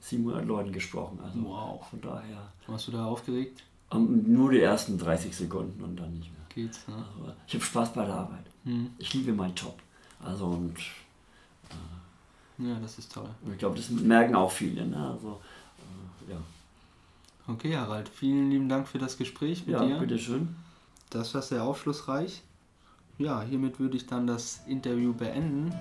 700 0.00 0.44
Leuten 0.46 0.72
gesprochen. 0.72 1.18
Also 1.22 1.42
Wow. 1.44 1.86
von 1.90 2.00
daher 2.00 2.50
Warst 2.66 2.88
du 2.88 2.92
da 2.92 3.04
aufgeregt? 3.06 3.62
ähm, 3.92 4.24
nur 4.32 4.50
die 4.50 4.60
ersten 4.60 4.98
30 4.98 5.34
Sekunden 5.36 5.82
und 5.82 5.96
dann 5.96 6.12
nicht 6.14 6.30
mehr. 6.32 6.46
Geht's, 6.48 6.88
ne? 6.88 6.94
Also, 6.96 7.32
ich 7.46 7.54
habe 7.54 7.64
Spaß 7.64 7.92
bei 7.92 8.04
der 8.06 8.14
Arbeit. 8.14 8.44
Hm. 8.64 8.90
Ich 8.98 9.12
liebe 9.14 9.32
meinen 9.32 9.54
Job. 9.54 9.78
Also 10.24 10.46
und 10.46 10.74
Ja, 12.58 12.78
das 12.80 12.98
ist 12.98 13.12
toll. 13.12 13.28
ich 13.52 13.58
glaube, 13.58 13.76
das 13.76 13.90
merken 13.90 14.34
auch 14.34 14.50
viele. 14.50 14.86
Ne? 14.86 14.96
Also, 15.10 15.40
äh, 16.28 16.32
ja. 16.32 16.38
Okay, 17.48 17.76
Harald, 17.76 18.08
vielen 18.08 18.50
lieben 18.50 18.68
Dank 18.68 18.88
für 18.88 18.98
das 18.98 19.18
Gespräch 19.18 19.66
mit 19.66 19.74
ja, 19.74 19.84
dir. 19.84 19.98
bitteschön. 19.98 20.56
Das 21.10 21.34
war 21.34 21.42
sehr 21.42 21.62
aufschlussreich 21.62 22.42
ja, 23.18 23.42
hiermit 23.42 23.78
würde 23.78 23.96
ich 23.96 24.06
dann 24.06 24.26
das 24.26 24.62
Interview 24.66 25.12
beenden. 25.12 25.72